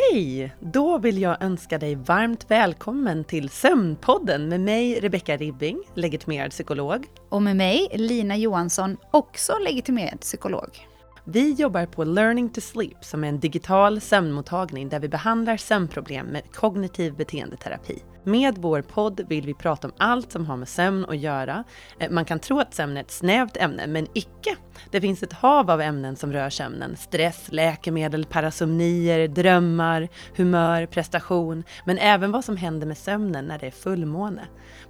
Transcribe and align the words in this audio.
Hej! 0.00 0.54
Då 0.60 0.98
vill 0.98 1.18
jag 1.18 1.42
önska 1.42 1.78
dig 1.78 1.94
varmt 1.94 2.50
välkommen 2.50 3.24
till 3.24 3.48
Sömnpodden 3.48 4.48
med 4.48 4.60
mig 4.60 5.00
Rebecka 5.00 5.36
Ribbing, 5.36 5.82
legitimerad 5.94 6.50
psykolog. 6.50 7.06
Och 7.28 7.42
med 7.42 7.56
mig 7.56 7.88
Lina 7.92 8.36
Johansson, 8.36 8.96
också 9.10 9.52
legitimerad 9.58 10.20
psykolog. 10.20 10.86
Vi 11.24 11.52
jobbar 11.52 11.86
på 11.86 12.04
Learning 12.04 12.48
to 12.48 12.60
Sleep 12.60 13.04
som 13.04 13.24
är 13.24 13.28
en 13.28 13.40
digital 13.40 14.00
sömnmottagning 14.00 14.88
där 14.88 15.00
vi 15.00 15.08
behandlar 15.08 15.56
sömnproblem 15.56 16.26
med 16.26 16.52
kognitiv 16.52 17.16
beteendeterapi. 17.16 17.98
Med 18.28 18.58
vår 18.58 18.82
podd 18.82 19.20
vill 19.28 19.46
vi 19.46 19.54
prata 19.54 19.88
om 19.88 19.94
allt 19.98 20.32
som 20.32 20.46
har 20.46 20.56
med 20.56 20.68
sömn 20.68 21.04
att 21.08 21.18
göra. 21.18 21.64
Eh, 21.98 22.10
man 22.10 22.24
kan 22.24 22.38
tro 22.38 22.60
att 22.60 22.74
sömn 22.74 22.96
är 22.96 23.00
ett 23.00 23.10
snävt 23.10 23.56
ämne, 23.56 23.86
men 23.86 24.06
icke. 24.14 24.56
Det 24.90 25.00
finns 25.00 25.22
ett 25.22 25.32
hav 25.32 25.70
av 25.70 25.80
ämnen 25.80 26.16
som 26.16 26.32
rör 26.32 26.50
sömnen. 26.50 26.96
Stress, 26.96 27.48
läkemedel, 27.48 28.24
parasomnier, 28.24 29.28
drömmar, 29.28 30.08
humör, 30.36 30.86
prestation, 30.86 31.64
men 31.84 31.98
även 31.98 32.32
vad 32.32 32.44
som 32.44 32.56
händer 32.56 32.86
med 32.86 32.98
sömnen 32.98 33.44
när 33.44 33.58
det 33.58 33.66
är 33.66 33.70
fullmåne. 33.70 34.42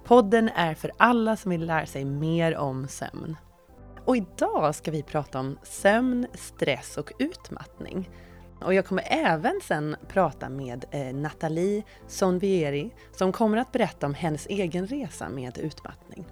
Podden 0.03 0.49
är 0.55 0.73
för 0.73 0.91
alla 0.97 1.35
som 1.35 1.51
vill 1.51 1.65
lära 1.65 1.85
sig 1.85 2.05
mer 2.05 2.57
om 2.57 2.87
sömn. 2.87 3.37
Och 4.05 4.17
idag 4.17 4.75
ska 4.75 4.91
vi 4.91 5.03
prata 5.03 5.39
om 5.39 5.57
sömn, 5.63 6.27
stress 6.33 6.97
och 6.97 7.11
utmattning. 7.19 8.09
Och 8.61 8.73
jag 8.73 8.85
kommer 8.85 9.03
även 9.07 9.59
sen 9.63 9.95
prata 10.07 10.49
med 10.49 10.85
eh, 10.91 11.15
Nathalie 11.15 11.83
Sonvieri 12.07 12.91
som 13.11 13.31
kommer 13.31 13.57
att 13.57 13.71
berätta 13.71 14.05
om 14.05 14.13
hennes 14.13 14.47
egen 14.47 14.87
resa 14.87 15.29
med 15.29 15.57
utmattning. 15.57 16.25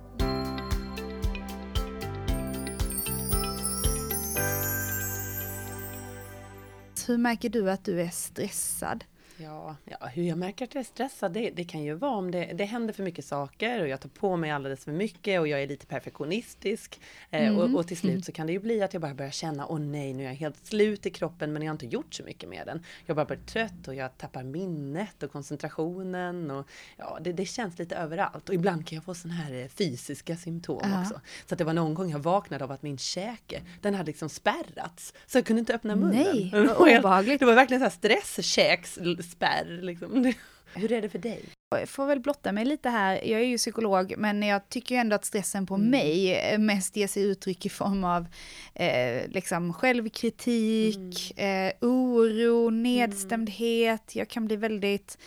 Hur 7.07 7.17
märker 7.17 7.49
du 7.49 7.71
att 7.71 7.85
du 7.85 8.01
är 8.01 8.09
stressad? 8.09 9.03
Ja, 9.39 9.75
ja, 9.85 10.07
hur 10.07 10.23
jag 10.23 10.37
märker 10.37 10.65
att 10.65 10.75
jag 10.75 10.79
är 10.81 10.85
stressad, 10.85 11.31
det, 11.31 11.49
det 11.49 11.63
kan 11.63 11.83
ju 11.83 11.93
vara 11.93 12.11
om 12.11 12.31
det, 12.31 12.45
det 12.53 12.65
händer 12.65 12.93
för 12.93 13.03
mycket 13.03 13.25
saker 13.25 13.81
och 13.81 13.87
jag 13.87 14.01
tar 14.01 14.09
på 14.09 14.37
mig 14.37 14.51
alldeles 14.51 14.85
för 14.85 14.91
mycket 14.91 15.39
och 15.39 15.47
jag 15.47 15.63
är 15.63 15.67
lite 15.67 15.85
perfektionistisk. 15.85 17.01
Eh, 17.29 17.55
och, 17.57 17.63
mm. 17.63 17.75
och, 17.75 17.87
till 17.87 17.97
slut 17.97 18.25
så 18.25 18.31
kan 18.31 18.47
det 18.47 18.53
ju 18.53 18.59
bli 18.59 18.81
att 18.81 18.93
jag 18.93 19.01
bara 19.01 19.13
börjar 19.13 19.31
känna, 19.31 19.67
åh 19.67 19.79
nej, 19.79 20.13
nu 20.13 20.23
är 20.23 20.27
jag 20.27 20.35
helt 20.35 20.65
slut 20.65 21.05
i 21.05 21.09
kroppen 21.09 21.53
men 21.53 21.61
jag 21.61 21.69
har 21.69 21.73
inte 21.73 21.85
gjort 21.85 22.13
så 22.13 22.23
mycket 22.23 22.49
med 22.49 22.65
den. 22.65 22.83
Jag 23.05 23.15
bara 23.15 23.25
blir 23.25 23.37
trött 23.37 23.87
och 23.87 23.95
jag 23.95 24.17
tappar 24.17 24.43
minnet 24.43 25.23
och 25.23 25.31
koncentrationen 25.31 26.51
och 26.51 26.67
ja, 26.97 27.17
det, 27.21 27.33
det 27.33 27.45
känns 27.45 27.79
lite 27.79 27.95
överallt. 27.95 28.49
Och 28.49 28.55
ibland 28.55 28.87
kan 28.87 28.95
jag 28.95 29.05
få 29.05 29.13
sådana 29.13 29.39
här 29.39 29.53
eh, 29.53 29.67
fysiska 29.67 30.35
symptom 30.37 30.77
uh 30.77 30.83
-huh. 30.83 31.01
också. 31.01 31.21
Så 31.45 31.55
att 31.55 31.57
det 31.57 31.63
var 31.63 31.73
någon 31.73 31.93
gång 31.93 32.11
jag 32.11 32.19
vaknade 32.19 32.63
av 32.63 32.71
att 32.71 32.81
min 32.81 32.97
käke, 32.97 33.61
den 33.81 33.93
hade 33.93 34.07
liksom 34.07 34.29
spärrats. 34.29 35.13
Så 35.27 35.37
jag 35.37 35.45
kunde 35.45 35.59
inte 35.59 35.75
öppna 35.75 35.95
munnen. 35.95 36.25
Nej, 36.33 36.51
vad 36.77 36.97
obehagligt. 36.97 37.39
Det 37.39 37.45
var 37.45 37.55
verkligen 37.55 37.79
så 37.79 37.83
här 37.83 38.23
stresskäks 38.35 38.97
spärr. 39.31 39.79
Liksom. 39.81 40.33
Hur 40.73 40.91
är 40.91 41.01
det 41.01 41.09
för 41.09 41.19
dig? 41.19 41.43
Jag 41.69 41.89
får 41.89 42.05
väl 42.05 42.19
blotta 42.19 42.51
mig 42.51 42.65
lite 42.65 42.89
här. 42.89 43.13
Jag 43.13 43.41
är 43.41 43.45
ju 43.45 43.57
psykolog, 43.57 44.13
men 44.17 44.43
jag 44.43 44.69
tycker 44.69 44.95
ändå 44.95 45.15
att 45.15 45.25
stressen 45.25 45.65
på 45.65 45.75
mm. 45.75 45.89
mig 45.89 46.57
mest 46.57 46.95
ger 46.95 47.07
sig 47.07 47.23
uttryck 47.23 47.65
i 47.65 47.69
form 47.69 48.03
av 48.03 48.27
eh, 48.73 49.27
liksom 49.27 49.73
självkritik, 49.73 51.33
mm. 51.37 51.67
eh, 51.67 51.73
oro, 51.81 52.67
mm. 52.67 52.83
nedstämdhet. 52.83 54.15
Jag 54.15 54.27
kan 54.27 54.45
bli 54.45 54.55
väldigt 54.55 55.17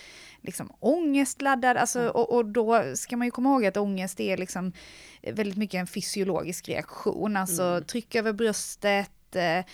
liksom 0.42 0.72
ångestladdad, 0.80 1.76
alltså, 1.76 2.08
och, 2.08 2.36
och, 2.36 2.46
då 2.46 2.84
ska 2.94 3.16
man 3.16 3.26
ju 3.26 3.30
komma 3.30 3.50
ihåg 3.50 3.66
att 3.66 3.76
ångest 3.76 4.20
är 4.20 4.36
liksom 4.36 4.72
väldigt 5.22 5.56
mycket 5.56 5.78
en 5.80 5.86
fysiologisk 5.86 6.68
reaktion, 6.68 7.36
alltså 7.36 7.62
mm. 7.62 7.84
tryck 7.84 8.14
över 8.14 8.32
bröstet, 8.32 9.36
eh, 9.36 9.64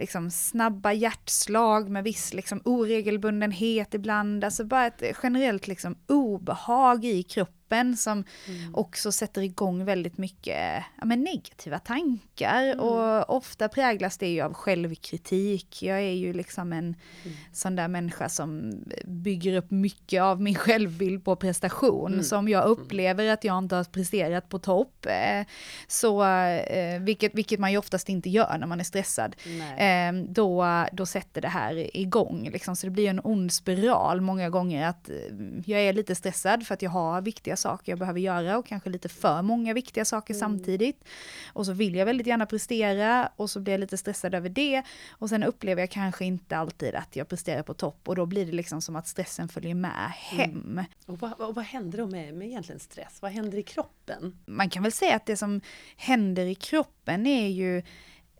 liksom 0.00 0.30
snabba 0.30 0.92
hjärtslag 0.92 1.90
med 1.90 2.04
viss 2.04 2.34
liksom 2.34 2.60
oregelbundenhet 2.64 3.94
ibland, 3.94 4.44
alltså 4.44 4.64
bara 4.64 4.86
ett 4.86 5.02
generellt 5.22 5.66
liksom 5.66 5.96
obehag 6.08 7.04
i 7.04 7.22
kroppen 7.22 7.59
kroppen 7.70 7.96
som 7.96 8.24
mm. 8.46 8.74
också 8.74 9.12
sätter 9.12 9.42
igång 9.42 9.84
väldigt 9.84 10.18
mycket 10.18 10.84
ja, 10.98 11.04
men 11.04 11.24
negativa 11.24 11.78
tankar 11.78 12.64
mm. 12.64 12.80
och 12.80 13.36
ofta 13.36 13.68
präglas 13.68 14.18
det 14.18 14.28
ju 14.28 14.40
av 14.40 14.54
självkritik. 14.54 15.82
Jag 15.82 15.98
är 15.98 16.14
ju 16.14 16.32
liksom 16.32 16.72
en 16.72 16.78
mm. 17.24 17.36
sån 17.52 17.76
där 17.76 17.88
människa 17.88 18.28
som 18.28 18.72
bygger 19.04 19.56
upp 19.56 19.70
mycket 19.70 20.22
av 20.22 20.40
min 20.40 20.54
självbild 20.54 21.24
på 21.24 21.36
prestation. 21.36 22.12
Mm. 22.12 22.24
Så 22.24 22.36
om 22.36 22.48
jag 22.48 22.64
upplever 22.64 23.28
att 23.28 23.44
jag 23.44 23.58
inte 23.58 23.76
har 23.76 23.84
presterat 23.84 24.48
på 24.48 24.58
topp, 24.58 25.06
eh, 25.06 25.46
så, 25.88 26.24
eh, 26.24 27.00
vilket, 27.00 27.34
vilket 27.34 27.60
man 27.60 27.72
ju 27.72 27.78
oftast 27.78 28.08
inte 28.08 28.30
gör 28.30 28.58
när 28.58 28.66
man 28.66 28.80
är 28.80 28.84
stressad, 28.84 29.36
eh, 29.78 30.12
då, 30.28 30.64
då 30.92 31.06
sätter 31.06 31.40
det 31.40 31.48
här 31.48 31.96
igång. 31.96 32.50
Liksom. 32.52 32.76
Så 32.76 32.86
det 32.86 32.90
blir 32.90 33.10
en 33.10 33.20
ond 33.24 33.52
spiral 33.52 34.20
många 34.20 34.50
gånger 34.50 34.88
att 34.88 35.10
eh, 35.10 35.16
jag 35.66 35.80
är 35.80 35.92
lite 35.92 36.14
stressad 36.14 36.66
för 36.66 36.74
att 36.74 36.82
jag 36.82 36.90
har 36.90 37.22
viktiga 37.22 37.56
saker 37.60 37.92
jag 37.92 37.98
behöver 37.98 38.20
göra 38.20 38.58
och 38.58 38.66
kanske 38.66 38.90
lite 38.90 39.08
för 39.08 39.42
många 39.42 39.74
viktiga 39.74 40.04
saker 40.04 40.34
mm. 40.34 40.40
samtidigt. 40.40 41.04
Och 41.52 41.66
så 41.66 41.72
vill 41.72 41.94
jag 41.94 42.06
väldigt 42.06 42.26
gärna 42.26 42.46
prestera 42.46 43.30
och 43.36 43.50
så 43.50 43.60
blir 43.60 43.72
jag 43.72 43.80
lite 43.80 43.96
stressad 43.96 44.34
över 44.34 44.48
det. 44.48 44.82
Och 45.10 45.28
sen 45.28 45.42
upplever 45.42 45.82
jag 45.82 45.90
kanske 45.90 46.24
inte 46.24 46.56
alltid 46.56 46.94
att 46.94 47.16
jag 47.16 47.28
presterar 47.28 47.62
på 47.62 47.74
topp 47.74 48.08
och 48.08 48.16
då 48.16 48.26
blir 48.26 48.46
det 48.46 48.52
liksom 48.52 48.82
som 48.82 48.96
att 48.96 49.08
stressen 49.08 49.48
följer 49.48 49.74
med 49.74 50.12
mm. 50.32 50.50
hem. 50.50 50.72
Mm. 50.72 50.84
Och 51.06 51.18
vad, 51.18 51.32
och 51.32 51.54
vad 51.54 51.64
händer 51.64 51.98
då 51.98 52.06
med, 52.06 52.34
med 52.34 52.48
egentligen 52.48 52.80
stress? 52.80 53.18
Vad 53.22 53.30
händer 53.30 53.58
i 53.58 53.62
kroppen? 53.62 54.38
Man 54.46 54.70
kan 54.70 54.82
väl 54.82 54.92
säga 54.92 55.16
att 55.16 55.26
det 55.26 55.36
som 55.36 55.60
händer 55.96 56.46
i 56.46 56.54
kroppen 56.54 57.26
är 57.26 57.48
ju 57.48 57.82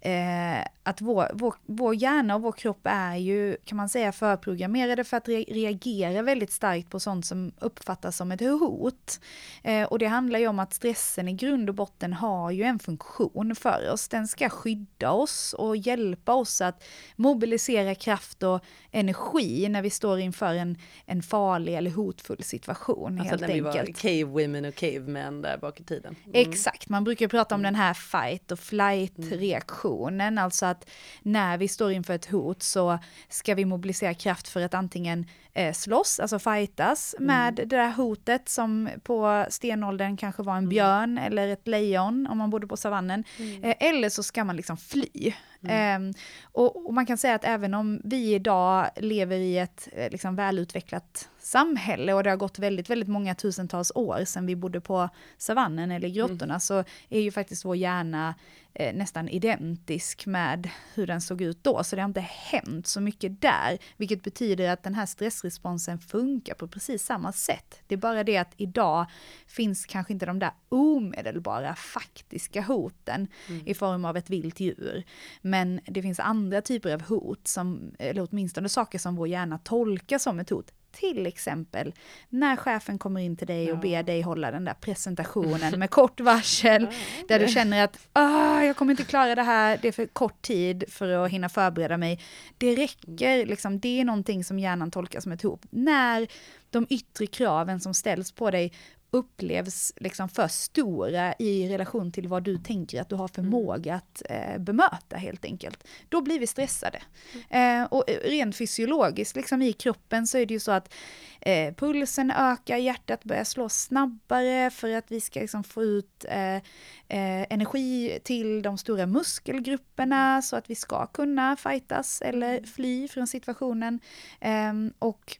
eh, 0.01 0.65
att 0.91 1.01
vår, 1.01 1.31
vår, 1.35 1.55
vår 1.67 1.95
hjärna 1.95 2.35
och 2.35 2.43
vår 2.43 2.53
kropp 2.53 2.81
är 2.85 3.17
ju, 3.17 3.57
kan 3.65 3.77
man 3.77 3.89
säga, 3.89 4.13
förprogrammerade 4.13 5.05
för 5.05 5.17
att 5.17 5.29
re 5.29 5.45
reagera 5.49 6.23
väldigt 6.23 6.53
starkt 6.53 6.91
på 6.91 7.01
sånt 7.01 7.27
som 7.27 7.53
uppfattas 7.59 8.17
som 8.17 8.33
ett 8.33 8.41
hot. 8.41 9.21
Eh, 9.63 9.83
och 9.83 9.99
det 9.99 10.07
handlar 10.07 10.39
ju 10.39 10.49
om 10.49 10.59
att 10.59 10.75
stressen 10.75 11.29
i 11.29 11.33
grund 11.33 11.69
och 11.69 11.75
botten 11.75 12.13
har 12.13 12.51
ju 12.51 12.63
en 12.63 12.79
funktion 12.79 13.55
för 13.55 13.91
oss. 13.93 14.09
Den 14.09 14.29
ska 14.29 14.49
skydda 14.49 15.11
oss 15.11 15.55
och 15.59 15.77
hjälpa 15.77 16.35
oss 16.35 16.61
att 16.61 16.85
mobilisera 17.17 17.95
kraft 17.95 18.43
och 18.43 18.65
energi 18.91 19.69
när 19.69 19.83
vi 19.83 19.91
står 19.91 20.19
inför 20.21 20.55
en, 20.55 20.79
en 21.07 21.23
farlig 21.23 21.75
eller 21.75 21.91
hotfull 21.91 22.43
situation. 22.43 23.21
Alltså 23.21 23.31
helt 23.31 23.41
när 23.41 23.49
enkelt. 23.49 23.89
vi 24.05 24.23
var 24.23 24.25
cave 24.25 24.43
women 24.43 24.65
och 24.65 24.75
cavemen 24.75 25.43
där 25.43 25.59
bak 25.59 25.81
i 25.81 25.85
tiden. 25.85 26.17
Mm. 26.25 26.51
Exakt, 26.51 26.89
man 26.89 27.05
brukar 27.05 27.29
prata 27.29 27.55
om 27.55 27.61
mm. 27.61 27.73
den 27.73 27.83
här 27.83 27.95
fight 27.95 28.53
och 28.53 28.59
flight 28.59 29.19
reaktionen, 29.19 30.39
alltså 30.39 30.67
att 30.67 30.80
när 31.23 31.59
vi 31.59 31.69
står 31.69 31.93
inför 31.93 32.15
ett 32.15 32.27
hot 32.27 32.63
så 32.63 32.99
ska 33.29 33.55
vi 33.55 33.65
mobilisera 33.65 34.15
kraft 34.15 34.49
för 34.49 34.61
att 34.61 34.75
antingen 34.75 35.27
eh, 35.53 35.73
slåss, 35.73 36.21
alltså 36.21 36.39
fightas 36.39 37.15
mm. 37.19 37.27
med 37.27 37.55
det 37.55 37.65
där 37.77 37.91
hotet 37.91 38.49
som 38.49 38.89
på 39.03 39.47
stenåldern 39.49 40.17
kanske 40.17 40.43
var 40.43 40.53
en 40.53 40.59
mm. 40.59 40.69
björn 40.69 41.19
eller 41.19 41.49
ett 41.49 41.69
lejon 41.69 42.27
om 42.27 42.39
man 42.39 42.51
bodde 42.51 42.67
på 42.67 42.77
savannen. 42.77 43.25
Mm. 43.39 43.65
Eh, 43.65 43.75
eller 43.81 44.09
så 44.09 44.23
ska 44.23 44.45
man 44.45 44.57
liksom 44.57 44.77
fly. 44.77 45.33
Eh, 45.69 45.99
och, 46.43 46.87
och, 46.87 46.95
man 46.95 47.07
kan 47.07 47.19
säga 47.19 47.35
att 47.35 47.45
även 47.45 47.75
om 47.75 48.01
vi 48.05 48.35
idag 48.35 48.91
lever 48.97 49.37
i 49.37 49.59
ett 49.59 49.89
eh, 49.93 50.11
liksom, 50.11 50.37
välutvecklat 50.37 51.29
samhälle 51.43 52.15
och 52.15 52.23
det 52.23 52.31
har 52.31 52.37
gått 52.37 52.59
väldigt, 52.59 52.91
väldigt 52.91 53.09
många 53.09 53.35
tusentals 53.35 53.93
år 53.95 54.25
sedan 54.25 54.47
vi 54.47 54.57
bodde 54.57 54.81
på 54.81 55.09
savannen 55.39 55.91
eller 55.91 56.09
grottorna 56.09 56.45
mm. 56.45 56.61
så 56.61 56.85
är 57.09 57.21
ju 57.21 57.33
faktiskt 57.33 57.65
vår 57.65 57.77
hjärna 57.77 58.35
eh, 58.75 58.97
nästan 58.97 59.29
identisk 59.29 60.27
med 60.27 60.71
hur 60.95 61.07
den 61.07 61.21
såg 61.21 61.41
ut 61.41 61.65
då. 61.65 61.85
Så 61.85 61.97
det 61.97 62.03
har 62.03 62.09
inte 62.09 62.21
hänt 62.21 62.87
så 62.87 63.01
mycket 63.01 63.41
där, 63.41 63.79
vilket 63.97 64.23
betyder 64.23 64.71
att 64.71 64.83
den 64.83 64.95
här 64.95 65.07
stressresponsen 65.07 65.99
funkar 65.99 66.55
på 66.55 66.69
precis 66.69 67.05
samma 67.05 67.33
sätt. 67.33 67.83
Det 67.87 67.95
är 67.95 67.99
bara 67.99 68.25
det 68.25 68.37
att 68.37 68.53
idag 68.57 69.07
finns 69.47 69.87
kanske 69.87 70.13
inte 70.13 70.27
de 70.27 70.39
där 70.39 70.51
omedelbara 70.69 71.75
faktiska 71.75 72.63
hoten 72.63 73.27
mm. 73.49 73.63
i 73.67 73.75
form 73.75 74.05
av 74.05 74.17
ett 74.17 74.31
vilt 74.31 74.61
djur. 74.61 75.05
Men 75.43 75.81
det 75.87 76.03
finns 76.03 76.21
andra 76.21 76.61
typer 76.61 76.95
av 76.95 77.03
hot, 77.03 77.49
som, 77.49 77.95
eller 77.99 78.29
åtminstone 78.31 78.69
saker 78.69 78.99
som 78.99 79.17
vår 79.17 79.29
hjärna 79.29 79.59
tolkar 79.59 80.19
som 80.19 80.41
ett 80.41 80.51
hot, 80.51 80.73
till 80.93 81.27
exempel 81.27 81.95
när 82.29 82.57
chefen 82.57 82.99
kommer 82.99 83.21
in 83.21 83.37
till 83.37 83.47
dig 83.47 83.73
och 83.73 83.79
ber 83.79 84.03
dig 84.03 84.23
hålla 84.23 84.51
den 84.51 84.65
där 84.65 84.75
presentationen 84.75 85.79
med 85.79 85.91
kort 85.91 86.21
varsel, 86.21 86.89
där 87.29 87.39
du 87.39 87.49
känner 87.49 87.85
att 87.85 87.99
ah, 88.13 88.63
jag 88.63 88.77
kommer 88.77 88.91
inte 88.91 89.05
klara 89.05 89.35
det 89.35 89.43
här, 89.43 89.79
det 89.83 89.89
är 89.89 89.93
för 89.93 90.07
kort 90.07 90.43
tid 90.43 90.85
för 90.89 91.09
att 91.09 91.31
hinna 91.31 91.49
förbereda 91.49 91.97
mig. 91.97 92.21
Det 92.59 92.75
räcker, 92.75 93.47
liksom, 93.47 93.81
det 93.81 94.01
är 94.01 94.05
någonting 94.05 94.45
som 94.45 94.59
hjärnan 94.59 94.91
tolkar 94.91 95.21
som 95.21 95.33
ett 95.33 95.43
hot. 95.43 95.63
När 95.71 96.29
de 96.71 96.87
yttre 96.91 97.27
kraven 97.27 97.81
som 97.81 97.95
ställs 97.95 98.33
på 98.33 98.51
dig 98.51 98.73
upplevs 99.11 99.93
liksom 99.97 100.29
för 100.29 100.49
stora 100.49 101.35
i 101.39 101.69
relation 101.69 102.13
till 102.13 102.29
vad 102.29 102.43
du 102.43 102.59
tänker 102.59 103.01
att 103.01 103.09
du 103.09 103.15
har 103.15 103.29
förmåga 103.29 103.95
att 103.95 104.23
eh, 104.31 104.59
bemöta 104.59 105.17
helt 105.17 105.45
enkelt. 105.45 105.85
Då 106.09 106.21
blir 106.21 106.39
vi 106.39 106.47
stressade. 106.47 107.03
Eh, 107.49 107.83
och 107.83 108.05
rent 108.25 108.57
fysiologiskt, 108.57 109.37
liksom 109.37 109.63
i 109.63 109.73
kroppen 109.73 110.27
så 110.27 110.39
är 110.39 110.47
det 110.47 110.55
ju 110.55 110.61
så 110.61 110.73
att 110.73 110.95
eh, 111.41 111.75
pulsen 111.75 112.31
ökar, 112.31 112.77
hjärtat 112.77 113.25
börjar 113.25 113.45
slå 113.45 113.69
snabbare 113.69 114.71
för 114.71 114.97
att 114.97 115.11
vi 115.11 115.21
ska 115.21 115.41
liksom 115.41 115.65
få 115.65 115.83
ut 115.83 116.25
eh, 116.29 116.55
eh, 116.55 117.47
energi 117.51 118.19
till 118.25 118.63
de 118.63 118.79
stora 118.79 119.07
muskelgrupperna 119.07 120.43
så 120.43 120.57
att 120.57 120.71
vi 120.71 120.75
ska 120.75 121.07
kunna 121.07 121.57
fightas 121.57 122.23
eller 122.23 122.63
fly 122.63 123.09
från 123.09 123.27
situationen. 123.27 124.01
Ehm, 124.41 124.93
och 124.99 125.37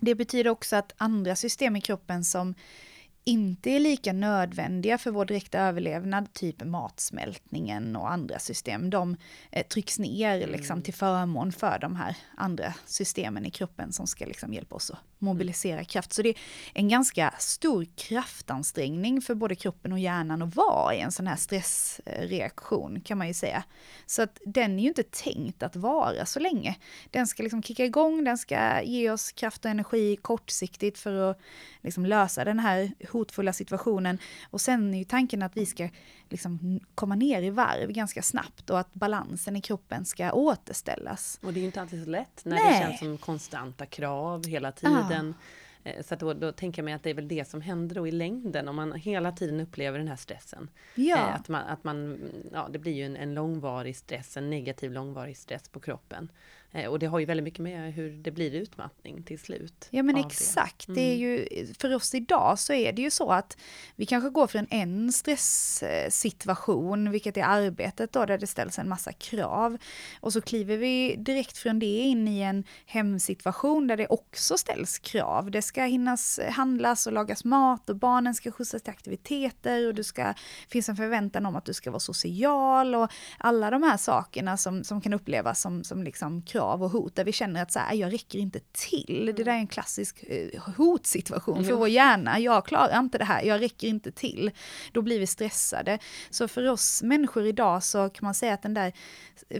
det 0.00 0.14
betyder 0.14 0.50
också 0.50 0.76
att 0.76 0.94
andra 0.96 1.36
system 1.36 1.76
i 1.76 1.80
kroppen 1.80 2.24
som 2.24 2.54
inte 3.28 3.70
är 3.70 3.80
lika 3.80 4.12
nödvändiga 4.12 4.98
för 4.98 5.10
vår 5.10 5.24
direkta 5.24 5.58
överlevnad, 5.58 6.32
typ 6.32 6.64
matsmältningen 6.64 7.96
och 7.96 8.10
andra 8.10 8.38
system, 8.38 8.90
de 8.90 9.16
eh, 9.50 9.66
trycks 9.66 9.98
ner 9.98 10.46
liksom, 10.46 10.74
mm. 10.74 10.82
till 10.82 10.94
förmån 10.94 11.52
för 11.52 11.78
de 11.78 11.96
här 11.96 12.16
andra 12.36 12.74
systemen 12.86 13.46
i 13.46 13.50
kroppen 13.50 13.92
som 13.92 14.06
ska 14.06 14.26
liksom, 14.26 14.54
hjälpa 14.54 14.74
oss 14.74 14.90
att 14.90 14.98
mobilisera 15.18 15.84
kraft. 15.84 16.12
Så 16.12 16.22
det 16.22 16.28
är 16.28 16.36
en 16.74 16.88
ganska 16.88 17.34
stor 17.38 17.86
kraftansträngning 17.96 19.20
för 19.20 19.34
både 19.34 19.54
kroppen 19.54 19.92
och 19.92 19.98
hjärnan 19.98 20.42
att 20.42 20.56
vara 20.56 20.94
i 20.94 21.00
en 21.00 21.12
sån 21.12 21.26
här 21.26 21.36
stressreaktion 21.36 23.00
kan 23.00 23.18
man 23.18 23.28
ju 23.28 23.34
säga. 23.34 23.64
Så 24.06 24.22
att 24.22 24.38
den 24.44 24.78
är 24.78 24.82
ju 24.82 24.88
inte 24.88 25.02
tänkt 25.02 25.62
att 25.62 25.76
vara 25.76 26.26
så 26.26 26.40
länge. 26.40 26.76
Den 27.10 27.26
ska 27.26 27.42
liksom 27.42 27.62
kicka 27.62 27.84
igång, 27.84 28.24
den 28.24 28.38
ska 28.38 28.82
ge 28.82 29.10
oss 29.10 29.32
kraft 29.32 29.64
och 29.64 29.70
energi 29.70 30.16
kortsiktigt 30.16 30.98
för 30.98 31.30
att 31.30 31.40
liksom 31.82 32.06
lösa 32.06 32.44
den 32.44 32.58
här 32.58 32.92
hotfulla 33.10 33.52
situationen. 33.52 34.18
Och 34.50 34.60
sen 34.60 34.94
är 34.94 34.98
ju 34.98 35.04
tanken 35.04 35.42
att 35.42 35.56
vi 35.56 35.66
ska 35.66 35.88
liksom 36.28 36.80
komma 36.94 37.14
ner 37.14 37.42
i 37.42 37.50
varv 37.50 37.92
ganska 37.92 38.22
snabbt 38.22 38.70
och 38.70 38.80
att 38.80 38.94
balansen 38.94 39.56
i 39.56 39.60
kroppen 39.60 40.04
ska 40.04 40.32
återställas. 40.32 41.38
Och 41.42 41.52
det 41.52 41.58
är 41.58 41.60
ju 41.60 41.66
inte 41.66 41.80
alltid 41.80 42.04
så 42.04 42.10
lätt 42.10 42.44
när 42.44 42.56
Nej. 42.56 42.72
det 42.72 42.86
känns 42.86 42.98
som 42.98 43.18
konstanta 43.18 43.86
krav 43.86 44.46
hela 44.46 44.72
tiden. 44.72 45.07
Ja. 45.10 45.90
Eh, 45.90 46.02
så 46.02 46.14
då, 46.14 46.32
då, 46.32 46.52
tänker 46.52 46.82
jag 46.82 46.84
mig 46.84 46.94
att 46.94 47.02
det 47.02 47.10
är 47.10 47.14
väl 47.14 47.28
det 47.28 47.48
som 47.48 47.60
händer 47.60 47.94
då 47.94 48.06
i 48.06 48.10
längden 48.10 48.68
om 48.68 48.76
man 48.76 48.92
hela 48.92 49.32
tiden 49.32 49.60
upplever 49.60 49.98
den 49.98 50.08
här 50.08 50.16
stressen. 50.16 50.70
Ja. 50.94 51.16
Eh, 51.16 51.34
att 51.34 51.48
man, 51.48 51.62
att 51.62 51.84
man, 51.84 52.18
ja 52.52 52.68
det 52.72 52.78
blir 52.78 52.92
ju 52.92 53.04
en, 53.06 53.16
en 53.16 53.34
långvarig 53.34 53.96
stress, 53.96 54.36
en 54.36 54.50
negativ 54.50 54.92
långvarig 54.92 55.36
stress 55.36 55.68
på 55.68 55.80
kroppen. 55.80 56.28
Eh, 56.72 56.86
och 56.86 56.98
det 56.98 57.06
har 57.06 57.18
ju 57.18 57.24
väldigt 57.24 57.44
mycket 57.44 57.60
med 57.60 57.92
hur 57.92 58.10
det 58.10 58.30
blir 58.30 58.54
utmattning 58.54 59.22
till 59.22 59.38
slut. 59.38 59.88
Ja 59.90 60.02
men 60.02 60.16
exakt, 60.16 60.86
det. 60.86 60.92
Mm. 60.92 60.94
det. 60.94 61.12
är 61.12 61.16
ju, 61.16 61.66
för 61.74 61.94
oss 61.94 62.14
idag 62.14 62.58
så 62.58 62.72
är 62.72 62.92
det 62.92 63.02
ju 63.02 63.10
så 63.10 63.32
att 63.32 63.56
vi 63.96 64.06
kanske 64.06 64.30
går 64.30 64.46
från 64.46 64.66
en 64.70 65.12
stresssituation, 65.12 67.10
vilket 67.10 67.36
är 67.36 67.42
arbetet 67.42 68.12
då, 68.12 68.24
där 68.24 68.38
det 68.38 68.46
ställs 68.46 68.78
en 68.78 68.88
massa 68.88 69.12
krav. 69.12 69.78
Och 70.20 70.32
så 70.32 70.40
kliver 70.40 70.76
vi 70.76 71.16
direkt 71.18 71.58
från 71.58 71.78
det 71.78 71.98
in 71.98 72.28
i 72.28 72.40
en 72.40 72.64
hemsituation 72.86 73.86
där 73.86 73.96
det 73.96 74.06
också 74.06 74.58
ställs 74.58 74.98
krav. 74.98 75.50
Det 75.50 75.62
ska 75.62 75.84
hinnas 75.84 76.40
handlas 76.50 77.06
och 77.06 77.12
lagas 77.12 77.44
mat 77.44 77.90
och 77.90 77.96
barnen 77.96 78.34
ska 78.34 78.50
skjutsas 78.50 78.82
till 78.82 78.90
aktiviteter 78.90 79.86
och 79.86 79.94
det 79.94 80.04
ska, 80.04 80.34
finns 80.68 80.88
en 80.88 80.96
förväntan 80.96 81.46
om 81.46 81.56
att 81.56 81.64
du 81.64 81.74
ska 81.74 81.90
vara 81.90 82.00
social 82.00 82.94
och 82.94 83.12
alla 83.38 83.70
de 83.70 83.82
här 83.82 83.96
sakerna 83.96 84.56
som, 84.56 84.84
som 84.84 85.00
kan 85.00 85.14
upplevas 85.14 85.60
som, 85.60 85.84
som 85.84 86.02
liksom 86.02 86.42
krav 86.42 86.57
krav 86.58 86.82
och 86.82 86.90
hot 86.90 87.14
där 87.14 87.24
vi 87.24 87.32
känner 87.32 87.62
att 87.62 87.72
så 87.72 87.78
här, 87.78 87.94
jag 87.94 88.12
räcker 88.12 88.38
inte 88.38 88.60
till. 88.72 89.32
Det 89.36 89.44
där 89.44 89.52
är 89.52 89.56
en 89.56 89.66
klassisk 89.66 90.24
eh, 90.28 90.62
hotsituation 90.76 91.64
för 91.64 91.72
vår 91.72 91.88
hjärna. 91.88 92.38
Jag 92.38 92.66
klarar 92.66 92.98
inte 92.98 93.18
det 93.18 93.24
här, 93.24 93.42
jag 93.42 93.60
räcker 93.60 93.88
inte 93.88 94.12
till. 94.12 94.50
Då 94.92 95.02
blir 95.02 95.20
vi 95.20 95.26
stressade. 95.26 95.98
Så 96.30 96.48
för 96.48 96.68
oss 96.68 97.02
människor 97.02 97.46
idag 97.46 97.82
så 97.84 98.08
kan 98.08 98.26
man 98.26 98.34
säga 98.34 98.54
att 98.54 98.62
den 98.62 98.74
där, 98.74 98.92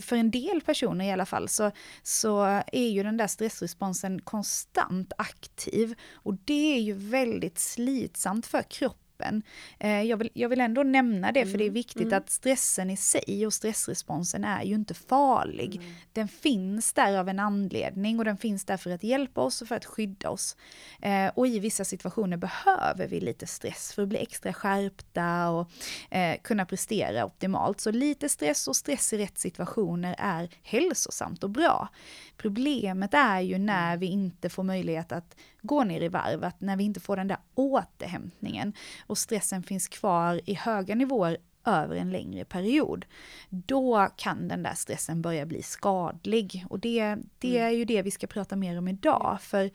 för 0.00 0.16
en 0.16 0.30
del 0.30 0.60
personer 0.60 1.04
i 1.04 1.12
alla 1.12 1.26
fall, 1.26 1.48
så, 1.48 1.70
så 2.02 2.62
är 2.72 2.88
ju 2.88 3.02
den 3.02 3.16
där 3.16 3.26
stressresponsen 3.26 4.20
konstant 4.20 5.12
aktiv. 5.18 5.94
Och 6.12 6.34
det 6.44 6.76
är 6.76 6.80
ju 6.80 6.92
väldigt 6.92 7.58
slitsamt 7.58 8.46
för 8.46 8.62
kroppen 8.62 9.07
kroppen. 9.18 9.42
Eh, 9.78 10.02
jag, 10.02 10.16
vill, 10.16 10.30
jag 10.34 10.48
vill 10.48 10.60
ändå 10.60 10.82
nämna 10.82 11.32
det, 11.32 11.46
för 11.46 11.58
det 11.58 11.64
är 11.64 11.68
mm, 11.68 11.74
viktigt 11.74 12.02
mm. 12.02 12.18
att 12.18 12.30
stressen 12.30 12.90
i 12.90 12.96
sig 12.96 13.46
och 13.46 13.52
stressresponsen 13.52 14.44
är 14.44 14.62
ju 14.62 14.74
inte 14.74 14.94
farlig. 14.94 15.76
Mm. 15.76 15.94
Den 16.12 16.28
finns 16.28 16.92
där 16.92 17.18
av 17.18 17.28
en 17.28 17.38
anledning 17.38 18.18
och 18.18 18.24
den 18.24 18.36
finns 18.36 18.64
där 18.64 18.76
för 18.76 18.90
att 18.90 19.02
hjälpa 19.02 19.40
oss 19.40 19.62
och 19.62 19.68
för 19.68 19.76
att 19.76 19.84
skydda 19.84 20.30
oss. 20.30 20.56
Eh, 21.02 21.30
och 21.34 21.46
i 21.46 21.58
vissa 21.58 21.84
situationer 21.84 22.36
behöver 22.36 23.08
vi 23.08 23.20
lite 23.20 23.46
stress 23.46 23.92
för 23.94 24.02
att 24.02 24.08
bli 24.08 24.18
extra 24.18 24.52
skärpta 24.52 25.50
och 25.50 25.70
eh, 26.10 26.36
kunna 26.42 26.66
prestera 26.66 27.24
optimalt. 27.24 27.80
Så 27.80 27.90
lite 27.90 28.28
stress 28.28 28.68
och 28.68 28.76
stress 28.76 29.12
i 29.12 29.18
rätt 29.18 29.38
situationer 29.38 30.14
är 30.18 30.50
hälsosamt 30.62 31.44
och 31.44 31.50
bra. 31.50 31.88
Problemet 32.36 33.14
är 33.14 33.40
ju 33.40 33.58
när 33.58 33.96
vi 33.96 34.06
inte 34.06 34.48
får 34.48 34.62
möjlighet 34.62 35.12
att 35.12 35.36
gå 35.62 35.84
ner 35.84 36.00
i 36.00 36.08
varv, 36.08 36.44
att 36.44 36.60
när 36.60 36.76
vi 36.76 36.84
inte 36.84 37.00
får 37.00 37.16
den 37.16 37.28
där 37.28 37.38
återhämtningen 37.54 38.72
och 39.06 39.18
stressen 39.18 39.62
finns 39.62 39.88
kvar 39.88 40.40
i 40.44 40.54
höga 40.54 40.94
nivåer 40.94 41.36
över 41.64 41.96
en 41.96 42.10
längre 42.10 42.44
period, 42.44 43.06
då 43.48 44.08
kan 44.16 44.48
den 44.48 44.62
där 44.62 44.74
stressen 44.74 45.22
börja 45.22 45.46
bli 45.46 45.62
skadlig. 45.62 46.64
Och 46.70 46.78
det, 46.78 47.16
det 47.38 47.56
mm. 47.58 47.66
är 47.66 47.70
ju 47.70 47.84
det 47.84 48.02
vi 48.02 48.10
ska 48.10 48.26
prata 48.26 48.56
mer 48.56 48.78
om 48.78 48.88
idag, 48.88 49.38
för 49.40 49.70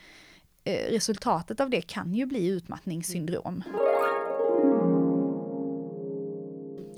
eh, 0.64 0.92
resultatet 0.92 1.60
av 1.60 1.70
det 1.70 1.82
kan 1.82 2.14
ju 2.14 2.26
bli 2.26 2.48
utmattningssyndrom. 2.48 3.64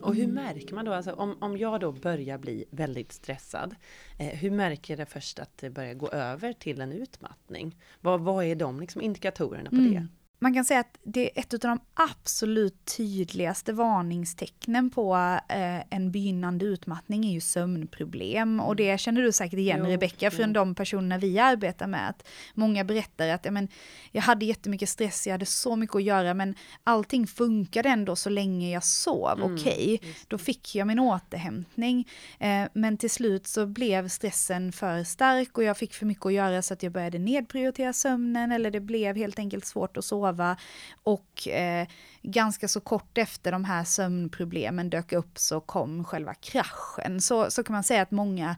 Och 0.05 0.15
hur 0.15 0.23
mm. 0.23 0.35
märker 0.35 0.75
man 0.75 0.85
då, 0.85 0.93
alltså, 0.93 1.13
om, 1.13 1.37
om 1.39 1.57
jag 1.57 1.79
då 1.79 1.91
börjar 1.91 2.37
bli 2.37 2.65
väldigt 2.69 3.11
stressad, 3.11 3.75
eh, 4.19 4.27
hur 4.27 4.51
märker 4.51 4.97
jag 4.97 5.09
först 5.09 5.39
att 5.39 5.57
det 5.57 5.69
börjar 5.69 5.93
gå 5.93 6.09
över 6.09 6.53
till 6.53 6.81
en 6.81 6.91
utmattning? 6.91 7.75
Vad, 8.01 8.21
vad 8.21 8.45
är 8.45 8.55
de 8.55 8.79
liksom 8.79 9.01
indikatorerna 9.01 9.69
på 9.69 9.75
mm. 9.75 9.93
det? 9.93 10.07
Man 10.45 10.53
kan 10.53 10.65
säga 10.65 10.80
att 10.80 10.97
det 11.03 11.25
är 11.25 11.42
ett 11.42 11.53
av 11.53 11.59
de 11.59 11.80
absolut 11.94 12.86
tydligaste 12.97 13.74
varningstecknen 13.74 14.89
på 14.89 15.15
eh, 15.50 15.80
en 15.89 16.12
begynnande 16.12 16.65
utmattning 16.65 17.25
är 17.25 17.33
ju 17.33 17.42
sömnproblem. 17.42 18.59
Och 18.59 18.75
det 18.75 19.00
känner 19.00 19.21
du 19.21 19.31
säkert 19.31 19.59
igen 19.59 19.88
Rebecka 19.88 20.31
från 20.31 20.53
de 20.53 20.75
personerna 20.75 21.18
vi 21.18 21.39
arbetar 21.39 21.88
med. 21.88 22.09
Att 22.09 22.27
många 22.53 22.83
berättar 22.83 23.27
att 23.27 23.51
men, 23.51 23.68
jag 24.12 24.21
hade 24.21 24.45
jättemycket 24.45 24.89
stress, 24.89 25.27
jag 25.27 25.33
hade 25.33 25.45
så 25.45 25.75
mycket 25.75 25.95
att 25.95 26.03
göra 26.03 26.33
men 26.33 26.56
allting 26.83 27.27
funkade 27.27 27.89
ändå 27.89 28.15
så 28.15 28.30
länge 28.30 28.71
jag 28.71 28.83
sov. 28.83 29.39
Mm, 29.39 29.53
Okej, 29.53 29.95
okay, 29.95 30.13
då 30.27 30.38
fick 30.38 30.75
jag 30.75 30.88
min 30.88 31.00
återhämtning. 31.00 32.07
Eh, 32.39 32.63
men 32.74 32.98
till 32.98 33.09
slut 33.09 33.48
så 33.48 33.65
blev 33.65 34.07
stressen 34.07 34.71
för 34.71 35.03
stark 35.03 35.57
och 35.57 35.63
jag 35.63 35.77
fick 35.77 35.94
för 35.94 36.06
mycket 36.06 36.25
att 36.25 36.33
göra 36.33 36.62
så 36.62 36.74
att 36.74 36.83
jag 36.83 36.91
började 36.91 37.19
nedprioritera 37.19 37.94
sömnen 37.94 38.51
eller 38.51 38.71
det 38.71 38.80
blev 38.80 39.15
helt 39.15 39.39
enkelt 39.39 39.65
svårt 39.65 39.98
att 39.98 40.06
sova 40.06 40.34
sova 40.35 40.57
och 41.03 41.47
eh, 41.47 41.87
ganska 42.21 42.67
så 42.67 42.79
kort 42.79 43.17
efter 43.17 43.51
de 43.51 43.65
här 43.65 43.83
sömnproblemen 43.83 44.89
dök 44.89 45.13
upp 45.13 45.37
så 45.37 45.59
kom 45.59 46.03
själva 46.03 46.33
kraschen. 46.33 47.21
Så, 47.21 47.51
så 47.51 47.63
kan 47.63 47.73
man 47.73 47.83
säga 47.83 48.01
att 48.01 48.11
många, 48.11 48.55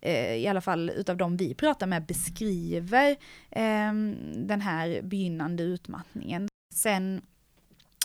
eh, 0.00 0.34
i 0.34 0.48
alla 0.48 0.60
fall 0.60 0.90
utav 0.90 1.16
de 1.16 1.36
vi 1.36 1.54
pratar 1.54 1.86
med, 1.86 2.06
beskriver 2.06 3.10
eh, 3.50 3.92
den 4.34 4.60
här 4.60 5.02
begynnande 5.02 5.62
utmattningen. 5.62 6.48
Sen 6.74 7.22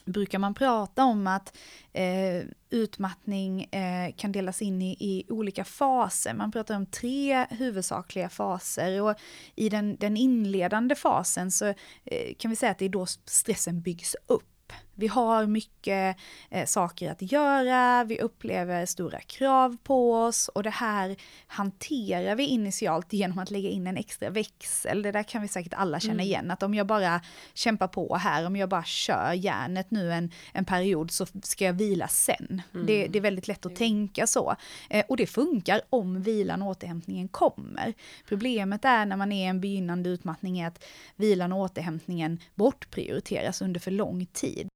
brukar 0.05 0.39
man 0.39 0.53
prata 0.53 1.03
om 1.03 1.27
att 1.27 1.57
eh, 1.93 2.43
utmattning 2.69 3.63
eh, 3.63 4.13
kan 4.15 4.31
delas 4.31 4.61
in 4.61 4.81
i, 4.81 4.91
i, 4.99 5.25
olika 5.29 5.65
faser. 5.65 6.33
Man 6.33 6.51
pratar 6.51 6.75
om 6.75 6.85
tre 6.85 7.45
huvudsakliga 7.49 8.29
faser 8.29 9.01
och 9.01 9.15
i 9.55 9.69
den, 9.69 9.95
den 9.95 10.17
inledande 10.17 10.95
fasen 10.95 11.51
så 11.51 11.65
eh, 12.03 12.35
kan 12.37 12.49
vi 12.49 12.55
säga 12.55 12.71
att 12.71 12.79
det 12.79 12.85
är 12.85 12.89
då 12.89 13.05
stressen 13.25 13.81
byggs 13.81 14.15
upp. 14.27 14.54
Vi 14.95 15.07
har 15.07 15.45
mycket 15.45 16.17
eh, 16.49 16.65
saker 16.65 17.11
att 17.11 17.31
göra, 17.31 18.03
vi 18.03 18.19
upplever 18.19 18.85
stora 18.85 19.19
krav 19.19 19.77
på 19.83 20.13
oss 20.13 20.47
och 20.47 20.63
det 20.63 20.69
här 20.69 21.15
hanterar 21.47 22.35
vi 22.35 22.43
initialt 22.43 23.13
genom 23.13 23.39
att 23.39 23.51
lägga 23.51 23.69
in 23.69 23.87
en 23.87 23.97
extra 23.97 24.29
växel. 24.29 25.01
Det 25.01 25.11
där 25.11 25.23
kan 25.23 25.41
vi 25.41 25.47
säkert 25.47 25.73
alla 25.73 25.99
känna 25.99 26.13
mm. 26.13 26.25
igen, 26.25 26.51
att 26.51 26.63
om 26.63 26.73
jag 26.73 26.87
bara 26.87 27.21
kämpar 27.53 27.87
på 27.87 28.15
här, 28.15 28.45
om 28.45 28.55
jag 28.55 28.69
bara 28.69 28.83
kör 28.83 29.33
järnet 29.33 29.91
nu 29.91 30.13
en, 30.13 30.31
en 30.53 30.65
period 30.65 31.11
så 31.11 31.25
ska 31.43 31.65
jag 31.65 31.73
vila 31.73 32.07
sen. 32.07 32.61
Mm. 32.73 32.85
Det, 32.85 33.07
det, 33.07 33.19
är 33.19 33.21
väldigt 33.21 33.47
lätt 33.47 33.65
att 33.65 33.65
mm. 33.65 33.77
tänka 33.77 34.27
så. 34.27 34.55
Eh, 34.89 35.05
och 35.09 35.17
det 35.17 35.27
funkar 35.27 35.81
om 35.89 36.21
vilan 36.21 36.61
och 36.61 36.67
återhämtningen 36.67 37.27
kommer. 37.27 37.93
Problemet 38.27 38.85
är 38.85 39.05
när 39.05 39.17
man 39.17 39.31
är 39.31 39.45
i 39.45 39.47
en 39.47 39.61
begynnande 39.61 40.09
utmattning 40.09 40.59
är 40.59 40.67
att 40.67 40.83
vilan 41.15 41.51
och 41.51 41.59
återhämtningen 41.59 42.39
bortprioriteras 42.55 43.61
under 43.61 43.79
för 43.79 43.91
lång 43.91 44.25
tid 44.25 44.69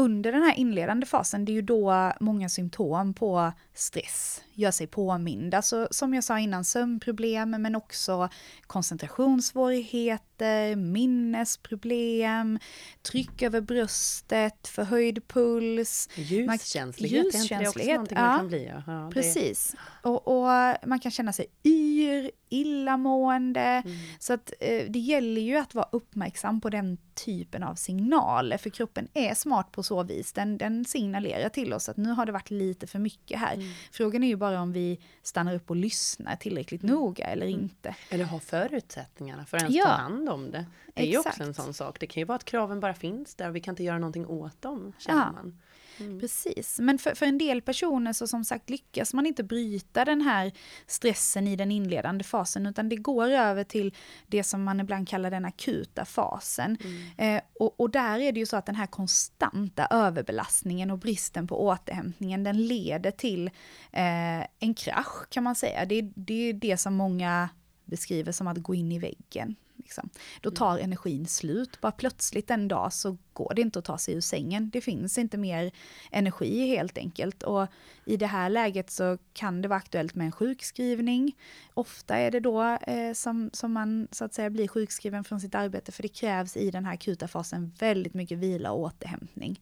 under 0.00 0.32
den 0.32 0.42
här 0.42 0.58
inledande 0.58 1.06
fasen, 1.06 1.44
det 1.44 1.52
är 1.52 1.54
ju 1.54 1.62
då 1.62 2.12
många 2.20 2.48
symptom 2.48 3.14
på 3.14 3.52
stress 3.80 4.42
gör 4.54 4.70
sig 4.70 4.86
påminda. 4.86 5.62
Så 5.62 5.88
som 5.90 6.14
jag 6.14 6.24
sa 6.24 6.38
innan, 6.38 6.64
sömnproblem 6.64 7.50
men 7.50 7.76
också 7.76 8.28
koncentrationssvårigheter, 8.66 10.76
minnesproblem, 10.76 12.58
tryck 13.02 13.42
över 13.42 13.60
bröstet, 13.60 14.68
förhöjd 14.68 15.28
puls. 15.28 16.08
Ljuskänslighet, 16.14 17.34
ljuskänslighet 17.34 17.76
är 17.76 18.00
inte 18.00 18.02
det 18.02 18.02
också 18.02 18.14
ja, 18.14 18.26
man 18.26 18.38
kan 18.38 18.48
bli? 18.48 18.66
Ja, 18.66 18.82
ja 18.86 19.10
precis. 19.12 19.74
Och, 20.02 20.28
och, 20.28 20.44
man 20.86 21.00
kan 21.00 21.10
känna 21.10 21.32
sig 21.32 21.46
yr, 21.64 22.30
illamående. 22.48 23.60
Mm. 23.60 23.96
Så 24.18 24.32
att 24.32 24.52
eh, 24.60 24.84
det 24.88 24.98
gäller 24.98 25.40
ju 25.40 25.56
att 25.56 25.74
vara 25.74 25.88
uppmärksam 25.92 26.60
på 26.60 26.70
den 26.70 26.98
typen 27.14 27.62
av 27.62 27.74
signaler, 27.74 28.58
för 28.58 28.70
kroppen 28.70 29.08
är 29.14 29.34
smart 29.34 29.72
på 29.72 29.82
så 29.82 30.02
vis. 30.02 30.32
Den, 30.32 30.58
den 30.58 30.84
signalerar 30.84 31.48
till 31.48 31.72
oss 31.72 31.88
att 31.88 31.96
nu 31.96 32.10
har 32.10 32.26
det 32.26 32.32
varit 32.32 32.50
lite 32.50 32.86
för 32.86 32.98
mycket 32.98 33.40
här. 33.40 33.54
Mm. 33.54 33.69
Frågan 33.92 34.22
är 34.22 34.28
ju 34.28 34.36
bara 34.36 34.60
om 34.60 34.72
vi 34.72 35.00
stannar 35.22 35.54
upp 35.54 35.70
och 35.70 35.76
lyssnar 35.76 36.36
tillräckligt 36.36 36.82
mm. 36.82 36.94
noga 36.94 37.24
eller 37.24 37.46
mm. 37.46 37.60
inte. 37.60 37.96
Eller 38.08 38.24
har 38.24 38.38
förutsättningarna 38.38 39.44
för 39.44 39.56
att 39.56 39.62
ens 39.62 39.76
ja. 39.76 39.84
ta 39.84 39.90
hand 39.90 40.28
om 40.28 40.50
det. 40.50 40.66
Det 40.94 41.02
är 41.02 41.08
Exakt. 41.08 41.26
ju 41.26 41.30
också 41.30 41.42
en 41.42 41.54
sån 41.54 41.74
sak. 41.74 42.00
Det 42.00 42.06
kan 42.06 42.20
ju 42.20 42.24
vara 42.24 42.36
att 42.36 42.44
kraven 42.44 42.80
bara 42.80 42.94
finns 42.94 43.34
där 43.34 43.48
och 43.48 43.56
vi 43.56 43.60
kan 43.60 43.72
inte 43.72 43.84
göra 43.84 43.98
någonting 43.98 44.26
åt 44.26 44.62
dem, 44.62 44.92
känner 44.98 45.20
ja. 45.20 45.32
man. 45.32 45.58
Mm. 46.00 46.20
Precis, 46.20 46.78
men 46.80 46.98
för, 46.98 47.14
för 47.14 47.26
en 47.26 47.38
del 47.38 47.62
personer 47.62 48.12
så 48.12 48.26
som 48.26 48.44
sagt 48.44 48.70
lyckas 48.70 49.14
man 49.14 49.26
inte 49.26 49.42
bryta 49.42 50.04
den 50.04 50.20
här 50.20 50.52
stressen 50.86 51.48
i 51.48 51.56
den 51.56 51.70
inledande 51.70 52.24
fasen 52.24 52.66
utan 52.66 52.88
det 52.88 52.96
går 52.96 53.30
över 53.30 53.64
till 53.64 53.94
det 54.26 54.44
som 54.44 54.62
man 54.62 54.80
ibland 54.80 55.08
kallar 55.08 55.30
den 55.30 55.44
akuta 55.44 56.04
fasen. 56.04 56.76
Mm. 56.84 57.36
Eh, 57.36 57.42
och, 57.60 57.80
och, 57.80 57.90
där 57.90 58.18
är 58.18 58.32
det 58.32 58.40
ju 58.40 58.46
så 58.46 58.56
att 58.56 58.66
den 58.66 58.74
här 58.74 58.86
konstanta 58.86 59.86
överbelastningen 59.90 60.90
och 60.90 60.98
bristen 60.98 61.46
på 61.46 61.64
återhämtningen 61.64 62.44
den 62.44 62.66
leder 62.66 63.10
till 63.10 63.46
eh, 63.92 64.40
en 64.58 64.74
krasch 64.76 65.28
kan 65.30 65.44
man 65.44 65.54
säga. 65.54 65.84
Det, 65.84 66.02
det 66.14 66.48
är 66.48 66.52
det 66.52 66.76
som 66.76 66.94
många 66.94 67.48
beskriver 67.84 68.32
som 68.32 68.46
att 68.46 68.58
gå 68.58 68.74
in 68.74 68.92
i 68.92 68.98
väggen. 68.98 69.56
Liksom. 69.84 70.10
Då 70.40 70.48
mm. 70.48 70.56
tar 70.56 70.78
energin 70.78 71.26
slut. 71.26 71.80
Bara 71.80 71.92
plötsligt 71.92 72.50
en 72.50 72.68
dag 72.68 72.92
så 72.92 73.16
går 73.32 73.54
det 73.54 73.62
inte 73.62 73.78
att 73.78 73.84
ta 73.84 73.98
sig 73.98 74.14
ur 74.14 74.20
sängen. 74.20 74.70
Det 74.70 74.80
finns 74.80 75.18
inte 75.18 75.38
mer 75.38 75.70
energi 76.10 76.66
helt 76.66 76.98
enkelt. 76.98 77.42
Och 77.42 77.66
i 78.04 78.16
det 78.16 78.26
här 78.26 78.50
läget 78.50 78.90
så 78.90 79.18
kan 79.32 79.62
det 79.62 79.68
vara 79.68 79.76
aktuellt 79.76 80.14
med 80.14 80.24
en 80.24 80.32
sjukskrivning. 80.32 81.36
Ofta 81.74 82.16
är 82.16 82.30
det 82.30 82.40
då 82.40 82.62
eh, 82.62 83.12
som, 83.12 83.50
som 83.52 83.72
man 83.72 84.08
så 84.10 84.24
att 84.24 84.34
säga 84.34 84.50
blir 84.50 84.68
sjukskriven 84.68 85.24
från 85.24 85.40
sitt 85.40 85.54
arbete 85.54 85.92
för 85.92 86.02
det 86.02 86.08
krävs 86.08 86.56
i 86.56 86.70
den 86.70 86.84
här 86.84 86.94
akuta 86.94 87.28
fasen 87.28 87.72
väldigt 87.78 88.14
mycket 88.14 88.38
vila 88.38 88.72
och 88.72 88.80
återhämtning. 88.80 89.60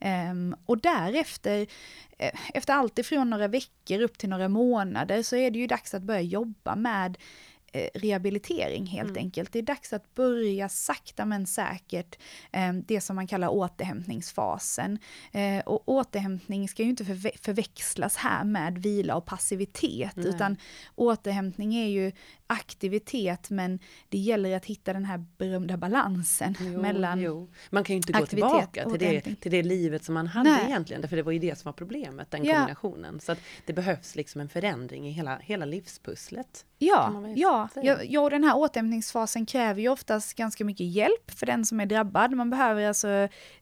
Mm. 0.00 0.30
Um, 0.30 0.56
och 0.66 0.78
därefter, 0.78 1.66
eh, 2.18 2.32
efter 2.54 2.74
allt 2.74 2.98
ifrån 2.98 3.30
några 3.30 3.48
veckor 3.48 4.00
upp 4.00 4.18
till 4.18 4.28
några 4.28 4.48
månader 4.48 5.22
så 5.22 5.36
är 5.36 5.50
det 5.50 5.58
ju 5.58 5.66
dags 5.66 5.94
att 5.94 6.02
börja 6.02 6.20
jobba 6.20 6.76
med 6.76 7.18
rehabilitering 7.94 8.86
helt 8.86 9.10
mm. 9.10 9.24
enkelt. 9.24 9.52
Det 9.52 9.58
är 9.58 9.62
dags 9.62 9.92
att 9.92 10.14
börja 10.14 10.68
sakta 10.68 11.24
men 11.24 11.46
säkert 11.46 12.18
eh, 12.52 12.72
det 12.72 13.00
som 13.00 13.16
man 13.16 13.26
kallar 13.26 13.48
återhämtningsfasen. 13.48 14.98
Eh, 15.32 15.58
och 15.58 15.88
återhämtning 15.88 16.68
ska 16.68 16.82
ju 16.82 16.88
inte 16.88 17.04
förväxlas 17.40 18.16
här 18.16 18.44
med 18.44 18.78
vila 18.78 19.14
och 19.16 19.26
passivitet, 19.26 20.16
Nej. 20.16 20.28
utan 20.28 20.56
återhämtning 20.94 21.74
är 21.74 21.86
ju 21.86 22.12
aktivitet, 22.46 23.50
men 23.50 23.78
det 24.08 24.18
gäller 24.18 24.56
att 24.56 24.64
hitta 24.64 24.92
den 24.92 25.04
här 25.04 25.24
berömda 25.38 25.76
balansen 25.76 26.54
jo, 26.60 26.80
mellan 26.80 27.20
jo. 27.20 27.50
Man 27.70 27.84
kan 27.84 27.94
ju 27.94 27.96
inte 27.96 28.12
gå 28.12 28.26
tillbaka 28.26 28.90
till 28.90 28.98
det, 28.98 29.20
till 29.20 29.50
det 29.50 29.62
livet 29.62 30.04
som 30.04 30.14
man 30.14 30.26
hade 30.26 30.50
Nej. 30.50 30.66
egentligen, 30.66 31.08
för 31.08 31.16
det 31.16 31.22
var 31.22 31.32
ju 31.32 31.38
det 31.38 31.58
som 31.58 31.68
var 31.68 31.72
problemet, 31.72 32.30
den 32.30 32.44
ja. 32.44 32.54
kombinationen. 32.54 33.20
Så 33.20 33.32
att 33.32 33.38
det 33.66 33.72
behövs 33.72 34.14
liksom 34.14 34.40
en 34.40 34.48
förändring 34.48 35.08
i 35.08 35.10
hela, 35.10 35.38
hela 35.38 35.64
livspusslet. 35.64 36.64
Ja, 36.78 37.24
ja, 37.36 37.61
ja, 37.74 38.02
ja, 38.02 38.20
och 38.20 38.30
den 38.30 38.44
här 38.44 38.56
återhämtningsfasen 38.56 39.46
kräver 39.46 39.80
ju 39.80 39.88
oftast 39.88 40.34
ganska 40.34 40.64
mycket 40.64 40.86
hjälp 40.86 41.30
för 41.30 41.46
den 41.46 41.64
som 41.64 41.80
är 41.80 41.86
drabbad. 41.86 42.32
Man 42.32 42.50
behöver 42.50 42.88
alltså 42.88 43.08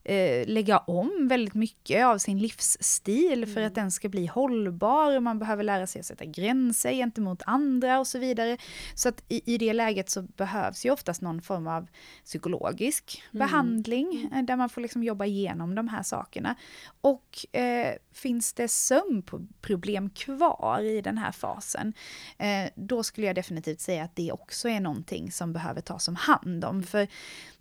eh, 0.03 0.47
lägga 0.47 0.77
om 0.77 1.27
väldigt 1.27 1.53
mycket 1.53 2.05
av 2.05 2.17
sin 2.17 2.39
livsstil 2.39 3.45
för 3.45 3.57
mm. 3.57 3.67
att 3.67 3.75
den 3.75 3.91
ska 3.91 4.09
bli 4.09 4.25
hållbar. 4.25 5.19
Man 5.19 5.39
behöver 5.39 5.63
lära 5.63 5.87
sig 5.87 5.99
att 5.99 6.05
sätta 6.05 6.25
gränser 6.25 6.91
gentemot 6.91 7.43
andra 7.45 7.99
och 7.99 8.07
så 8.07 8.19
vidare. 8.19 8.57
Så 8.95 9.09
att 9.09 9.23
i, 9.27 9.53
i 9.53 9.57
det 9.57 9.73
läget 9.73 10.09
så 10.09 10.21
behövs 10.21 10.85
ju 10.85 10.91
oftast 10.91 11.21
någon 11.21 11.41
form 11.41 11.67
av 11.67 11.87
psykologisk 12.25 13.23
mm. 13.33 13.47
behandling 13.47 14.29
eh, 14.33 14.43
där 14.43 14.55
man 14.55 14.69
får 14.69 14.81
liksom 14.81 15.03
jobba 15.03 15.25
igenom 15.25 15.75
de 15.75 15.87
här 15.87 16.03
sakerna. 16.03 16.55
Och 17.01 17.55
eh, 17.55 17.95
finns 18.13 18.53
det 18.53 18.67
sömnproblem 18.67 20.09
kvar 20.09 20.81
i 20.81 21.01
den 21.01 21.17
här 21.17 21.31
fasen, 21.31 21.93
eh, 22.37 22.69
då 22.75 23.03
skulle 23.03 23.27
jag 23.27 23.35
definitivt 23.35 23.79
säga 23.79 23.90
att 23.99 24.15
det 24.15 24.31
också 24.31 24.69
är 24.69 24.79
någonting 24.79 25.31
som 25.31 25.53
behöver 25.53 25.81
tas 25.81 26.07
om 26.07 26.15
hand 26.15 26.65
om. 26.65 26.83
För 26.83 27.07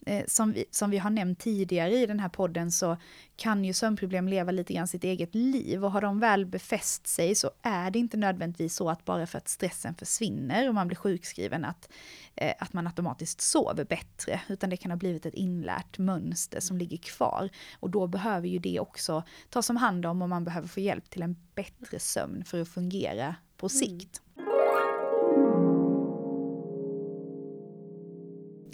eh, 0.06 0.24
som, 0.26 0.52
vi, 0.52 0.64
som 0.70 0.90
vi 0.90 0.98
har 0.98 1.10
nämnt 1.10 1.38
tidigare 1.38 1.98
i 1.98 2.06
den 2.06 2.20
här 2.20 2.28
podden 2.28 2.72
så 2.72 2.96
kan 3.36 3.64
ju 3.64 3.72
sömnproblem 3.72 4.28
leva 4.28 4.52
lite 4.52 4.74
grann 4.74 4.88
sitt 4.88 5.04
eget 5.04 5.34
liv 5.34 5.84
och 5.84 5.92
har 5.92 6.00
de 6.00 6.20
väl 6.20 6.46
befäst 6.46 7.06
sig 7.06 7.34
så 7.34 7.50
är 7.62 7.90
det 7.90 7.98
inte 7.98 8.16
nödvändigtvis 8.16 8.74
så 8.74 8.90
att 8.90 9.04
bara 9.04 9.26
för 9.26 9.38
att 9.38 9.48
stressen 9.48 9.94
försvinner 9.94 10.68
och 10.68 10.74
man 10.74 10.88
blir 10.88 10.96
sjukskriven 10.96 11.64
att, 11.64 11.88
eh, 12.34 12.54
att 12.58 12.72
man 12.72 12.86
automatiskt 12.86 13.40
sover 13.40 13.84
bättre, 13.84 14.40
utan 14.48 14.70
det 14.70 14.76
kan 14.76 14.90
ha 14.90 14.96
blivit 14.96 15.26
ett 15.26 15.34
inlärt 15.34 15.98
mönster 15.98 16.60
som 16.60 16.78
ligger 16.78 16.98
kvar. 16.98 17.48
Och 17.80 17.90
då 17.90 18.06
behöver 18.06 18.48
ju 18.48 18.58
det 18.58 18.80
också 18.80 19.22
tas 19.48 19.70
om 19.70 19.76
hand 19.76 20.06
om 20.06 20.22
och 20.22 20.28
man 20.28 20.44
behöver 20.44 20.68
få 20.68 20.80
hjälp 20.80 21.10
till 21.10 21.22
en 21.22 21.36
bättre 21.54 21.98
sömn 21.98 22.44
för 22.44 22.60
att 22.60 22.68
fungera 22.68 23.34
på 23.56 23.66
mm. 23.66 23.78
sikt. 23.78 24.22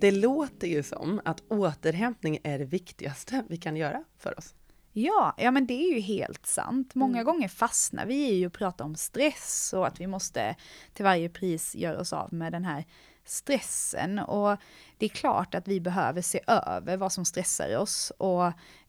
Det 0.01 0.11
låter 0.11 0.67
ju 0.67 0.83
som 0.83 1.21
att 1.25 1.43
återhämtning 1.49 2.39
är 2.45 2.59
det 2.59 2.65
viktigaste 2.65 3.45
vi 3.49 3.57
kan 3.57 3.77
göra 3.77 4.05
för 4.19 4.39
oss. 4.39 4.55
Ja, 4.93 5.35
ja 5.39 5.51
men 5.51 5.67
det 5.67 5.75
är 5.75 5.95
ju 5.95 6.01
helt 6.01 6.47
sant. 6.47 6.95
Många 6.95 7.21
mm. 7.21 7.25
gånger 7.25 7.49
fastnar 7.49 8.07
vi 8.07 8.33
i 8.33 8.47
att 8.47 8.53
prata 8.53 8.85
om 8.85 8.95
stress 8.95 9.73
och 9.77 9.87
att 9.87 10.01
vi 10.01 10.07
måste 10.07 10.57
till 10.95 11.05
varje 11.05 11.29
pris 11.29 11.75
göra 11.75 12.01
oss 12.01 12.13
av 12.13 12.33
med 12.33 12.53
den 12.53 12.65
här 12.65 12.85
stressen. 13.25 14.19
Och 14.19 14.57
det 14.99 15.07
är 15.07 15.11
klart 15.11 15.55
att 15.55 15.69
vi 15.69 15.81
behöver 15.81 16.23
se 16.23 16.41
över 16.47 16.97
vad 16.97 17.13
som 17.13 17.25
stressar 17.25 17.77
oss 17.77 18.13
och 18.19 18.47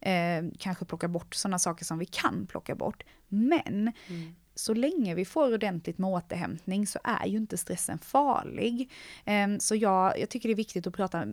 eh, 0.08 0.44
kanske 0.60 0.86
plocka 0.86 1.08
bort 1.08 1.36
sådana 1.36 1.60
saker 1.60 1.86
som 1.86 2.00
vi 2.00 2.06
kan 2.06 2.48
plocka 2.48 2.76
bort. 2.76 3.04
Men 3.28 3.94
mm 4.08 4.36
så 4.58 4.74
länge 4.74 5.16
vi 5.16 5.26
får 5.26 5.54
ordentligt 5.54 5.98
med 5.98 6.10
återhämtning 6.10 6.88
så 6.88 7.00
är 7.04 7.28
ju 7.28 7.38
inte 7.38 7.58
stressen 7.58 8.00
farlig. 8.00 8.92
Ehm, 9.26 9.60
så 9.60 9.76
jag, 9.76 10.20
jag 10.20 10.30
tycker 10.30 10.50
det 10.50 10.54
är 10.54 10.56
viktigt 10.56 10.88
att 10.88 10.94
prata 10.94 11.26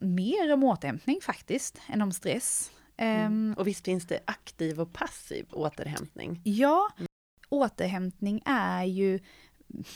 mer 0.00 0.52
om 0.52 0.64
återhämtning 0.64 1.20
faktiskt, 1.22 1.78
än 1.88 2.02
om 2.02 2.12
stress. 2.12 2.70
Mm. 2.96 3.26
Ehm, 3.26 3.54
och 3.58 3.66
visst 3.66 3.84
finns 3.84 4.06
det 4.06 4.20
aktiv 4.24 4.80
och 4.80 4.92
passiv 4.92 5.46
återhämtning? 5.50 6.40
Ja, 6.44 6.90
återhämtning 7.48 8.42
är 8.44 8.84
ju 8.84 9.20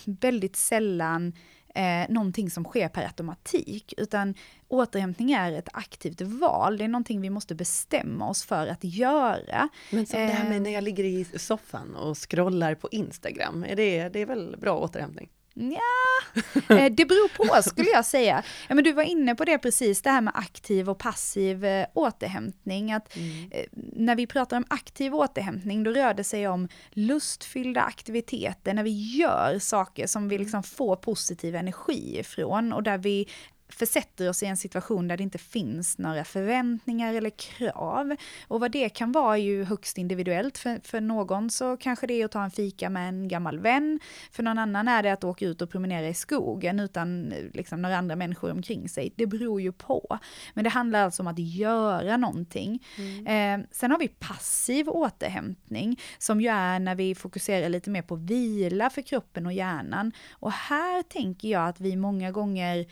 väldigt 0.04 0.56
sällan 0.56 1.32
eh, 1.74 2.08
någonting 2.08 2.50
som 2.50 2.64
sker 2.64 2.88
per 2.88 3.02
automatik, 3.02 3.94
utan 3.96 4.34
återhämtning 4.68 5.32
är 5.32 5.52
ett 5.52 5.68
aktivt 5.72 6.20
val. 6.20 6.78
Det 6.78 6.84
är 6.84 6.88
någonting 6.88 7.20
vi 7.20 7.30
måste 7.30 7.54
bestämma 7.54 8.28
oss 8.28 8.44
för 8.44 8.66
att 8.66 8.84
göra. 8.84 9.68
Men 9.90 10.06
som 10.06 10.20
det 10.20 10.26
här 10.26 10.48
med 10.48 10.56
eh. 10.56 10.62
när 10.62 10.70
jag 10.70 10.84
ligger 10.84 11.04
i 11.04 11.24
soffan 11.36 11.96
och 11.96 12.30
scrollar 12.30 12.74
på 12.74 12.88
Instagram, 12.92 13.64
är 13.64 13.76
det, 13.76 14.08
det 14.08 14.20
är 14.20 14.26
väl 14.26 14.56
bra 14.60 14.78
återhämtning? 14.78 15.30
Ja, 15.56 16.42
eh, 16.76 16.92
det 16.92 17.04
beror 17.04 17.28
på 17.28 17.62
skulle 17.62 17.90
jag 17.90 18.04
säga. 18.04 18.42
Ja, 18.68 18.74
men 18.74 18.84
du 18.84 18.92
var 18.92 19.02
inne 19.02 19.34
på 19.34 19.44
det 19.44 19.58
precis, 19.58 20.02
det 20.02 20.10
här 20.10 20.20
med 20.20 20.32
aktiv 20.36 20.90
och 20.90 20.98
passiv 20.98 21.64
eh, 21.64 21.86
återhämtning. 21.94 22.92
Att, 22.92 23.16
mm. 23.16 23.50
Eh, 23.52 23.64
när 23.92 24.16
vi 24.16 24.26
pratar 24.26 24.56
om 24.56 24.64
aktiv 24.70 25.14
återhämtning, 25.14 25.82
då 25.82 25.90
rör 25.90 26.14
det 26.14 26.24
sig 26.24 26.48
om 26.48 26.68
lustfyllda 26.90 27.80
aktiviteter, 27.80 28.74
när 28.74 28.82
vi 28.82 29.16
gör 29.16 29.58
saker 29.58 30.06
som 30.06 30.28
vi 30.28 30.38
liksom 30.38 30.62
får 30.62 30.96
positiv 30.96 31.54
energi 31.54 32.18
ifrån 32.18 32.72
och 32.72 32.82
där 32.82 32.98
vi 32.98 33.28
försätter 33.74 34.28
oss 34.28 34.42
i 34.42 34.46
en 34.46 34.56
situation 34.56 35.08
där 35.08 35.16
det 35.16 35.22
inte 35.22 35.38
finns 35.38 35.98
några 35.98 36.24
förväntningar 36.24 37.14
eller 37.14 37.30
krav. 37.30 38.16
Och 38.48 38.60
vad 38.60 38.70
det 38.70 38.88
kan 38.88 39.12
vara 39.12 39.38
är 39.38 39.42
ju 39.42 39.64
högst 39.64 39.98
individuellt. 39.98 40.58
För, 40.58 40.80
för 40.84 41.00
någon 41.00 41.50
så 41.50 41.76
kanske 41.76 42.06
det 42.06 42.14
är 42.14 42.24
att 42.24 42.32
ta 42.32 42.44
en 42.44 42.50
fika 42.50 42.90
med 42.90 43.08
en 43.08 43.28
gammal 43.28 43.58
vän. 43.58 44.00
För 44.30 44.42
någon 44.42 44.58
annan 44.58 44.88
är 44.88 45.02
det 45.02 45.12
att 45.12 45.24
åka 45.24 45.46
ut 45.46 45.62
och 45.62 45.70
promenera 45.70 46.08
i 46.08 46.14
skogen 46.14 46.80
utan 46.80 47.34
liksom, 47.52 47.82
några 47.82 47.96
andra 47.96 48.16
människor 48.16 48.50
omkring 48.50 48.88
sig. 48.88 49.12
Det 49.16 49.26
beror 49.26 49.60
ju 49.60 49.72
på. 49.72 50.18
Men 50.54 50.64
det 50.64 50.70
handlar 50.70 51.04
alltså 51.04 51.22
om 51.22 51.26
att 51.26 51.38
göra 51.38 52.16
någonting. 52.16 52.82
Mm. 52.98 53.60
Eh, 53.62 53.66
sen 53.70 53.90
har 53.90 53.98
vi 53.98 54.08
passiv 54.08 54.88
återhämtning 54.88 56.00
som 56.18 56.40
ju 56.40 56.48
är 56.48 56.78
när 56.78 56.94
vi 56.94 57.14
fokuserar 57.14 57.68
lite 57.68 57.90
mer 57.90 58.02
på 58.02 58.16
vila 58.16 58.90
för 58.90 59.02
kroppen 59.02 59.46
och 59.46 59.52
hjärnan. 59.52 60.12
Och 60.32 60.52
här 60.52 61.02
tänker 61.02 61.48
jag 61.48 61.68
att 61.68 61.80
vi 61.80 61.96
många 61.96 62.30
gånger 62.30 62.86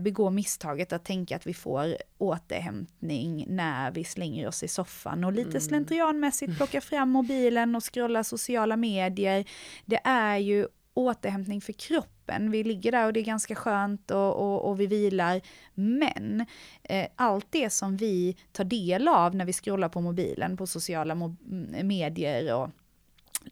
begå 0.00 0.30
misstaget 0.30 0.92
att 0.92 1.04
tänka 1.04 1.36
att 1.36 1.46
vi 1.46 1.54
får 1.54 1.96
återhämtning 2.18 3.44
när 3.48 3.90
vi 3.90 4.04
slänger 4.04 4.48
oss 4.48 4.62
i 4.62 4.68
soffan 4.68 5.24
och 5.24 5.32
lite 5.32 5.50
mm. 5.50 5.60
slentrianmässigt 5.60 6.56
plocka 6.56 6.80
fram 6.80 7.10
mobilen 7.10 7.74
och 7.74 7.94
scrolla 7.94 8.24
sociala 8.24 8.76
medier. 8.76 9.44
Det 9.84 10.00
är 10.04 10.36
ju 10.36 10.66
återhämtning 10.94 11.60
för 11.60 11.72
kroppen. 11.72 12.50
Vi 12.50 12.64
ligger 12.64 12.92
där 12.92 13.06
och 13.06 13.12
det 13.12 13.20
är 13.20 13.24
ganska 13.24 13.54
skönt 13.54 14.10
och, 14.10 14.34
och, 14.36 14.68
och 14.68 14.80
vi 14.80 14.86
vilar. 14.86 15.40
Men 15.74 16.46
eh, 16.82 17.06
allt 17.16 17.46
det 17.50 17.70
som 17.70 17.96
vi 17.96 18.36
tar 18.52 18.64
del 18.64 19.08
av 19.08 19.34
när 19.34 19.44
vi 19.44 19.52
scrollar 19.52 19.88
på 19.88 20.00
mobilen, 20.00 20.56
på 20.56 20.66
sociala 20.66 21.14
mo 21.14 21.36
medier 21.82 22.54
och 22.54 22.70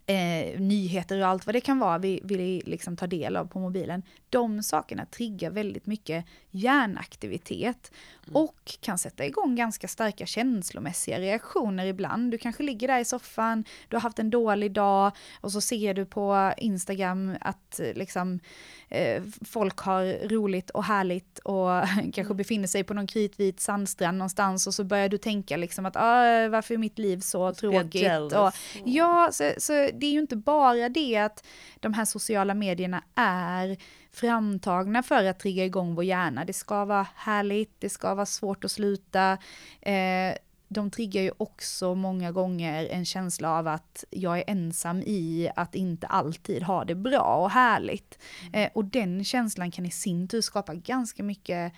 eh, 0.07 0.61
nyheter 0.61 1.21
och 1.21 1.27
allt 1.27 1.47
vad 1.47 1.55
det 1.55 1.61
kan 1.61 1.79
vara 1.79 1.99
vi 1.99 2.21
vill 2.23 2.63
liksom 2.67 2.97
ta 2.97 3.07
del 3.07 3.37
av 3.37 3.45
på 3.45 3.59
mobilen. 3.59 4.03
De 4.31 4.63
sakerna 4.63 5.07
triggar 5.07 5.51
väldigt 5.51 5.87
mycket 5.87 6.25
hjärnaktivitet 6.51 7.93
och 8.33 8.79
kan 8.81 8.99
sätta 8.99 9.27
igång 9.27 9.57
ganska 9.57 9.89
starka 9.89 10.27
känslomässiga 10.27 11.21
reaktioner 11.21 11.87
ibland. 11.87 12.31
Du 12.31 12.39
kanske 12.39 12.63
ligger 12.63 12.89
där 12.89 12.99
i 12.99 13.05
soffan, 13.05 13.65
du 13.89 13.97
har 13.97 14.01
haft 14.01 14.19
en 14.19 14.31
dålig 14.31 14.73
dag 14.73 15.13
och 15.41 15.53
så 15.53 15.61
ser 15.61 15.95
du 15.95 16.07
på 16.07 16.53
Instagram 16.57 17.37
att 17.41 17.81
liksom 17.95 18.41
eh, 18.89 19.23
folk 19.45 19.79
har 19.79 20.29
roligt 20.29 20.71
och 20.71 20.85
härligt 20.85 21.39
och 21.39 21.69
kanske 22.13 22.35
befinner 22.35 22.67
sig 22.67 22.85
på 22.85 22.95
någon 22.95 23.07
kritvit 23.07 23.61
sandstrand 23.61 24.19
någonstans 24.19 24.67
och 24.67 24.75
så 24.75 24.85
börjar 24.85 25.09
du 25.09 25.19
tänka 25.19 25.57
liksom 25.57 25.87
att 25.87 25.97
ah, 25.97 26.49
varför 26.49 26.75
är 26.75 26.79
mitt 26.79 26.99
liv 26.99 27.21
så 27.21 27.55
tråkigt? 27.55 28.03
Och, 28.33 28.53
ja, 28.85 29.29
så, 29.33 29.53
så 29.59 29.73
det 29.73 30.07
är 30.07 30.13
ju 30.13 30.21
inte 30.21 30.37
bara 30.37 30.89
det 30.89 31.17
att 31.17 31.45
de 31.81 31.95
här 31.95 32.05
sociala 32.05 32.55
medierna 32.55 33.05
är 33.15 33.77
framtagna 34.13 35.03
för 35.03 35.25
att 35.25 35.39
trigga 35.39 35.65
igång 35.65 35.95
vår 35.95 36.05
hjärna. 36.05 36.45
Det 36.45 36.53
ska 36.53 36.85
vara 36.85 37.07
härligt, 37.15 37.75
det 37.79 37.89
ska 37.89 38.15
vara 38.15 38.27
svårt 38.27 38.65
att 38.65 38.71
sluta. 38.71 39.39
Eh, 39.81 40.35
de 40.69 40.91
triggar 40.91 41.23
ju 41.23 41.33
också 41.37 41.95
många 41.95 42.33
gånger 42.33 42.87
en 42.87 43.05
känsla 43.05 43.51
av 43.59 43.69
att 43.69 44.05
jag 44.11 44.39
är 44.39 44.45
ensam 44.47 45.03
i 45.03 45.51
att 45.57 45.75
inte 45.75 46.07
alltid 46.07 46.63
ha 46.63 46.85
det 46.85 46.95
bra 46.95 47.37
och 47.45 47.51
härligt. 47.51 48.19
Mm. 48.47 48.63
Eh, 48.63 48.71
och 48.75 48.85
den 48.85 49.25
känslan 49.25 49.71
kan 49.71 49.87
i 49.87 49.91
sin 49.91 50.29
tur 50.29 50.41
skapa 50.41 50.75
ganska 50.75 51.23
mycket 51.23 51.73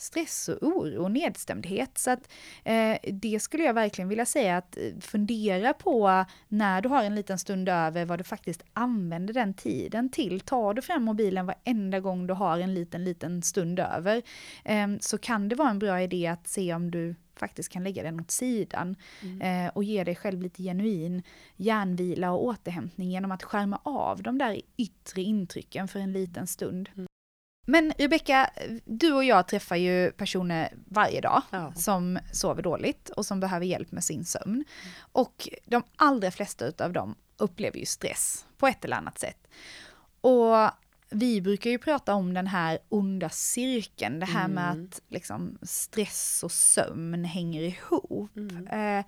stress 0.00 0.48
och 0.48 0.62
oro 0.62 1.02
och 1.02 1.10
nedstämdhet. 1.10 1.98
Så 1.98 2.10
att 2.10 2.28
eh, 2.64 2.96
det 3.12 3.40
skulle 3.40 3.64
jag 3.64 3.74
verkligen 3.74 4.08
vilja 4.08 4.26
säga 4.26 4.56
att 4.56 4.76
eh, 4.76 4.82
fundera 5.00 5.72
på 5.72 6.24
när 6.48 6.82
du 6.82 6.88
har 6.88 7.04
en 7.04 7.14
liten 7.14 7.38
stund 7.38 7.68
över 7.68 8.04
vad 8.04 8.20
du 8.20 8.24
faktiskt 8.24 8.62
använder 8.72 9.34
den 9.34 9.54
tiden 9.54 10.10
till. 10.10 10.40
Tar 10.40 10.74
du 10.74 10.82
fram 10.82 11.02
mobilen 11.02 11.46
varenda 11.46 12.00
gång 12.00 12.26
du 12.26 12.34
har 12.34 12.58
en 12.58 12.74
liten, 12.74 13.04
liten 13.04 13.42
stund 13.42 13.80
över 13.80 14.22
eh, 14.64 14.88
så 15.00 15.18
kan 15.18 15.48
det 15.48 15.56
vara 15.56 15.70
en 15.70 15.78
bra 15.78 16.00
idé 16.00 16.26
att 16.26 16.48
se 16.48 16.74
om 16.74 16.90
du 16.90 17.14
faktiskt 17.36 17.68
kan 17.68 17.84
lägga 17.84 18.02
den 18.02 18.20
åt 18.20 18.30
sidan 18.30 18.96
mm. 19.22 19.66
eh, 19.66 19.72
och 19.74 19.84
ge 19.84 20.04
dig 20.04 20.16
själv 20.16 20.42
lite 20.42 20.62
genuin 20.62 21.22
hjärnvila 21.56 22.30
och 22.30 22.44
återhämtning 22.44 23.10
genom 23.10 23.32
att 23.32 23.42
skärma 23.42 23.80
av 23.82 24.22
de 24.22 24.38
där 24.38 24.60
yttre 24.76 25.22
intrycken 25.22 25.88
för 25.88 25.98
en 25.98 26.12
liten 26.12 26.46
stund. 26.46 26.88
Mm. 26.94 27.06
Men 27.66 27.92
Rebecka, 27.98 28.50
du 28.84 29.12
och 29.12 29.24
jag 29.24 29.48
träffar 29.48 29.76
ju 29.76 30.10
personer 30.10 30.72
varje 30.86 31.20
dag 31.20 31.42
ja. 31.50 31.72
som 31.76 32.18
sover 32.32 32.62
dåligt 32.62 33.08
och 33.08 33.26
som 33.26 33.40
behöver 33.40 33.66
hjälp 33.66 33.92
med 33.92 34.04
sin 34.04 34.24
sömn. 34.24 34.54
Mm. 34.54 34.64
Och 35.12 35.48
de 35.64 35.82
allra 35.96 36.30
flesta 36.30 36.72
av 36.84 36.92
dem 36.92 37.14
upplever 37.36 37.78
ju 37.78 37.86
stress 37.86 38.46
på 38.58 38.66
ett 38.66 38.84
eller 38.84 38.96
annat 38.96 39.18
sätt. 39.18 39.48
Och 40.20 40.70
vi 41.10 41.40
brukar 41.40 41.70
ju 41.70 41.78
prata 41.78 42.14
om 42.14 42.34
den 42.34 42.46
här 42.46 42.78
onda 42.88 43.28
cirkeln, 43.28 44.20
det 44.20 44.26
här 44.26 44.44
mm. 44.44 44.54
med 44.54 44.70
att 44.70 45.00
liksom 45.08 45.58
stress 45.62 46.40
och 46.42 46.52
sömn 46.52 47.24
hänger 47.24 47.62
ihop. 47.62 48.36
Mm. 48.36 48.66
Eh, 48.66 49.04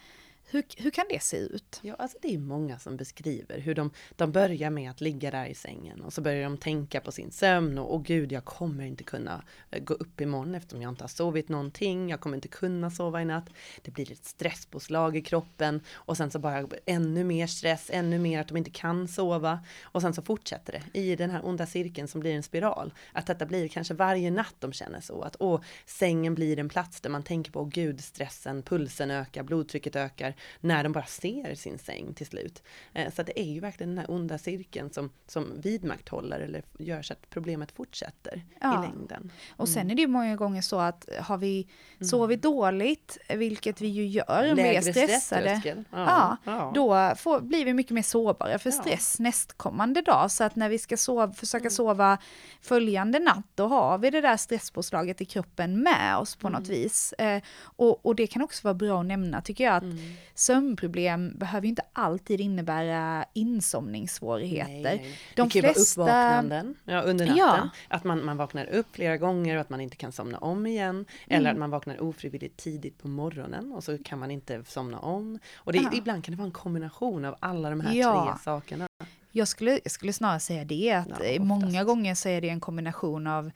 hur, 0.52 0.64
hur 0.76 0.90
kan 0.90 1.04
det 1.10 1.22
se 1.22 1.36
ut? 1.36 1.80
Ja, 1.82 1.94
alltså 1.98 2.18
det 2.22 2.34
är 2.34 2.38
många 2.38 2.78
som 2.78 2.96
beskriver 2.96 3.58
hur 3.58 3.74
de, 3.74 3.90
de 4.16 4.32
börjar 4.32 4.70
med 4.70 4.90
att 4.90 5.00
ligga 5.00 5.30
där 5.30 5.46
i 5.46 5.54
sängen 5.54 6.00
och 6.00 6.12
så 6.12 6.20
börjar 6.20 6.42
de 6.42 6.56
tänka 6.56 7.00
på 7.00 7.12
sin 7.12 7.30
sömn 7.30 7.78
och 7.78 7.94
åh 7.94 8.02
gud, 8.02 8.32
jag 8.32 8.44
kommer 8.44 8.84
inte 8.84 9.04
kunna 9.04 9.44
eh, 9.70 9.82
gå 9.82 9.94
upp 9.94 10.20
imorgon 10.20 10.54
eftersom 10.54 10.82
jag 10.82 10.88
inte 10.88 11.04
har 11.04 11.08
sovit 11.08 11.48
någonting. 11.48 12.08
Jag 12.08 12.20
kommer 12.20 12.36
inte 12.36 12.48
kunna 12.48 12.90
sova 12.90 13.22
i 13.22 13.24
natt. 13.24 13.50
Det 13.82 13.90
blir 13.90 14.12
ett 14.12 14.24
stresspåslag 14.24 15.16
i 15.16 15.22
kroppen 15.22 15.80
och 15.92 16.16
sen 16.16 16.30
så 16.30 16.38
bara 16.38 16.66
ännu 16.86 17.24
mer 17.24 17.46
stress, 17.46 17.90
ännu 17.92 18.18
mer 18.18 18.40
att 18.40 18.48
de 18.48 18.56
inte 18.56 18.70
kan 18.70 19.08
sova 19.08 19.60
och 19.82 20.02
sen 20.02 20.14
så 20.14 20.22
fortsätter 20.22 20.72
det 20.72 20.98
i 21.00 21.16
den 21.16 21.30
här 21.30 21.46
onda 21.46 21.66
cirkeln 21.66 22.08
som 22.08 22.20
blir 22.20 22.34
en 22.34 22.42
spiral. 22.42 22.94
Att 23.12 23.26
detta 23.26 23.46
blir 23.46 23.68
kanske 23.68 23.94
varje 23.94 24.30
natt 24.30 24.54
de 24.58 24.72
känner 24.72 25.00
så 25.00 25.22
att 25.22 25.36
åh, 25.38 25.60
sängen 25.86 26.34
blir 26.34 26.58
en 26.58 26.68
plats 26.68 27.00
där 27.00 27.10
man 27.10 27.22
tänker 27.22 27.52
på 27.52 27.60
åh 27.60 27.68
gud, 27.68 28.00
stressen, 28.00 28.62
pulsen 28.62 29.10
ökar, 29.10 29.42
blodtrycket 29.42 29.96
ökar 29.96 30.34
när 30.60 30.82
de 30.82 30.92
bara 30.92 31.04
ser 31.04 31.54
sin 31.54 31.78
säng 31.78 32.14
till 32.14 32.26
slut. 32.26 32.62
Eh, 32.92 33.12
så 33.12 33.22
det 33.22 33.40
är 33.40 33.52
ju 33.52 33.60
verkligen 33.60 33.90
den 33.90 33.98
här 33.98 34.10
onda 34.10 34.38
cirkeln 34.38 34.90
som, 34.90 35.10
som 35.26 35.60
vidmakthåller 35.60 36.40
eller 36.40 36.62
gör 36.78 37.02
så 37.02 37.12
att 37.12 37.30
problemet 37.30 37.72
fortsätter 37.72 38.44
ja. 38.60 38.84
i 38.84 38.86
längden. 38.86 39.20
Mm. 39.20 39.30
Och 39.56 39.68
sen 39.68 39.90
är 39.90 39.94
det 39.94 40.02
ju 40.02 40.08
många 40.08 40.36
gånger 40.36 40.62
så 40.62 40.78
att 40.78 41.08
har 41.20 41.38
vi 41.38 41.68
mm. 41.96 42.08
sovit 42.08 42.44
mm. 42.44 42.56
dåligt, 42.56 43.18
vilket 43.28 43.80
vi 43.80 43.88
ju 43.88 44.06
gör, 44.06 44.42
Lägre 44.42 44.54
mer 44.54 44.80
stressade, 44.80 45.84
ja, 45.90 46.36
ja, 46.44 46.72
då 46.74 47.14
får, 47.16 47.40
blir 47.40 47.64
vi 47.64 47.74
mycket 47.74 47.92
mer 47.92 48.02
sårbara 48.02 48.58
för 48.58 48.70
stress 48.70 49.18
nästkommande 49.18 50.02
dag. 50.02 50.30
Så 50.30 50.44
att 50.44 50.56
när 50.56 50.68
vi 50.68 50.78
ska 50.78 50.96
sova, 50.96 51.32
försöka 51.32 51.62
mm. 51.62 51.70
sova 51.70 52.18
följande 52.60 53.18
natt, 53.18 53.46
då 53.54 53.66
har 53.66 53.98
vi 53.98 54.10
det 54.10 54.20
där 54.20 54.36
stresspåslaget 54.36 55.20
i 55.20 55.24
kroppen 55.24 55.82
med 55.82 56.16
oss 56.16 56.36
på 56.36 56.48
något 56.48 56.68
mm. 56.68 56.70
vis. 56.70 57.12
Eh, 57.12 57.42
och, 57.62 58.06
och 58.06 58.14
det 58.14 58.26
kan 58.26 58.42
också 58.42 58.60
vara 58.64 58.74
bra 58.74 59.00
att 59.00 59.06
nämna 59.06 59.40
tycker 59.42 59.64
jag, 59.64 59.74
att 59.74 59.82
mm 59.82 59.98
sömnproblem 60.34 61.32
behöver 61.38 61.68
inte 61.68 61.82
alltid 61.92 62.40
innebära 62.40 63.24
insomningssvårigheter. 63.32 64.72
Nej, 64.72 64.82
nej. 64.82 65.18
De 65.36 65.48
det 65.48 65.60
kan 65.60 65.62
flesta... 65.62 66.00
vara 66.00 66.10
uppvaknanden 66.10 66.74
ja, 66.84 67.00
under 67.00 67.26
natten. 67.26 67.38
Ja. 67.38 67.68
Att 67.88 68.04
man, 68.04 68.24
man 68.24 68.36
vaknar 68.36 68.66
upp 68.66 68.86
flera 68.92 69.16
gånger 69.16 69.54
och 69.54 69.60
att 69.60 69.70
man 69.70 69.80
inte 69.80 69.96
kan 69.96 70.12
somna 70.12 70.38
om 70.38 70.66
igen. 70.66 71.04
Eller 71.26 71.50
mm. 71.50 71.52
att 71.52 71.58
man 71.58 71.70
vaknar 71.70 72.02
ofrivilligt 72.02 72.56
tidigt 72.56 72.98
på 72.98 73.08
morgonen 73.08 73.72
och 73.72 73.84
så 73.84 73.98
kan 73.98 74.18
man 74.18 74.30
inte 74.30 74.64
somna 74.64 74.98
om. 74.98 75.38
Och 75.54 75.72
det, 75.72 75.88
ibland 75.92 76.24
kan 76.24 76.32
det 76.32 76.38
vara 76.38 76.46
en 76.46 76.52
kombination 76.52 77.24
av 77.24 77.36
alla 77.40 77.70
de 77.70 77.80
här 77.80 77.94
ja. 77.94 78.24
tre 78.24 78.42
sakerna. 78.44 78.86
Jag 79.34 79.48
skulle, 79.48 79.80
jag 79.82 79.90
skulle 79.92 80.12
snarare 80.12 80.40
säga 80.40 80.64
det, 80.64 80.92
att 80.92 81.34
ja, 81.34 81.42
många 81.42 81.84
gånger 81.84 82.14
så 82.14 82.28
är 82.28 82.40
det 82.40 82.48
en 82.48 82.60
kombination 82.60 83.26
av 83.26 83.50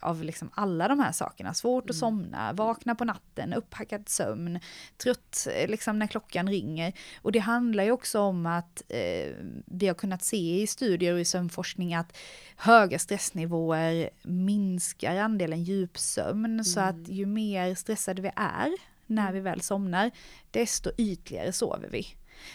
av 0.00 0.24
liksom 0.24 0.50
alla 0.54 0.88
de 0.88 1.00
här 1.00 1.12
sakerna. 1.12 1.54
Svårt 1.54 1.90
att 1.90 1.96
mm. 1.96 2.00
somna, 2.00 2.52
vakna 2.52 2.94
på 2.94 3.04
natten, 3.04 3.52
upphackad 3.52 4.08
sömn, 4.08 4.60
trött 4.96 5.46
eh, 5.54 5.68
liksom 5.68 5.98
när 5.98 6.06
klockan 6.06 6.48
ringer. 6.48 6.92
Och 7.22 7.32
det 7.32 7.38
handlar 7.38 7.84
ju 7.84 7.90
också 7.90 8.20
om 8.20 8.46
att 8.46 8.82
eh, 8.88 9.34
vi 9.66 9.86
har 9.86 9.94
kunnat 9.94 10.24
se 10.24 10.62
i 10.62 10.66
studier 10.66 11.14
och 11.14 11.20
i 11.20 11.24
sömnforskning 11.24 11.94
att 11.94 12.16
höga 12.56 12.98
stressnivåer 12.98 14.10
minskar 14.22 15.16
andelen 15.16 15.64
djupsömn. 15.64 16.44
Mm. 16.44 16.64
Så 16.64 16.80
att 16.80 17.08
ju 17.08 17.26
mer 17.26 17.74
stressade 17.74 18.22
vi 18.22 18.30
är 18.36 18.70
när 19.06 19.22
mm. 19.22 19.34
vi 19.34 19.40
väl 19.40 19.60
somnar, 19.60 20.10
desto 20.50 20.90
ytligare 20.96 21.52
sover 21.52 21.88
vi. 21.88 22.06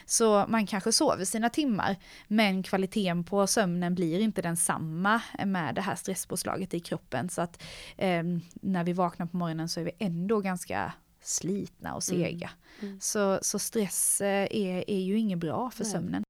Så 0.06 0.45
man 0.48 0.67
kanske 0.67 0.91
sover 0.91 1.26
sina 1.26 1.50
timmar, 1.50 1.95
men 2.28 2.63
kvaliteten 2.63 3.24
på 3.24 3.48
sömnen 3.48 3.95
blir 3.95 4.19
inte 4.19 4.41
densamma 4.41 5.21
med 5.45 5.76
det 5.76 5.82
här 5.82 5.95
stresspåslaget 5.95 6.74
i 6.74 6.80
kroppen. 6.80 7.30
Så 7.30 7.41
att 7.41 7.63
eh, 7.98 8.24
när 8.54 8.84
vi 8.84 8.93
vaknar 8.93 9.26
på 9.26 9.38
morgonen 9.38 9.69
så 9.69 9.80
är 9.80 9.84
vi 9.84 9.91
ändå 10.00 10.39
ganska 10.39 10.93
slitna 11.21 11.95
och 11.95 12.04
sega. 12.04 12.50
Mm. 12.80 12.89
Mm. 12.89 13.00
Så, 13.02 13.39
så 13.41 13.60
stress 13.60 14.21
eh, 14.21 14.48
är, 14.52 14.89
är 14.89 15.00
ju 15.00 15.17
inget 15.17 15.39
bra 15.39 15.69
för 15.71 15.84
Nej. 15.84 15.91
sömnen. 15.91 16.24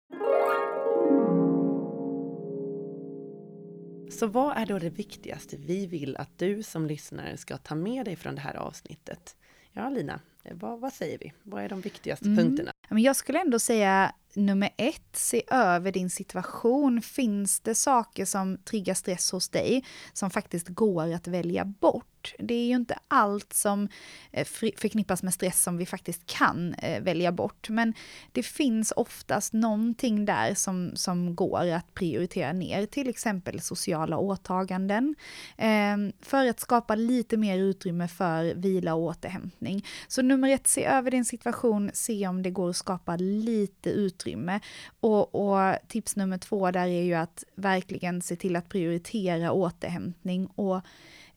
Så 4.12 4.28
vad 4.28 4.58
är 4.58 4.66
då 4.66 4.80
det 4.80 4.90
viktigaste 4.90 5.58
vi 5.58 5.88
vill 5.88 6.18
att 6.18 6.38
du 6.38 6.64
som 6.64 6.86
lyssnare 6.86 7.38
ska 7.38 7.58
ta 7.58 7.76
med 7.76 8.06
dig 8.06 8.16
från 8.16 8.36
det 8.36 8.42
här 8.42 8.56
avsnittet? 8.56 9.38
Ja, 9.72 9.90
Lina, 9.90 10.20
vad, 10.52 10.80
vad 10.80 10.94
säger 10.94 11.18
vi? 11.18 11.34
Vad 11.44 11.64
är 11.64 11.70
de 11.70 11.82
viktigaste 11.82 12.26
mm. 12.26 12.38
punkterna? 12.38 12.72
Jag 12.90 13.16
skulle 13.16 13.42
ändå 13.42 13.60
säga 13.60 14.12
nummer 14.36 14.70
ett, 14.78 15.10
se 15.14 15.44
över 15.48 15.92
din 15.92 16.10
situation. 16.10 17.02
Finns 17.02 17.60
det 17.60 17.76
saker 17.76 18.26
som 18.26 18.58
triggar 18.58 18.94
stress 18.94 19.32
hos 19.32 19.50
dig 19.50 19.84
som 20.14 20.30
faktiskt 20.30 20.68
går 20.68 21.14
att 21.14 21.28
välja 21.28 21.66
bort? 21.66 22.34
Det 22.40 22.54
är 22.54 22.66
ju 22.66 22.76
inte 22.76 22.98
allt 23.08 23.54
som 23.54 23.88
eh, 24.32 24.46
förknippas 24.78 25.24
med 25.24 25.34
stress 25.34 25.64
som 25.64 25.78
vi 25.78 25.86
faktiskt 25.86 26.26
kan 26.26 26.74
eh, 26.74 27.04
välja 27.04 27.32
bort, 27.32 27.70
men 27.70 27.94
det 28.32 28.44
finns 28.44 28.94
oftast 28.96 29.54
någonting 29.54 30.26
där 30.26 30.54
som, 30.54 30.92
som 30.96 31.36
går 31.36 31.72
att 31.72 31.94
prioritera 31.94 32.54
ner, 32.54 32.86
till 32.86 33.10
exempel 33.10 33.62
sociala 33.62 34.18
åtaganden, 34.18 35.16
ehm, 35.58 36.12
för 36.22 36.48
att 36.48 36.60
skapa 36.60 36.96
lite 36.96 37.38
mer 37.38 37.58
utrymme 37.58 38.08
för 38.08 38.54
vila 38.56 38.94
och 38.94 39.04
återhämtning. 39.04 39.86
Så 40.08 40.22
nummer 40.22 40.50
ett, 40.50 40.68
se 40.68 40.86
över 40.86 41.12
din 41.12 41.26
situation, 41.26 41.92
se 41.94 42.28
om 42.28 42.44
det 42.44 42.52
går 42.52 42.74
att 42.76 42.80
skapa 42.80 43.16
lite 43.16 43.90
utrymme. 43.90 44.60
Och, 45.00 45.36
och 45.36 45.76
tips 45.88 46.16
nummer 46.16 46.38
två 46.38 46.72
där 46.72 46.88
är 46.88 47.02
ju 47.02 47.14
att 47.14 47.44
verkligen 47.56 48.22
se 48.22 48.36
till 48.36 48.56
att 48.56 48.70
prioritera 48.70 49.52
återhämtning 49.52 50.48
och 50.48 50.82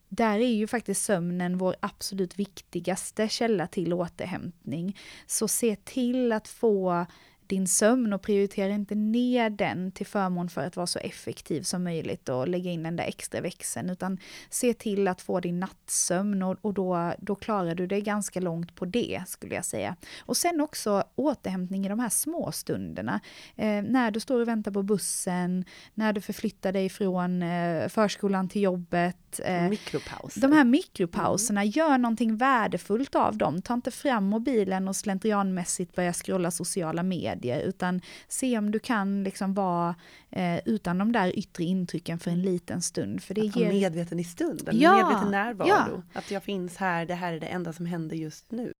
där 0.09 0.38
är 0.38 0.55
ju 0.55 0.66
faktiskt 0.66 1.05
sömnen 1.05 1.59
vår 1.59 1.77
absolut 1.81 2.38
viktigaste 2.38 3.29
källa 3.29 3.66
till 3.66 3.92
återhämtning. 3.92 4.96
Så 5.27 5.48
se 5.48 5.77
till 5.77 6.33
att 6.33 6.48
få 6.48 7.07
din 7.48 7.66
sömn 7.66 8.12
och 8.12 8.22
prioritera 8.22 8.72
inte 8.72 8.94
ner 8.94 9.50
den 9.50 9.92
till 9.92 10.06
förmån 10.06 10.48
för 10.48 10.66
att 10.66 10.76
vara 10.76 10.87
så 10.87 10.98
effektiv 10.98 11.62
som 11.62 11.84
möjligt 11.84 12.28
och 12.28 12.48
lägga 12.48 12.70
in 12.70 12.82
den 12.82 12.96
där 12.96 13.04
extra 13.04 13.40
växeln, 13.40 13.90
utan 13.90 14.18
se 14.50 14.74
till 14.74 15.08
att 15.08 15.20
få 15.20 15.40
din 15.40 15.61
nattsömn 15.61 16.42
och, 16.42 16.56
och 16.61 16.74
då, 16.74 17.12
då 17.18 17.34
klarar 17.34 17.74
du 17.74 17.87
dig 17.87 18.00
ganska 18.00 18.40
långt 18.40 18.74
på 18.74 18.84
det, 18.84 19.22
skulle 19.26 19.54
jag 19.54 19.64
säga. 19.64 19.96
Och 20.20 20.37
sen 20.37 20.61
också 20.61 21.04
återhämtning 21.14 21.87
i 21.87 21.88
de 21.88 21.98
här 21.98 22.08
små 22.08 22.52
stunderna. 22.52 23.20
Eh, 23.56 23.82
när 23.82 24.11
du 24.11 24.20
står 24.20 24.40
och 24.40 24.48
väntar 24.48 24.70
på 24.70 24.82
bussen, 24.82 25.64
när 25.94 26.12
du 26.12 26.20
förflyttar 26.20 26.72
dig 26.72 26.88
från 26.88 27.42
eh, 27.42 27.88
förskolan 27.88 28.48
till 28.48 28.62
jobbet. 28.62 29.40
Eh, 29.44 29.68
Mikropauser. 29.68 30.40
De 30.40 30.52
här 30.52 30.64
mikropauserna, 30.64 31.61
mm. 31.61 31.70
gör 31.70 31.98
någonting 31.98 32.37
värdefullt 32.37 33.14
av 33.14 33.37
dem. 33.37 33.62
Ta 33.62 33.74
inte 33.74 33.90
fram 33.90 34.24
mobilen 34.24 34.88
och 34.88 34.96
slentrianmässigt 34.96 35.94
börja 35.94 36.12
scrolla 36.12 36.50
sociala 36.50 37.02
medier 37.02 37.38
medier, 37.38 37.61
utan 37.61 38.01
se 38.29 38.59
om 38.59 38.70
du 38.70 38.79
kan 38.79 39.24
liksom 39.24 39.55
vara 39.55 39.94
eh, 40.31 40.61
utan 40.64 40.98
de 40.98 41.12
där 41.12 41.38
yttre 41.38 41.64
intrycken 41.64 42.18
för 42.18 42.31
en 42.31 42.42
liten 42.42 42.83
stund. 42.83 43.22
För 43.22 43.35
det 43.35 43.40
att 43.40 43.57
ger... 43.57 43.68
medveten 43.68 44.18
i 44.18 44.24
stunden, 44.24 44.81
ja, 44.81 44.96
medveten 44.96 45.31
närvaro. 45.31 45.68
Ja. 45.68 46.03
Att 46.12 46.31
jag 46.31 46.42
finns 46.42 46.77
här, 46.77 47.07
det 47.07 47.14
här 47.14 47.33
är 47.33 47.40
det 47.40 47.46
enda 47.46 47.72
som 47.72 47.87
händer 47.87 48.16
just 48.16 48.51
nu. 48.51 48.72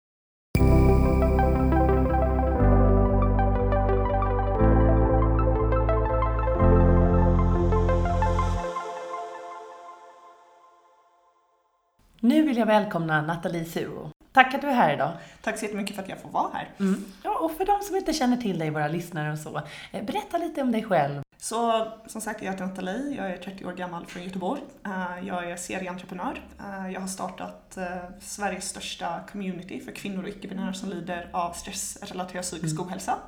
Nu 12.21 12.42
vill 12.42 12.57
jag 12.57 12.66
välkomna 12.66 13.23
Nathalie 13.23 13.64
Suro. 13.64 14.11
Tack 14.38 14.55
att 14.55 14.61
du 14.61 14.66
är 14.66 14.74
här 14.74 14.94
idag. 14.94 15.12
Tack 15.42 15.59
så 15.59 15.64
jättemycket 15.64 15.96
för 15.96 16.03
att 16.03 16.09
jag 16.09 16.20
får 16.20 16.29
vara 16.29 16.51
här. 16.53 16.68
Mm. 16.81 17.05
Ja, 17.22 17.38
och 17.38 17.53
för 17.53 17.64
de 17.64 17.81
som 17.83 17.96
inte 17.96 18.12
känner 18.12 18.37
till 18.37 18.59
dig, 18.59 18.70
våra 18.70 18.88
lyssnare 18.88 19.33
och 19.33 19.38
så, 19.38 19.62
eh, 19.92 20.05
berätta 20.05 20.38
lite 20.38 20.62
om 20.62 20.72
dig 20.72 20.85
själv. 20.85 21.22
Så 21.38 21.88
som 22.07 22.20
sagt, 22.20 22.42
jag 22.42 22.53
heter 22.53 22.66
Nathalie, 22.66 23.16
jag 23.16 23.31
är 23.31 23.37
30 23.37 23.64
år 23.64 23.72
gammal 23.72 24.07
från 24.07 24.22
Göteborg. 24.22 24.61
Eh, 24.87 25.27
jag 25.27 25.51
är 25.51 25.57
serieentreprenör. 25.57 26.42
Eh, 26.61 26.92
jag 26.92 27.01
har 27.01 27.09
startat 27.09 27.79
Sveriges 28.20 28.68
största 28.68 29.20
community 29.33 29.81
för 29.81 29.92
kvinnor 29.92 30.22
och 30.22 30.29
icke-binära 30.29 30.74
som 30.74 30.88
lider 30.88 31.29
av 31.33 31.53
stressrelaterad 31.53 32.44
psykisk 32.44 32.74
mm. 32.74 32.87
ohälsa, 32.87 33.18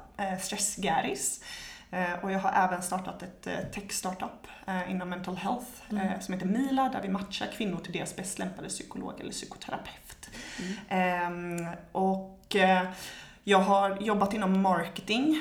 Stressgäris. 0.41 1.41
Eh, 1.91 2.13
och 2.23 2.33
jag 2.33 2.39
har 2.39 2.67
även 2.67 2.83
startat 2.83 3.23
ett 3.23 3.47
eh, 3.47 3.59
tech-startup 3.73 4.47
eh, 4.67 4.91
inom 4.91 5.09
mental 5.09 5.37
health 5.37 5.71
mm. 5.91 6.21
som 6.21 6.35
heter 6.35 6.47
Mila 6.47 6.89
där 6.89 7.03
vi 7.03 7.09
matchar 7.09 7.47
kvinnor 7.47 7.79
till 7.85 7.93
deras 7.93 8.17
bäst 8.17 8.39
lämpade 8.39 8.69
psykolog 8.69 9.21
eller 9.21 9.31
psykoterapeut. 9.31 10.31
Mm. 10.59 10.77
Ehm, 10.89 11.67
och 11.93 12.57
jag 13.45 13.59
har 13.59 13.99
jobbat 14.01 14.35
inom 14.35 14.63
marketing 14.63 15.39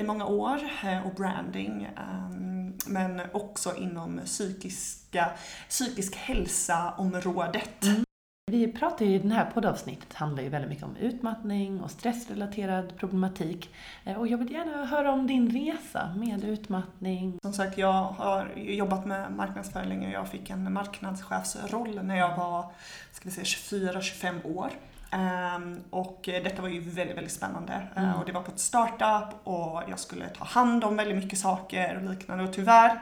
i 0.00 0.02
många 0.02 0.26
år 0.26 0.70
och 1.04 1.14
branding 1.14 1.88
ehm, 1.98 2.74
men 2.86 3.22
också 3.32 3.76
inom 3.76 4.20
psykiska, 4.24 5.30
psykisk 5.68 6.16
hälsa-området. 6.16 7.84
Mm. 7.84 8.04
Vi 8.50 8.72
pratar 8.72 9.06
ju 9.06 9.14
i 9.14 9.18
det 9.18 9.34
här 9.34 9.50
poddavsnittet 9.54 10.12
handlar 10.12 10.42
ju 10.42 10.48
väldigt 10.48 10.70
mycket 10.70 10.84
om 10.84 10.96
utmattning 10.96 11.80
och 11.80 11.90
stressrelaterad 11.90 12.96
problematik. 12.96 13.74
Eh, 14.04 14.16
och 14.16 14.26
jag 14.26 14.38
vill 14.38 14.52
gärna 14.52 14.84
höra 14.84 15.12
om 15.12 15.26
din 15.26 15.50
resa 15.50 16.14
med 16.16 16.44
utmattning. 16.44 17.38
Som 17.42 17.52
sagt, 17.52 17.78
jag 17.78 18.02
har 18.02 18.48
jobbat 18.56 19.06
med 19.06 19.32
marknadsföring 19.32 20.06
och 20.06 20.12
jag 20.12 20.28
fick 20.28 20.50
en 20.50 20.72
marknadschefsroll 20.72 22.00
när 22.02 22.16
jag 22.16 22.36
var 22.36 22.64
ska 23.12 23.28
vi 23.28 23.30
säga, 23.30 23.44
24-25 23.44 24.56
år. 24.56 24.70
Um, 25.12 25.80
och 25.90 26.20
detta 26.24 26.62
var 26.62 26.68
ju 26.68 26.80
väldigt, 26.80 27.16
väldigt 27.16 27.32
spännande. 27.32 27.72
Eh, 27.96 28.02
mm. 28.04 28.14
Och 28.14 28.26
det 28.26 28.32
var 28.32 28.42
på 28.42 28.50
ett 28.50 28.60
startup 28.60 29.46
och 29.46 29.82
jag 29.88 29.98
skulle 29.98 30.28
ta 30.28 30.44
hand 30.44 30.84
om 30.84 30.96
väldigt 30.96 31.24
mycket 31.24 31.38
saker 31.38 31.96
och 31.96 32.10
liknande. 32.10 32.44
Och 32.44 32.52
tyvärr 32.52 33.00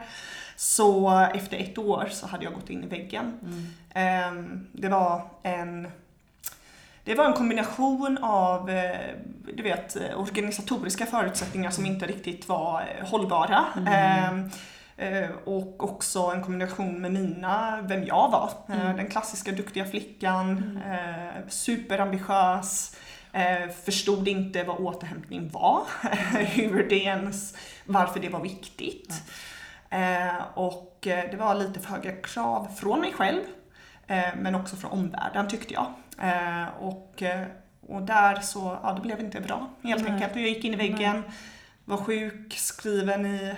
så 0.59 1.19
efter 1.33 1.57
ett 1.57 1.77
år 1.77 2.07
så 2.11 2.27
hade 2.27 2.43
jag 2.43 2.53
gått 2.53 2.69
in 2.69 2.83
i 2.83 2.87
väggen. 2.87 3.39
Mm. 3.93 4.33
Um, 4.33 4.67
det 4.71 4.87
var 4.87 5.21
en 5.43 5.91
det 7.03 7.15
var 7.15 7.25
en 7.25 7.33
kombination 7.33 8.17
av 8.21 8.69
eh, 8.69 9.15
du 9.53 9.63
vet, 9.63 9.97
organisatoriska 10.15 11.05
förutsättningar 11.05 11.71
som 11.71 11.85
inte 11.85 12.05
riktigt 12.05 12.47
var 12.47 12.83
hållbara. 13.01 13.65
Mm. 13.77 14.33
Um, 14.33 14.51
Eh, 14.99 15.29
och 15.45 15.83
också 15.83 16.19
en 16.19 16.43
kombination 16.43 17.01
med 17.01 17.11
mina, 17.11 17.79
vem 17.81 18.03
jag 18.03 18.31
var. 18.31 18.51
Eh, 18.69 18.81
mm. 18.81 18.97
Den 18.97 19.09
klassiska 19.09 19.51
duktiga 19.51 19.85
flickan, 19.85 20.57
mm. 20.57 20.77
Eh, 20.77 21.47
superambitiös, 21.47 22.95
förstod 23.85 24.27
inte 24.27 24.63
vad 24.63 24.77
återhämtning 24.77 25.49
var, 25.49 25.81
hur 26.37 26.89
det 26.89 26.95
ens, 26.95 27.53
varför 27.85 28.19
det 28.19 28.29
var 28.29 28.39
viktigt. 28.39 29.09
Mm. 29.09 29.21
Och 30.53 30.97
det 31.01 31.37
var 31.39 31.55
lite 31.55 31.79
för 31.79 31.89
höga 31.89 32.11
krav 32.11 32.67
från 32.75 32.99
mig 32.99 33.13
själv, 33.13 33.41
men 34.35 34.55
också 34.55 34.75
från 34.75 34.91
omvärlden 34.91 35.47
tyckte 35.47 35.73
jag. 35.73 35.93
Och, 36.79 37.23
och 37.87 38.01
där 38.01 38.39
så, 38.39 38.79
ja 38.83 38.93
det 38.93 39.01
blev 39.01 39.19
inte 39.19 39.41
bra 39.41 39.69
helt 39.83 40.09
enkelt. 40.09 40.35
Jag 40.35 40.47
gick 40.47 40.65
in 40.65 40.73
i 40.73 40.77
väggen, 40.77 41.23
var 41.85 41.97
sjuk, 41.97 42.53
skriven 42.53 43.25
i 43.25 43.55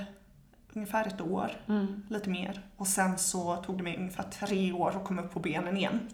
ungefär 0.73 1.07
ett 1.07 1.21
år, 1.21 1.51
mm. 1.67 2.03
lite 2.09 2.29
mer. 2.29 2.61
Och 2.77 2.87
sen 2.87 3.17
så 3.17 3.55
tog 3.55 3.77
det 3.77 3.83
mig 3.83 3.97
ungefär 3.97 4.23
tre 4.23 4.73
år 4.73 4.95
att 4.95 5.03
komma 5.03 5.21
upp 5.21 5.33
på 5.33 5.39
benen 5.39 5.77
igen. 5.77 6.09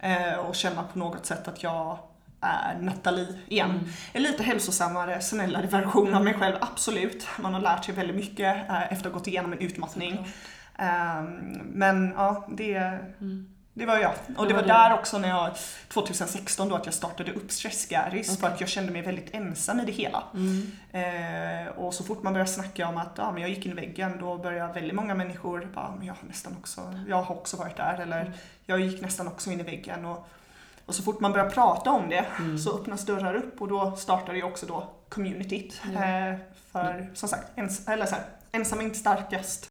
Eh, 0.00 0.34
och 0.34 0.54
känna 0.54 0.82
på 0.82 0.98
något 0.98 1.26
sätt 1.26 1.48
att 1.48 1.62
jag 1.62 1.98
är 2.42 2.78
Nathalie 2.80 3.38
igen. 3.48 3.70
Mm. 3.70 3.84
En 4.12 4.22
lite 4.22 4.42
hälsosammare, 4.42 5.20
snällare 5.20 5.66
version 5.66 6.14
av 6.14 6.24
mig 6.24 6.34
själv, 6.34 6.56
absolut. 6.60 7.26
Man 7.38 7.54
har 7.54 7.60
lärt 7.60 7.84
sig 7.84 7.94
väldigt 7.94 8.16
mycket 8.16 8.68
eh, 8.68 8.82
efter 8.82 8.96
att 8.96 9.04
ha 9.04 9.10
gått 9.10 9.26
igenom 9.26 9.52
en 9.52 9.58
utmattning. 9.58 10.26
Eh, 10.78 11.22
men 11.62 12.12
ja, 12.16 12.46
det, 12.50 12.74
mm. 13.20 13.48
Det 13.74 13.86
var 13.86 13.98
jag. 13.98 14.12
Och 14.36 14.46
det 14.46 14.54
var, 14.54 14.60
var 14.60 14.68
där 14.68 14.94
också 14.94 15.18
när 15.18 15.28
jag, 15.28 15.50
2016 15.88 16.68
då, 16.68 16.74
att 16.74 16.86
jag 16.86 16.94
startade 16.94 17.32
upp 17.32 17.52
Stressgaris 17.52 18.28
okay. 18.28 18.40
för 18.40 18.54
att 18.54 18.60
jag 18.60 18.68
kände 18.68 18.92
mig 18.92 19.02
väldigt 19.02 19.34
ensam 19.34 19.80
i 19.80 19.84
det 19.84 19.92
hela. 19.92 20.24
Mm. 20.34 20.70
Eh, 20.92 21.68
och 21.68 21.94
så 21.94 22.04
fort 22.04 22.22
man 22.22 22.32
börjar 22.32 22.46
snacka 22.46 22.88
om 22.88 22.96
att 22.96 23.12
ja, 23.16 23.32
men 23.32 23.42
jag 23.42 23.50
gick 23.50 23.66
in 23.66 23.72
i 23.72 23.74
väggen, 23.74 24.12
då 24.20 24.38
börjar 24.38 24.72
väldigt 24.72 24.94
många 24.94 25.14
människor 25.14 25.68
bara, 25.74 25.94
men 25.98 26.06
jag 26.06 26.14
har 26.14 26.28
nästan 26.28 26.56
också, 26.58 26.98
jag 27.08 27.22
har 27.22 27.36
också 27.36 27.56
varit 27.56 27.76
där, 27.76 27.98
eller 28.02 28.20
mm. 28.20 28.32
jag 28.66 28.80
gick 28.80 29.02
nästan 29.02 29.28
också 29.28 29.50
in 29.50 29.60
i 29.60 29.62
väggen. 29.62 30.04
Och, 30.04 30.28
och 30.86 30.94
så 30.94 31.02
fort 31.02 31.20
man 31.20 31.32
börjar 31.32 31.50
prata 31.50 31.90
om 31.90 32.08
det 32.08 32.26
mm. 32.38 32.58
så 32.58 32.78
öppnas 32.78 33.06
dörrar 33.06 33.34
upp 33.34 33.62
och 33.62 33.68
då 33.68 33.96
startade 33.96 34.38
jag 34.38 34.48
också 34.48 34.66
då 34.66 34.88
communityt. 35.08 35.82
Eh, 35.84 36.38
för 36.72 37.10
som 37.14 37.28
sagt, 37.28 37.58
ens, 37.58 37.88
eller 37.88 38.06
så 38.06 38.14
här, 38.14 38.24
ensam 38.52 38.78
är 38.78 38.82
inte 38.82 38.98
starkast. 38.98 39.68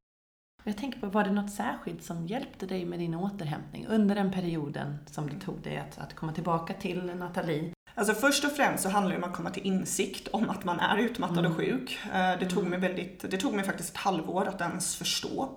Jag 0.64 0.78
tänker 0.78 1.00
på, 1.00 1.08
var 1.08 1.24
det 1.24 1.32
något 1.32 1.52
särskilt 1.52 2.04
som 2.04 2.28
hjälpte 2.28 2.66
dig 2.66 2.86
med 2.86 3.00
din 3.00 3.16
återhämtning 3.16 3.88
under 3.88 4.16
den 4.16 4.32
perioden 4.32 4.98
som 5.06 5.30
det 5.30 5.46
tog 5.46 5.62
dig 5.62 5.78
att, 5.78 5.98
att 5.98 6.16
komma 6.16 6.34
tillbaka 6.34 6.74
till 6.74 7.06
Nathalie? 7.06 7.74
Alltså 7.96 8.14
först 8.14 8.46
och 8.46 8.52
främst 8.52 8.84
så 8.84 8.90
handlar 8.90 9.12
det 9.12 9.24
om 9.24 9.30
att 9.30 9.36
komma 9.36 9.50
till 9.50 9.66
insikt 9.66 10.28
om 10.28 10.50
att 10.50 10.64
man 10.64 10.80
är 10.80 10.98
utmattad 10.98 11.40
mm. 11.40 11.52
och 11.52 11.58
sjuk. 11.58 12.00
Eh, 12.14 12.40
det 12.40 12.50
tog, 12.50 12.66
mm. 12.66 12.70
mig 12.70 12.80
väldigt, 12.80 13.32
det 13.32 13.38
tog 13.38 13.54
mig 13.54 13.66
faktiskt 13.66 13.90
ett 13.90 13.98
halvår 13.98 14.48
att 14.48 14.62
ens 14.62 14.96
förstå 14.96 15.50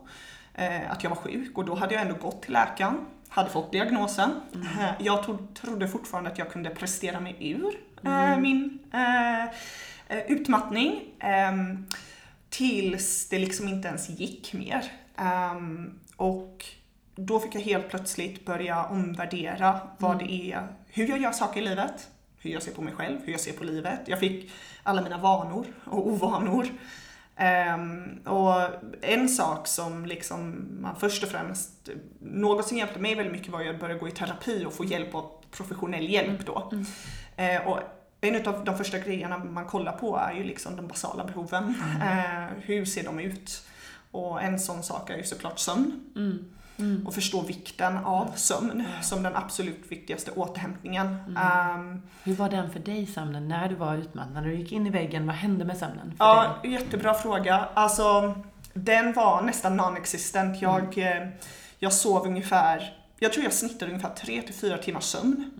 eh, 0.54 0.90
att 0.90 1.02
jag 1.02 1.10
var 1.10 1.16
sjuk 1.16 1.58
och 1.58 1.64
då 1.64 1.74
hade 1.74 1.94
jag 1.94 2.02
ändå 2.02 2.14
gått 2.14 2.42
till 2.42 2.52
läkaren, 2.52 3.06
hade 3.34 3.50
fått 3.50 3.72
diagnosen. 3.72 4.30
Mm. 4.54 4.66
Eh, 4.66 4.90
jag 4.98 5.22
tro, 5.24 5.38
trodde 5.54 5.88
fortfarande 5.88 6.30
att 6.30 6.38
jag 6.38 6.52
kunde 6.52 6.70
prestera 6.70 7.20
mig 7.20 7.36
ur 7.40 7.74
mm. 8.02 8.42
min 8.42 8.78
utmattning. 10.28 11.00
Ehm, 11.20 11.86
Tills 12.54 13.28
det 13.28 13.38
liksom 13.38 13.68
inte 13.68 13.88
ens 13.88 14.08
gick 14.08 14.52
mer. 14.52 14.92
Um, 15.18 16.00
och 16.16 16.64
då 17.14 17.40
fick 17.40 17.54
jag 17.54 17.60
helt 17.60 17.88
plötsligt 17.88 18.46
börja 18.46 18.84
omvärdera 18.84 19.80
vad 19.98 20.14
mm. 20.14 20.26
det 20.26 20.52
är, 20.52 20.66
hur 20.86 21.08
jag 21.08 21.18
gör 21.18 21.32
saker 21.32 21.60
i 21.60 21.64
livet, 21.64 22.08
hur 22.38 22.50
jag 22.50 22.62
ser 22.62 22.72
på 22.72 22.82
mig 22.82 22.94
själv, 22.94 23.18
hur 23.24 23.32
jag 23.32 23.40
ser 23.40 23.52
på 23.52 23.64
livet. 23.64 24.00
Jag 24.06 24.20
fick 24.20 24.50
alla 24.82 25.02
mina 25.02 25.18
vanor 25.18 25.66
och 25.84 26.08
ovanor. 26.08 26.66
Um, 27.74 28.20
och 28.26 28.62
en 29.00 29.28
sak 29.28 29.66
som 29.66 30.06
liksom 30.06 30.68
man 30.80 30.96
först 30.96 31.22
och 31.22 31.28
främst, 31.28 31.88
något 32.20 32.68
som 32.68 32.78
hjälpte 32.78 32.98
mig 32.98 33.14
väldigt 33.14 33.32
mycket 33.32 33.52
var 33.52 33.64
att 33.66 33.80
börja 33.80 33.94
gå 33.94 34.08
i 34.08 34.10
terapi 34.10 34.64
och 34.64 34.72
få 34.72 34.84
hjälp 34.84 35.14
av 35.14 35.30
professionell 35.50 36.10
hjälp 36.10 36.46
då. 36.46 36.70
Mm. 36.72 37.56
Uh, 37.56 37.68
och 37.68 37.80
en 38.20 38.48
av 38.48 38.64
de 38.64 38.78
första 38.78 38.98
grejerna 38.98 39.38
man 39.38 39.66
kollar 39.66 39.92
på 39.92 40.16
är 40.16 40.32
ju 40.32 40.44
liksom 40.44 40.76
de 40.76 40.86
basala 40.86 41.24
behoven. 41.24 41.74
Mm. 41.84 42.44
Eh, 42.44 42.50
hur 42.60 42.84
ser 42.84 43.04
de 43.04 43.20
ut? 43.20 43.66
Och 44.10 44.42
en 44.42 44.58
sån 44.58 44.82
sak 44.82 45.10
är 45.10 45.16
ju 45.16 45.22
såklart 45.22 45.58
sömn. 45.58 46.00
Mm. 46.16 46.44
Mm. 46.78 47.06
Och 47.06 47.14
förstå 47.14 47.40
vikten 47.40 47.96
av 47.98 48.32
sömn 48.36 48.84
som 49.02 49.22
den 49.22 49.36
absolut 49.36 49.84
viktigaste 49.88 50.30
återhämtningen. 50.30 51.06
Um, 51.06 52.02
hur 52.24 52.34
var 52.34 52.48
den 52.48 52.70
för 52.70 52.80
dig 52.80 53.06
sömnen 53.06 53.48
när 53.48 53.68
du 53.68 53.74
var 53.74 53.96
utmattad? 53.96 54.32
När 54.32 54.42
du 54.42 54.54
gick 54.54 54.72
in 54.72 54.86
i 54.86 54.90
väggen, 54.90 55.26
vad 55.26 55.36
hände 55.36 55.64
med 55.64 55.76
sömnen? 55.78 56.14
ja, 56.18 56.56
dig? 56.62 56.72
jättebra 56.72 57.14
fråga. 57.14 57.68
Alltså, 57.74 58.34
den 58.72 59.12
var 59.12 59.42
nästan 59.42 59.80
non-existent. 59.80 60.62
Jag, 60.62 60.98
mm. 60.98 61.22
Eh, 61.22 61.28
jag 61.78 61.92
sov 61.92 62.26
ungefär 62.26 62.94
jag 63.18 63.32
tror 63.32 63.44
jag 63.44 63.52
snittade 63.52 63.90
ungefär 63.92 64.14
3 64.14 64.42
till 64.42 64.54
4 64.54 64.78
timmars 64.78 65.04
sömn. 65.04 65.50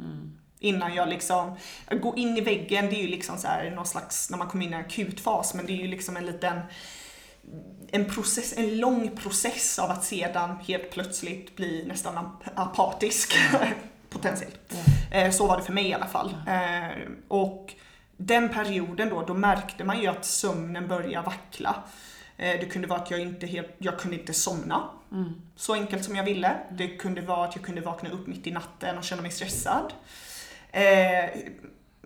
Innan 0.59 0.95
jag 0.95 1.09
liksom, 1.09 1.57
går 1.91 2.19
in 2.19 2.37
i 2.37 2.41
väggen, 2.41 2.87
det 2.87 2.97
är 2.97 3.03
ju 3.03 3.09
liksom 3.09 3.39
så 3.39 3.47
här 3.47 3.71
någon 3.71 3.87
slags, 3.87 4.31
när 4.31 4.39
man 4.39 4.49
kommer 4.49 4.65
in 4.65 4.73
i 4.73 4.77
en 4.77 4.81
akutfas, 4.81 5.55
men 5.55 5.67
det 5.67 5.73
är 5.73 5.77
ju 5.77 5.87
liksom 5.87 6.17
en 6.17 6.27
liten 6.27 6.61
en, 7.91 8.05
process, 8.05 8.55
en 8.57 8.79
lång 8.79 9.17
process 9.17 9.79
av 9.79 9.91
att 9.91 10.05
sedan 10.05 10.57
helt 10.69 10.91
plötsligt 10.91 11.57
bli 11.57 11.85
nästan 11.87 12.19
ap- 12.19 12.49
apatisk. 12.55 13.35
Potentiellt. 14.11 14.75
Eh, 15.11 15.31
Så 15.31 15.47
var 15.47 15.57
det 15.57 15.63
för 15.63 15.73
mig 15.73 15.89
i 15.89 15.95
alla 15.95 16.07
fall. 16.07 16.35
Eh, 16.49 16.99
Och 17.29 17.75
den 18.17 18.49
perioden 18.49 19.09
då, 19.09 19.23
då 19.23 19.35
märkte 19.35 19.85
man 19.85 20.01
ju 20.01 20.07
att 20.07 20.25
sömnen 20.25 20.89
började 20.89 21.27
vackla. 21.27 21.77
Eh, 22.37 22.61
Det 22.61 22.67
kunde 22.67 22.89
vara 22.89 23.01
att 23.01 23.11
jag 23.11 23.21
inte 23.21 23.47
helt, 23.47 23.71
jag 23.79 23.99
kunde 23.99 24.17
inte 24.21 24.35
somna. 24.35 24.89
Så 25.57 25.75
enkelt 25.75 26.05
som 26.05 26.17
jag 26.17 26.25
ville. 26.25 26.57
Det 26.71 26.89
kunde 26.89 27.21
vara 27.21 27.45
att 27.49 27.57
jag 27.57 27.65
kunde 27.65 27.81
vakna 27.81 28.11
upp 28.11 28.27
mitt 28.27 28.47
i 28.47 28.51
natten 28.51 28.99
och 28.99 29.05
känna 29.05 29.23
mig 29.23 29.31
stressad. 29.31 29.93
Eh, 30.73 31.31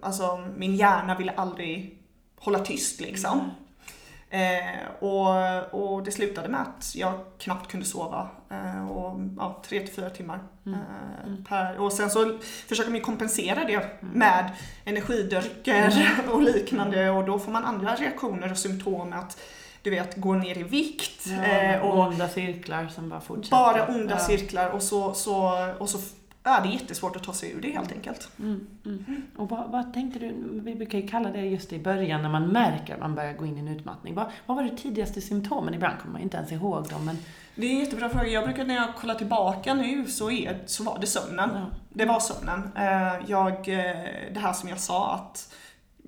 alltså 0.02 0.36
min 0.56 0.76
hjärna 0.76 1.14
ville 1.14 1.32
aldrig 1.32 1.98
hålla 2.36 2.58
tyst 2.58 3.00
liksom. 3.00 3.50
Eh, 4.30 5.04
och, 5.04 5.74
och 5.74 6.02
det 6.02 6.10
slutade 6.10 6.48
med 6.48 6.60
att 6.60 6.92
jag 6.94 7.12
knappt 7.38 7.70
kunde 7.70 7.86
sova. 7.86 8.28
Eh, 8.50 8.90
och, 8.90 9.20
ja, 9.38 9.62
tre 9.68 9.80
till 9.80 9.94
fyra 9.94 10.10
timmar. 10.10 10.40
Eh, 10.66 11.44
per, 11.48 11.78
och 11.80 11.92
sen 11.92 12.10
så 12.10 12.38
försöker 12.68 12.90
man 12.90 12.96
ju 12.98 13.04
kompensera 13.04 13.64
det 13.64 13.86
med 14.00 14.50
energidrycker 14.84 15.92
och 16.32 16.42
liknande 16.42 17.10
och 17.10 17.24
då 17.24 17.38
får 17.38 17.52
man 17.52 17.64
andra 17.64 17.94
reaktioner 17.94 18.50
och 18.50 18.58
symptom 18.58 19.12
att 19.12 19.38
du 19.82 19.90
vet, 19.90 20.16
gå 20.16 20.34
ner 20.34 20.58
i 20.58 20.62
vikt. 20.62 21.26
eh, 21.26 21.80
och 21.80 21.98
onda 21.98 22.28
cirklar 22.28 22.88
som 22.88 23.08
bara 23.08 23.20
fortsätter. 23.20 23.50
bara 23.56 23.86
onda 23.86 24.14
Ja. 24.14 24.18
cirklar 24.18 24.70
och 24.70 24.82
så, 24.82 25.14
så, 25.14 25.52
och 25.78 25.88
så 25.88 25.98
ja, 26.48 26.60
det 26.60 26.68
är 26.68 26.72
jättesvårt 26.72 27.16
att 27.16 27.22
ta 27.22 27.32
sig 27.32 27.52
ur 27.52 27.60
det 27.60 27.70
helt 27.70 27.92
enkelt. 27.92 28.28
Mm, 28.38 28.66
mm. 28.84 29.22
Och 29.36 29.48
vad, 29.48 29.70
vad 29.70 29.94
tänkte 29.94 30.18
du, 30.18 30.34
vi 30.64 30.74
brukar 30.74 30.98
ju 30.98 31.08
kalla 31.08 31.30
det 31.30 31.40
just 31.44 31.72
i 31.72 31.78
början 31.78 32.22
när 32.22 32.28
man 32.28 32.48
märker 32.48 32.94
att 32.94 33.00
man 33.00 33.14
börjar 33.14 33.32
gå 33.32 33.46
in 33.46 33.56
i 33.56 33.60
en 33.60 33.68
utmattning. 33.68 34.14
Vad, 34.14 34.26
vad 34.46 34.56
var 34.56 34.64
det 34.64 34.76
tidigaste 34.76 35.20
symptomen? 35.20 35.74
Ibland 35.74 35.98
kommer 35.98 36.12
man 36.12 36.22
inte 36.22 36.36
ens 36.36 36.52
ihåg 36.52 36.88
dem. 36.88 37.04
Men, 37.04 37.18
Det 37.54 37.66
är 37.66 37.70
en 37.70 37.78
jättebra 37.78 38.08
fråga. 38.08 38.26
Jag 38.26 38.44
brukar 38.44 38.64
när 38.64 38.74
jag 38.74 38.96
kollar 38.96 39.14
tillbaka 39.14 39.74
nu 39.74 40.06
så, 40.06 40.30
är, 40.30 40.58
så 40.66 40.84
var 40.84 40.98
det 40.98 41.06
sömnen. 41.06 41.50
Ja. 41.54 41.66
Det 41.88 42.04
var 42.04 42.20
sömnen. 42.20 42.70
Eh, 42.76 43.14
Jag, 43.26 43.68
eh, 43.68 44.32
det 44.34 44.40
här 44.40 44.52
som 44.52 44.68
jag 44.68 44.80
sa 44.80 45.14
att 45.14 45.54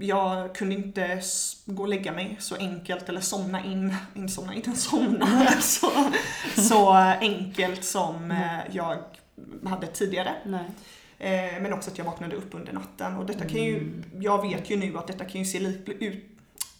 jag 0.01 0.55
kunde 0.55 0.75
inte 0.75 1.23
gå 1.65 1.83
och 1.83 1.89
lägga 1.89 2.13
mig 2.13 2.37
så 2.41 2.57
enkelt 2.57 3.09
eller 3.09 3.21
somna 3.21 3.65
in, 3.65 3.95
inte 4.15 4.33
somna, 4.33 4.55
inte 4.55 4.69
ens 4.69 4.83
somna, 4.85 5.47
så, 5.61 5.91
så 6.57 6.93
enkelt 7.21 7.85
som 7.85 8.31
eh, 8.31 8.59
jag 8.77 8.99
hade 9.67 9.87
tidigare. 9.87 10.35
Eh, 11.19 11.63
Men 11.63 11.73
också 11.73 11.91
att 11.91 11.99
jag 11.99 12.05
vaknade 12.05 12.37
upp 12.37 12.55
under 12.55 12.73
natten 12.73 13.17
och 13.17 13.27
detta 13.27 13.45
kan 13.45 13.63
ju, 13.65 14.03
jag 14.21 14.43
vet 14.51 14.71
ju 14.71 14.77
nu 14.77 14.99
att 14.99 15.07
detta 15.07 15.25
kan 15.25 15.41
ju 15.41 15.45
se 15.45 15.61
lite 15.61 15.93
ut, 15.93 16.25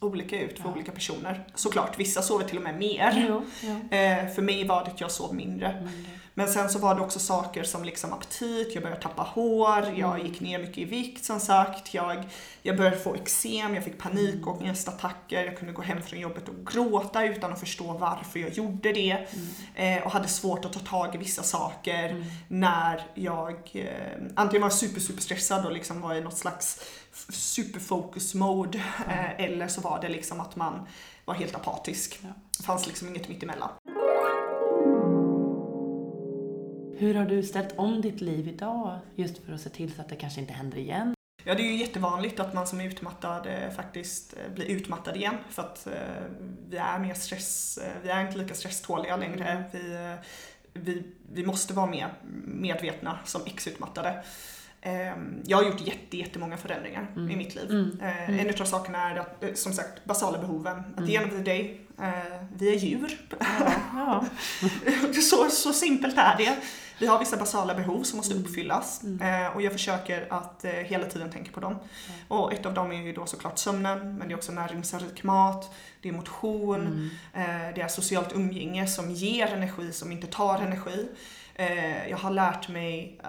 olika 0.01 0.41
ut 0.41 0.59
för 0.59 0.69
Ja. 0.69 0.73
olika 0.75 0.93
personer. 0.93 1.45
Såklart, 1.55 1.99
vissa 1.99 2.23
sover 2.23 2.45
till 2.45 2.57
och 2.57 2.63
med 2.65 2.79
mer. 2.79 3.27
Jo, 3.29 3.43
jo. 3.63 3.71
Eh, 3.97 4.29
För 4.35 4.43
mig 4.43 4.65
var 4.67 4.85
det 4.85 4.91
att 4.91 5.01
jag 5.01 5.11
sov 5.11 5.35
mindre. 5.35 5.75
Men 5.85 6.05
det, 6.05 6.20
Men 6.35 6.49
sen 6.49 6.69
så 6.69 6.79
var 6.79 6.95
det 6.95 7.01
också 7.01 7.19
saker 7.19 7.63
som 7.65 7.85
liksom 7.85 8.13
aptit, 8.13 8.75
jag 8.75 8.83
började 8.83 9.03
tappa 9.03 9.23
hår, 9.23 9.93
jag 9.97 10.15
Mm. 10.15 10.27
gick 10.27 10.41
ner 10.41 10.59
mycket 10.59 10.79
i 10.79 10.85
vikt 10.85 11.25
som 11.25 11.41
sagt, 11.41 11.95
jag, 11.95 12.25
jag 12.63 12.77
började 12.77 12.97
få 12.99 13.15
eksem, 13.15 13.75
jag 13.75 13.85
fick 13.85 13.99
panik 13.99 14.47
och 14.47 14.61
ångestattacker, 14.61 15.45
jag 15.45 15.59
kunde 15.59 15.73
gå 15.73 15.83
hem 15.83 16.03
från 16.03 16.21
jobbet 16.21 16.49
och 16.49 16.67
gråta 16.67 17.25
utan 17.25 17.53
att 17.53 17.61
förstå 17.61 17.93
varför 17.93 18.39
jag 18.39 18.51
gjorde 18.51 18.93
det. 18.93 19.11
mm, 19.13 19.97
Eh, 19.99 20.05
och 20.07 20.11
hade 20.13 20.29
svårt 20.29 20.65
att 20.65 20.73
ta 20.73 20.81
tag 20.81 21.15
i 21.15 21.19
vissa 21.19 21.43
saker 21.43 22.09
mm. 22.09 22.25
när 22.49 23.07
jag 23.15 23.71
eh, 23.73 24.23
antingen 24.37 24.63
var 24.63 24.71
super, 24.71 25.01
super 25.01 25.23
stressad 25.23 25.67
och 25.67 25.73
liksom 25.73 26.01
var 26.01 26.15
i 26.15 26.21
något 26.21 26.39
slags 26.39 26.81
f- 27.13 27.35
superfocus 27.35 28.35
mode 28.35 28.79
eh, 29.09 29.41
eller 29.45 29.69
så 29.69 29.81
var 29.81 30.01
det 30.01 30.09
liksom 30.09 30.41
att 30.41 30.57
man 30.57 30.87
var 31.25 31.35
helt 31.35 31.55
apatisk. 31.55 32.19
Ja. 32.23 32.29
Det 32.59 32.65
fanns 32.65 32.87
liksom 32.87 33.09
inget 33.09 33.29
mittemellan. 33.29 33.69
Hur 37.01 37.15
har 37.15 37.25
du 37.25 37.43
ställt 37.43 37.75
om 37.79 38.01
ditt 38.01 38.21
liv 38.21 38.49
idag 38.49 38.99
just 39.15 39.39
för 39.47 39.53
att 39.53 39.61
se 39.61 39.69
till 39.69 39.93
så 39.95 40.01
att 40.01 40.09
det 40.09 40.17
kanske 40.17 40.41
inte 40.41 40.53
händer 40.53 40.79
igen? 40.79 41.15
Ja, 41.45 41.55
det 41.55 41.63
är 41.63 41.73
ju 41.73 41.77
jättevanligt 41.77 42.41
att 42.41 42.55
man 42.55 42.67
som 42.67 42.81
är 42.81 42.85
utmattad 42.85 43.47
eh, 43.47 43.71
faktiskt 43.77 44.33
eh, 44.37 44.53
blir 44.55 44.67
utmattad 44.67 45.17
igen 45.17 45.35
för 45.51 45.63
att 45.63 45.87
eh, 45.87 45.93
vi 46.69 46.77
är 46.77 46.99
mer 46.99 47.15
stress, 47.15 47.79
vi 48.03 48.09
är 48.09 48.21
inte 48.27 48.39
lika 48.39 48.55
stresståliga 48.55 49.17
längre. 49.17 49.65
Vi, 49.73 49.95
eh, 49.95 50.15
vi, 50.73 51.03
vi 51.33 51.47
måste 51.47 51.75
vara 51.75 51.87
mer 51.87 52.09
medvetna 52.45 53.19
som 53.25 53.41
ex-utmattade. 53.47 54.23
Eh, 54.81 55.13
Jag 55.45 55.57
har 55.57 55.65
gjort 55.65 55.87
jätte, 55.87 56.17
jättemånga 56.17 56.57
förändringar 56.57 57.07
Mm. 57.17 57.31
i 57.31 57.37
mitt 57.37 57.55
liv. 57.55 57.71
Mm. 57.71 57.99
Mm. 58.01 58.39
En 58.49 58.61
av 58.61 58.65
sakerna 58.65 59.11
är 59.11 59.17
att, 59.17 59.59
som 59.59 59.73
sagt, 59.73 60.05
basala 60.05 60.39
behoven. 60.39 60.79
At 60.79 60.99
Mm. 60.99 61.07
the 61.07 61.17
end 61.17 61.27
of 61.33 61.39
the 61.39 61.45
day, 61.45 61.81
vi 62.59 62.75
är 62.75 62.79
djur. 62.79 63.21
Ja, 63.41 63.73
ja. 63.95 64.25
så, 65.31 65.51
så 65.51 65.73
simpelt 65.73 66.19
är 66.19 66.37
det. 66.37 66.57
Vi 67.01 67.07
har 67.07 67.19
vissa 67.19 67.37
basala 67.37 67.75
behov 67.75 68.03
som 68.03 68.17
måste 68.17 68.35
Mm. 68.35 68.47
uppfyllas 68.47 69.03
Mm. 69.05 69.45
eh, 69.47 69.57
och 69.57 69.63
jag 69.63 69.73
försöker 69.73 70.27
att 70.33 70.65
eh, 70.65 70.71
hela 70.71 71.07
tiden 71.07 71.31
tänka 71.31 71.53
på 71.53 71.61
dem. 71.61 71.77
Och 72.29 72.53
ett 72.53 72.67
av 72.67 72.75
dem 72.75 72.93
är 72.93 73.03
ju 73.03 73.13
då 73.13 73.27
såklart 73.27 73.59
sömnen, 73.59 74.17
men 74.17 74.29
det 74.29 74.35
är 74.35 74.37
också 74.37 74.53
näringsrik 74.53 75.23
mat, 75.23 75.75
det 76.03 76.09
är 76.09 76.13
motion, 76.13 76.81
Mm. 76.87 77.11
eh, 77.69 77.75
det 77.75 77.81
är 77.81 77.89
socialt 77.89 78.33
umgänge 78.33 78.87
som 78.87 79.11
ger 79.11 79.47
energi, 79.47 79.93
som 79.93 80.13
inte 80.13 80.27
tar 80.27 80.59
energi. 80.59 81.09
Jag 82.09 82.17
har 82.17 82.31
lärt 82.31 82.69
mig 82.69 83.21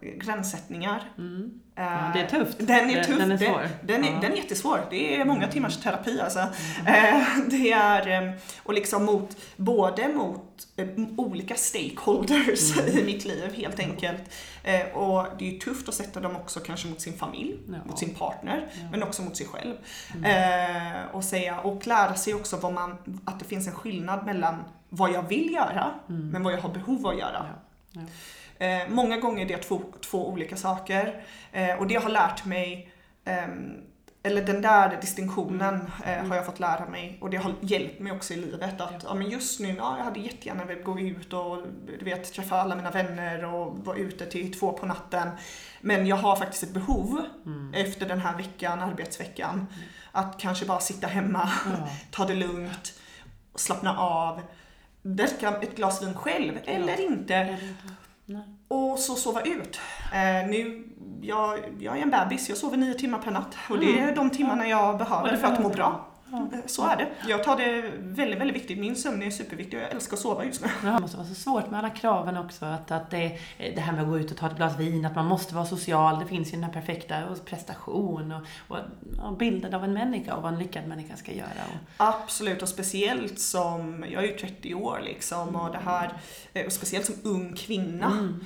gränssättningar. 0.00 1.12
Mm. 1.18 1.60
Eh, 1.78 1.84
Ja, 1.84 2.10
det 2.14 2.20
är 2.20 2.26
tufft. 2.26 2.56
Den 2.58 2.90
är 2.90 3.04
tuff. 3.04 3.18
den 3.18 3.32
är 3.32 3.36
svår. 3.38 3.68
Den 3.82 4.04
är, 4.04 4.12
Ja. 4.12 4.18
den 4.20 4.32
är 4.32 4.36
jättesvår. 4.36 4.80
Det 4.90 5.16
är 5.16 5.24
många 5.24 5.48
timmars 5.48 5.76
terapi 5.76 6.20
alltså. 6.20 6.38
Mm. 6.86 7.14
Eh, 7.14 7.26
Det 7.50 7.72
är, 7.72 8.22
eh, 8.28 8.32
och 8.62 8.74
liksom 8.74 9.04
mot, 9.04 9.36
både 9.56 10.08
mot 10.08 10.44
olika 11.16 11.54
stakeholders 11.54 12.78
Mm. 12.78 12.98
i 12.98 13.04
mitt 13.04 13.24
liv 13.24 13.52
helt 13.54 13.78
enkelt. 13.80 14.22
Och 14.94 15.26
det 15.38 15.56
är 15.56 15.60
tufft 15.60 15.88
att 15.88 15.94
sätta 15.94 16.20
dem 16.20 16.36
också 16.36 16.60
kanske 16.60 16.88
mot 16.88 17.00
sin 17.00 17.12
familj, 17.18 17.56
Ja. 17.68 17.74
mot 17.86 17.98
sin 17.98 18.14
partner, 18.14 18.66
men 18.90 19.02
också 19.02 19.22
mot 19.22 19.36
sig 19.36 19.46
själv. 19.46 19.74
Mm. 20.14 21.08
Och, 21.12 21.24
säga, 21.24 21.60
och 21.60 21.86
lära 21.86 22.14
sig 22.14 22.34
också 22.34 22.56
vad 22.56 22.72
man, 22.72 23.20
att 23.24 23.38
det 23.38 23.44
finns 23.44 23.66
en 23.66 23.74
skillnad 23.74 24.26
mellan 24.26 24.64
vad 24.88 25.12
jag 25.12 25.28
vill 25.28 25.52
göra, 25.52 25.90
Mm. 26.08 26.30
men 26.30 26.42
vad 26.42 26.52
jag 26.52 26.60
har 26.60 26.68
behov 26.68 27.06
av 27.06 27.12
att 27.12 27.18
göra. 27.18 27.46
Eh, 28.58 28.88
många 28.88 29.16
gånger 29.16 29.44
är 29.44 29.48
det 29.48 29.56
två, 29.58 29.82
två 30.10 30.28
olika 30.28 30.56
saker. 30.56 31.22
Eh, 31.52 31.74
och 31.78 31.86
det 31.86 31.94
har 31.94 32.10
lärt 32.10 32.44
mig, 32.44 32.92
ehm, 33.24 33.72
eller 34.22 34.42
den 34.42 34.62
där 34.62 34.98
distinktionen 35.00 35.90
eh, 36.04 36.24
har 36.26 36.36
jag 36.36 36.46
fått 36.46 36.60
lära 36.60 36.86
mig 36.86 37.18
och 37.20 37.30
det 37.30 37.36
har 37.36 37.54
hjälpt 37.60 38.00
mig 38.00 38.12
också 38.12 38.34
i 38.34 38.36
livet. 38.36 38.80
Att 38.80 39.04
ja, 39.04 39.14
men 39.14 39.30
just 39.30 39.60
nu, 39.60 39.74
ja, 39.78 39.94
jag 39.98 40.04
hade 40.04 40.20
jättegärna 40.20 40.64
velat 40.64 40.84
gå 40.84 41.00
ut 41.00 41.32
och 41.32 41.58
du 41.98 42.04
vet, 42.04 42.32
träffa 42.32 42.60
alla 42.60 42.76
mina 42.76 42.90
vänner 42.90 43.44
och 43.44 43.78
vara 43.78 43.96
ute 43.96 44.26
till 44.26 44.58
två 44.58 44.72
på 44.72 44.86
natten. 44.86 45.28
Men 45.80 46.06
jag 46.06 46.16
har 46.16 46.36
faktiskt 46.36 46.62
ett 46.62 46.74
behov 46.74 47.20
Mm. 47.46 47.74
efter 47.74 48.06
den 48.08 48.18
här 48.20 48.36
veckan, 48.36 48.80
arbetsveckan, 48.80 49.66
att 50.12 50.38
kanske 50.40 50.66
bara 50.66 50.80
sitta 50.80 51.06
hemma, 51.06 51.50
ta 52.10 52.24
det 52.24 52.34
lugnt, 52.34 52.92
slappna 53.54 53.98
av, 53.98 54.40
dricka 55.02 55.56
ett 55.62 55.76
glas 55.76 56.02
vin 56.02 56.14
själv 56.14 56.58
eller 56.64 57.00
inte. 57.00 57.58
Nej. 58.28 58.42
Och 58.68 58.98
så 58.98 59.14
sova 59.14 59.42
ut. 59.42 59.80
Eh, 60.12 60.48
nu, 60.48 60.88
jag, 61.20 61.58
jag 61.78 61.98
är 61.98 62.02
en 62.02 62.10
bebis, 62.10 62.48
jag 62.48 62.58
sover 62.58 62.76
nio 62.76 62.94
timmar 62.94 63.18
per 63.18 63.30
natt 63.30 63.56
och 63.70 63.78
det 63.78 63.98
är 64.00 64.16
de 64.16 64.30
timmarna 64.30 64.68
jag 64.68 64.98
behöver 64.98 65.36
för 65.36 65.46
att 65.46 65.62
må 65.62 65.68
bra. 65.68 66.06
Så 66.66 66.86
är 66.86 66.96
det. 66.96 67.08
Jag 67.28 67.44
tar 67.44 67.56
det 67.56 67.92
väldigt, 67.98 68.40
väldigt 68.40 68.56
viktigt. 68.56 68.78
Min 68.78 68.96
sömn 68.96 69.22
är 69.22 69.30
superviktig 69.30 69.78
och 69.78 69.84
jag 69.84 69.92
älskar 69.92 70.16
att 70.16 70.22
sova 70.22 70.44
just 70.44 70.62
nu. 70.64 70.68
Det 70.82 71.00
måste 71.00 71.16
vara 71.16 71.26
så 71.28 71.34
svårt 71.34 71.70
med 71.70 71.78
alla 71.78 71.90
kraven 71.90 72.36
också. 72.36 72.64
Att, 72.64 72.90
att 72.90 73.10
det, 73.10 73.38
det 73.58 73.80
här 73.80 73.92
med 73.92 74.02
att 74.02 74.08
gå 74.08 74.18
ut 74.18 74.30
och 74.30 74.36
ta 74.36 74.46
ett 74.46 74.56
glas 74.56 74.78
vin, 74.78 75.04
att 75.04 75.14
man 75.14 75.26
måste 75.26 75.54
vara 75.54 75.66
social. 75.66 76.18
Det 76.18 76.26
finns 76.26 76.48
ju 76.48 76.52
den 76.52 76.64
här 76.64 76.72
perfekta 76.72 77.26
och 77.26 77.44
prestation 77.44 78.32
och, 78.32 78.42
och, 78.68 78.78
och 79.26 79.36
bilden 79.36 79.74
av 79.74 79.84
en 79.84 79.92
människa 79.92 80.34
och 80.34 80.42
vad 80.42 80.52
en 80.52 80.58
lyckad 80.58 80.86
människa 80.86 81.16
ska 81.16 81.32
göra. 81.32 81.48
Och, 81.68 82.06
Absolut, 82.06 82.62
och 82.62 82.68
speciellt 82.68 83.38
som, 83.38 84.04
jag 84.10 84.24
är 84.24 84.28
ju 84.28 84.38
30 84.38 84.74
år 84.74 85.00
liksom 85.04 85.56
och 85.56 85.72
det 85.72 85.80
här, 85.84 86.12
eh, 86.52 86.66
och 86.66 86.72
speciellt 86.72 87.06
som 87.06 87.14
ung 87.22 87.56
kvinna. 87.56 88.06
mm. 88.06 88.40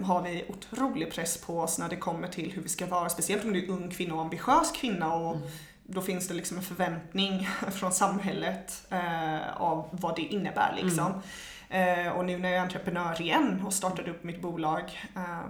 eh, 0.00 0.06
har 0.06 0.22
vi 0.22 0.44
otrolig 0.48 1.12
press 1.12 1.36
på 1.46 1.60
oss 1.60 1.78
när 1.78 1.88
det 1.88 1.96
kommer 1.96 2.28
till 2.28 2.52
hur 2.52 2.62
vi 2.62 2.68
ska 2.68 2.86
vara. 2.86 3.08
Speciellt 3.08 3.44
om 3.44 3.52
du 3.52 3.64
är 3.64 3.70
ung 3.70 3.90
kvinna 3.90 4.14
och 4.14 4.20
ambitiös 4.20 4.72
kvinna 4.72 5.14
och 5.14 5.36
Mm. 5.36 5.48
Då 5.86 6.00
finns 6.00 6.28
det 6.28 6.34
liksom 6.34 6.56
en 6.56 6.62
förväntning 6.62 7.48
från 7.72 7.92
samhället 7.92 8.86
eh, 8.90 9.56
av 9.56 9.88
vad 9.92 10.16
det 10.16 10.22
innebär 10.22 10.78
liksom. 10.82 11.22
Eh, 11.68 12.08
och 12.08 12.24
nu 12.24 12.38
när 12.38 12.48
jag 12.48 12.58
är 12.58 12.62
entreprenör 12.62 13.20
igen 13.20 13.62
och 13.66 13.74
startade 13.74 14.10
upp 14.10 14.24
mitt 14.24 14.42
bolag 14.42 15.08
eh, 15.16 15.48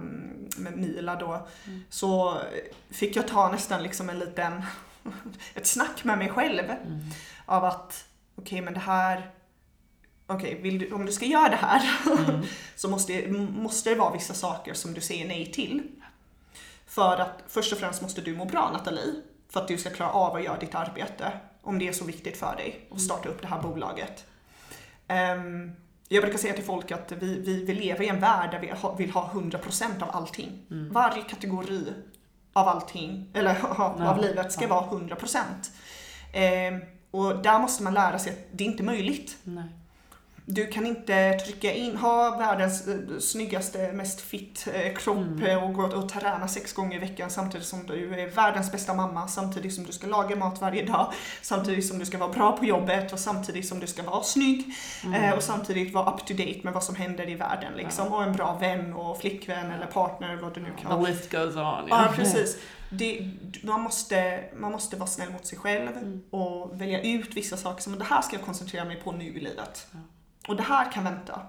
med 0.57 0.77
Mila 0.77 1.15
då 1.15 1.47
Mm. 1.67 1.83
så 1.89 2.37
fick 2.89 3.15
jag 3.15 3.27
ta 3.27 3.51
nästan 3.51 3.83
liksom 3.83 4.09
en 4.09 4.19
liten, 4.19 4.63
ett 5.53 5.67
snack 5.67 6.03
med 6.03 6.17
mig 6.17 6.29
själv 6.29 6.63
Mm. 6.69 6.99
av 7.45 7.65
att 7.65 8.05
okej 8.35 8.61
men 8.61 8.73
det 8.73 8.79
här 8.79 9.31
okej, 10.27 10.59
okay, 10.59 10.91
om 10.91 11.05
du 11.05 11.11
ska 11.11 11.25
göra 11.25 11.49
det 11.49 11.55
här 11.55 11.99
mm. 12.29 12.41
så 12.75 12.89
måste, 12.89 13.27
måste 13.31 13.89
det 13.89 13.95
vara 13.95 14.13
vissa 14.13 14.33
saker 14.33 14.73
som 14.73 14.93
du 14.93 15.01
säger 15.01 15.27
nej 15.27 15.51
till. 15.51 15.83
För 16.87 17.17
att 17.17 17.43
först 17.47 17.73
och 17.73 17.79
främst 17.79 18.01
måste 18.01 18.21
du 18.21 18.35
må 18.35 18.45
bra 18.45 18.71
Nathalie, 18.73 19.13
för 19.55 19.61
att 19.61 19.67
du 19.67 19.77
ska 19.77 19.89
klara 19.89 20.11
av 20.11 20.35
att 20.35 20.43
göra 20.43 20.57
ditt 20.57 20.75
arbete. 20.75 21.31
Om 21.61 21.79
det 21.79 21.87
är 21.87 21.93
så 21.93 22.05
viktigt 22.05 22.37
för 22.37 22.55
dig 22.55 22.87
att 22.91 23.01
starta 23.01 23.29
upp 23.29 23.41
det 23.41 23.47
här 23.47 23.61
bolaget. 23.61 24.25
Um, 25.37 25.71
jag 26.07 26.23
brukar 26.23 26.37
säga 26.37 26.53
till 26.53 26.63
folk 26.63 26.91
att 26.91 27.11
vi, 27.11 27.39
vi, 27.39 27.65
vi 27.65 27.73
lever 27.73 28.03
i 28.03 28.07
en 28.07 28.19
värld 28.19 28.51
där 28.51 28.59
vi 28.59 28.71
vill 28.97 29.13
ha 29.13 29.29
100% 29.33 30.03
av 30.03 30.09
allting. 30.11 30.65
Mm. 30.71 30.91
Varje 30.91 31.21
kategori 31.21 31.93
av 32.53 32.67
allting, 32.67 33.29
eller 33.33 33.65
av 33.81 33.95
ja, 33.99 34.17
livet, 34.17 34.51
ska 34.51 34.67
vara 34.67 34.85
100%. 34.85 36.71
Um, 36.71 36.81
och 37.11 37.43
där 37.43 37.59
måste 37.59 37.83
man 37.83 37.93
lära 37.93 38.19
sig 38.19 38.31
att 38.31 38.47
det 38.51 38.63
är 38.63 38.67
inte 38.67 38.83
möjligt. 38.83 39.37
Nej. 39.43 39.65
Du 40.47 40.67
kan 40.67 40.85
inte 40.85 41.33
trycka 41.33 41.73
in, 41.73 41.97
ha 41.97 42.37
världens 42.37 42.87
eh, 42.87 43.19
snyggaste, 43.19 43.91
mest 43.91 44.21
fit 44.21 44.67
eh, 44.73 44.95
kropp 44.95 45.17
mm. 45.17 45.43
Eh, 45.43 45.63
och 45.63 45.73
gå 45.73 45.83
och 45.83 46.09
träna 46.09 46.47
sex 46.47 46.73
gånger 46.73 46.95
i 46.95 46.99
veckan 46.99 47.29
samtidigt 47.29 47.67
som 47.67 47.85
du 47.85 48.19
är 48.19 48.29
världens 48.29 48.71
bästa 48.71 48.93
mamma, 48.93 49.27
samtidigt 49.27 49.73
som 49.73 49.83
du 49.83 49.91
ska 49.91 50.07
laga 50.07 50.35
mat 50.35 50.61
varje 50.61 50.85
dag, 50.85 51.13
samtidigt 51.41 51.87
som 51.87 51.99
du 51.99 52.05
ska 52.05 52.17
vara 52.17 52.31
bra 52.31 52.57
på 52.57 52.65
jobbet 52.65 53.13
och 53.13 53.19
samtidigt 53.19 53.67
som 53.67 53.79
du 53.79 53.87
ska 53.87 54.03
vara 54.03 54.23
snygg 54.23 54.75
mm. 55.03 55.33
och 55.33 55.43
samtidigt 55.43 55.93
vara 55.93 56.13
up 56.13 56.25
to 56.25 56.33
date 56.33 56.59
med 56.63 56.73
vad 56.73 56.83
som 56.83 56.95
händer 56.95 57.29
i 57.29 57.35
världen 57.35 57.73
liksom. 57.75 58.07
Ja. 58.07 58.15
Och 58.15 58.23
en 58.23 58.33
bra 58.33 58.57
vän 58.61 58.93
och 58.93 59.17
flickvän 59.17 59.71
eller 59.71 59.85
partner, 59.85 60.35
vad 60.35 60.53
du 60.53 60.61
nu 60.61 60.69
kan. 60.81 61.03
The 61.03 61.11
list 61.11 61.31
goes 61.31 61.55
on. 61.55 61.61
Ja, 61.61 61.85
ja 61.89 62.13
precis. 62.15 62.57
Det, 62.89 63.31
man, 63.63 63.81
måste, 63.81 64.43
man 64.55 64.71
måste 64.71 64.95
vara 64.95 65.07
snäll 65.07 65.31
mot 65.31 65.45
sig 65.45 65.57
själv 65.57 65.97
mm. 65.97 66.21
och 66.29 66.81
välja 66.81 67.01
ut 67.01 67.35
vissa 67.35 67.57
saker 67.57 67.81
som 67.81 67.99
det 67.99 68.05
här 68.05 68.21
ska 68.21 68.35
jag 68.35 68.45
koncentrera 68.45 68.85
mig 68.85 69.01
på 69.03 69.11
nu 69.11 69.25
i 69.25 69.39
livet. 69.39 69.87
Ja. 69.91 69.99
Och 70.47 70.55
det 70.55 70.63
här 70.63 70.91
kan 70.91 71.03
vänta. 71.03 71.41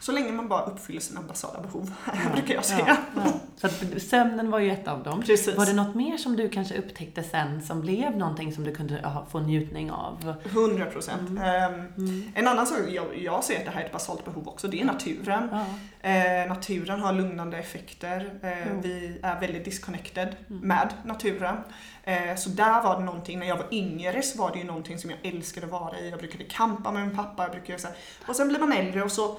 Så 0.00 0.12
länge 0.12 0.32
man 0.32 0.48
bara 0.48 0.64
uppfyller 0.64 1.00
sina 1.00 1.22
basala 1.22 1.60
behov, 1.60 1.94
ja, 2.06 2.12
brukar 2.34 2.54
jag 2.54 2.64
säga. 2.64 2.84
Ja, 2.86 3.22
ja. 3.24 3.32
Så 3.56 3.66
att 3.66 4.02
sömnen 4.02 4.50
var 4.50 4.58
ju 4.58 4.70
ett 4.70 4.88
av 4.88 5.02
dem. 5.02 5.22
Precis. 5.22 5.56
Var 5.56 5.66
det 5.66 5.72
något 5.72 5.94
mer 5.94 6.16
som 6.16 6.36
du 6.36 6.48
kanske 6.48 6.78
upptäckte 6.78 7.22
sen 7.22 7.62
som 7.62 7.80
blev 7.80 8.16
någonting 8.16 8.52
som 8.52 8.64
du 8.64 8.74
kunde 8.74 9.24
få 9.30 9.40
njutning 9.40 9.90
av? 9.90 10.34
100 10.44 10.86
procent. 10.86 11.30
Mm. 11.30 11.74
Um, 11.74 12.06
mm. 12.06 12.32
En 12.34 12.48
annan 12.48 12.66
sak, 12.66 12.78
jag, 12.88 13.18
jag 13.18 13.44
ser 13.44 13.58
att 13.58 13.64
det 13.64 13.70
här 13.70 13.80
är 13.80 13.84
ett 13.86 13.92
basalt 13.92 14.24
behov 14.24 14.48
också, 14.48 14.68
det 14.68 14.80
är 14.80 14.84
naturen. 14.84 15.44
Uh, 15.44 16.48
naturen 16.48 17.00
har 17.00 17.12
lugnande 17.12 17.58
effekter. 17.58 18.20
Uh, 18.44 18.80
vi 18.82 19.18
är 19.22 19.40
väldigt 19.40 19.64
disconnected 19.64 20.36
mm. 20.50 20.68
med 20.68 20.88
naturen. 21.04 21.56
Uh, 22.08 22.36
så 22.36 22.50
där 22.50 22.82
var 22.82 22.98
det 22.98 23.04
någonting, 23.04 23.38
när 23.38 23.46
jag 23.46 23.56
var 23.56 23.68
yngre 23.70 24.22
så 24.22 24.38
var 24.38 24.52
det 24.52 24.58
ju 24.58 24.64
någonting 24.64 24.98
som 24.98 25.10
jag 25.10 25.18
älskade 25.22 25.66
att 25.66 25.72
vara 25.72 25.98
i. 25.98 26.10
Jag 26.10 26.18
brukade 26.18 26.44
kampa 26.44 26.92
med 26.92 27.06
min 27.06 27.16
pappa, 27.16 27.42
jag 27.42 27.52
brukade 27.52 27.78
så 27.78 27.88
här, 27.88 27.96
och 28.26 28.36
sen 28.36 28.48
blir 28.48 28.58
man 28.58 28.72
äldre 28.72 29.02
och 29.02 29.12
så 29.12 29.36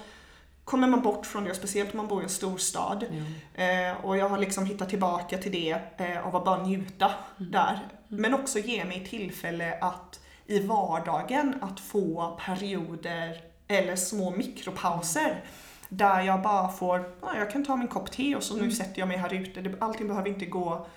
kommer 0.65 0.87
man 0.87 1.01
bort 1.01 1.25
från 1.25 1.43
det, 1.43 1.55
speciellt 1.55 1.91
om 1.91 1.97
man 1.97 2.07
bor 2.07 2.21
i 2.21 2.23
en 2.23 2.29
storstad. 2.29 3.05
Mm. 3.09 3.89
Eh, 3.89 4.05
och 4.05 4.17
jag 4.17 4.29
har 4.29 4.37
liksom 4.37 4.65
hittat 4.65 4.89
tillbaka 4.89 5.37
till 5.37 5.51
det 5.51 5.77
eh, 5.97 6.27
av 6.27 6.35
att 6.35 6.45
bara 6.45 6.63
njuta 6.63 7.11
mm. 7.39 7.51
där. 7.51 7.73
Mm. 8.09 8.21
Men 8.21 8.33
också 8.33 8.59
ge 8.59 8.85
mig 8.85 9.07
tillfälle 9.09 9.77
att 9.81 10.19
i 10.45 10.59
vardagen 10.59 11.55
att 11.61 11.79
få 11.79 12.39
perioder 12.45 13.41
eller 13.67 13.95
små 13.95 14.31
mikropauser 14.31 15.43
där 15.89 16.21
jag 16.21 16.41
bara 16.41 16.71
får, 16.71 17.13
ja, 17.21 17.37
jag 17.37 17.51
kan 17.51 17.65
ta 17.65 17.75
min 17.75 17.87
kopp 17.87 18.11
te 18.11 18.35
och 18.35 18.43
så 18.43 18.53
nu 18.53 18.59
mm. 18.59 18.71
sätter 18.71 18.99
jag 18.99 19.07
mig 19.07 19.17
här 19.17 19.33
ute. 19.33 19.73
Allting 19.79 20.07
behöver 20.07 20.29
inte 20.29 20.45
gå 20.45 20.87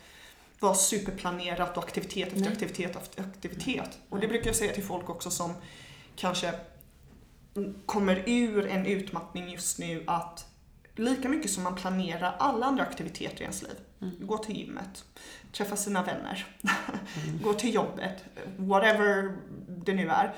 vara 0.60 0.74
superplanerat 0.74 1.76
och 1.76 1.84
aktivitet 1.84 2.26
efter 2.26 2.40
Nej. 2.40 2.52
aktivitet 2.52 2.96
efter 2.96 3.22
aktivitet. 3.22 3.98
Och 4.08 4.20
det 4.20 4.28
brukar 4.28 4.46
jag 4.46 4.56
säga 4.56 4.72
till 4.72 4.84
folk 4.84 5.10
också 5.10 5.30
som 5.30 5.54
kanske 6.16 6.52
kommer 7.86 8.22
ur 8.26 8.66
en 8.66 8.86
utmattning 8.86 9.48
just 9.48 9.78
nu 9.78 10.04
att 10.06 10.46
lika 10.94 11.28
mycket 11.28 11.50
som 11.50 11.62
man 11.62 11.74
planerar 11.74 12.36
alla 12.38 12.66
andra 12.66 12.82
aktiviteter 12.82 13.40
i 13.40 13.42
ens 13.42 13.62
liv, 13.62 13.76
mm. 14.00 14.26
gå 14.26 14.38
till 14.38 14.56
gymmet, 14.56 15.04
träffa 15.52 15.76
sina 15.76 16.02
vänner, 16.02 16.46
mm. 16.60 17.38
gå 17.42 17.52
till 17.52 17.74
jobbet, 17.74 18.24
whatever 18.56 19.36
det 19.68 19.94
nu 19.94 20.08
är. 20.08 20.34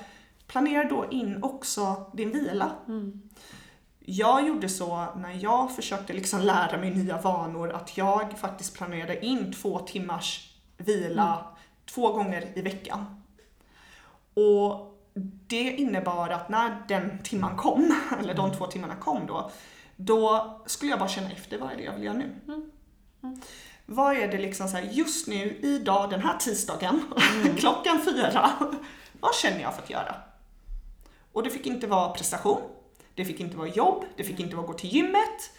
Planera 0.47 0.83
då 0.83 1.05
in 1.11 1.43
också 1.43 2.11
din 2.13 2.31
vila. 2.31 2.71
Mm. 2.87 3.21
Jag 3.99 4.47
gjorde 4.47 4.69
så 4.69 5.07
när 5.15 5.43
jag 5.43 5.75
försökte 5.75 6.13
liksom 6.13 6.41
lära 6.41 6.77
mig 6.77 6.95
nya 6.95 7.21
vanor 7.21 7.71
att 7.71 7.97
jag 7.97 8.39
faktiskt 8.39 8.77
planerade 8.77 9.25
in 9.25 9.53
två 9.53 9.79
timmars 9.79 10.55
vila 10.77 11.31
mm. 11.33 11.45
två 11.85 12.13
gånger 12.13 12.51
i 12.55 12.61
veckan. 12.61 13.23
Och 14.33 14.90
det 15.47 15.71
innebar 15.71 16.29
att 16.29 16.49
när 16.49 16.83
den 16.87 17.23
timman 17.23 17.57
kom, 17.57 17.95
eller 18.19 18.33
de 18.33 18.45
mm. 18.45 18.57
två 18.57 18.65
timmarna 18.67 18.95
kom 18.95 19.27
då, 19.27 19.51
då 19.95 20.61
skulle 20.65 20.91
jag 20.91 20.99
bara 20.99 21.09
känna 21.09 21.31
efter 21.31 21.57
vad 21.57 21.71
är 21.71 21.77
det 21.77 21.83
jag 21.83 21.93
vill 21.93 22.03
göra 22.03 22.17
nu. 22.17 22.35
Mm. 22.47 22.71
Mm. 23.23 23.41
Vad 23.85 24.17
är 24.17 24.27
det 24.27 24.37
liksom 24.37 24.67
så 24.67 24.77
här, 24.77 24.83
just 24.83 25.27
nu, 25.27 25.59
idag, 25.61 26.09
den 26.09 26.21
här 26.21 26.37
tisdagen, 26.37 27.03
mm. 27.41 27.55
klockan 27.57 28.01
fyra, 28.05 28.51
vad 29.19 29.35
känner 29.35 29.61
jag 29.61 29.75
för 29.75 29.81
att 29.83 29.89
göra? 29.89 30.15
Och 31.31 31.43
det 31.43 31.49
fick 31.49 31.65
inte 31.65 31.87
vara 31.87 32.09
prestation, 32.09 32.61
det 33.15 33.25
fick 33.25 33.39
inte 33.39 33.57
vara 33.57 33.67
jobb, 33.67 34.05
det 34.15 34.23
fick 34.23 34.39
inte 34.39 34.55
vara 34.55 34.67
gå 34.67 34.73
till 34.73 34.89
gymmet, 34.89 35.51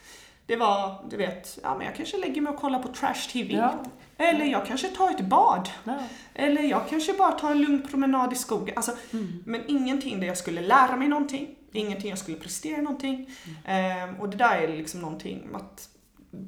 det 0.47 0.57
var, 0.57 1.05
du 1.11 1.17
vet, 1.17 1.59
ja 1.63 1.75
men 1.77 1.87
jag 1.87 1.97
kanske 1.97 2.17
lägger 2.17 2.41
mig 2.41 2.53
och 2.53 2.59
kollar 2.59 2.79
på 2.79 2.89
trash-tv. 2.89 3.55
Ja. 3.55 3.85
Eller 4.19 4.45
jag 4.45 4.67
kanske 4.67 4.89
tar 4.89 5.11
ett 5.11 5.21
bad. 5.21 5.69
Ja. 5.85 5.99
Eller 6.35 6.63
jag 6.63 6.89
kanske 6.89 7.13
bara 7.13 7.33
tar 7.33 7.51
en 7.51 7.61
lugn 7.61 7.83
promenad 7.91 8.33
i 8.33 8.37
skogen. 8.37 8.77
Alltså, 8.77 8.93
mm. 9.13 9.43
Men 9.47 9.63
ingenting 9.67 10.21
där 10.21 10.27
jag 10.27 10.39
skulle 10.39 10.61
lära 10.61 10.97
mig 10.97 11.09
någonting. 11.09 11.49
Ingenting 11.73 12.11
jag 12.11 12.19
skulle 12.19 12.37
prestera 12.37 12.83
någonting. 12.83 13.31
Mm. 13.45 14.09
Ehm, 14.09 14.21
och 14.21 14.29
det 14.29 14.37
där 14.37 14.57
är 14.57 14.69
liksom 14.69 15.01
någonting 15.01 15.49
att 15.55 15.89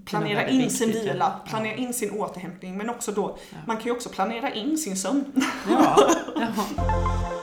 planera 0.05 0.49
in 0.49 0.71
sin 0.71 0.91
vila, 0.91 1.41
planera 1.49 1.75
in 1.75 1.95
sin 1.95 2.11
återhämtning 2.11 2.77
men 2.77 2.91
också 2.91 3.13
då, 3.13 3.39
man 3.67 3.77
kan 3.77 3.87
ju 3.87 3.93
också 3.93 4.09
planera 4.09 4.55
in 4.55 4.79
sin 4.79 4.97
sömn. 4.97 5.25
Ja. 5.69 5.97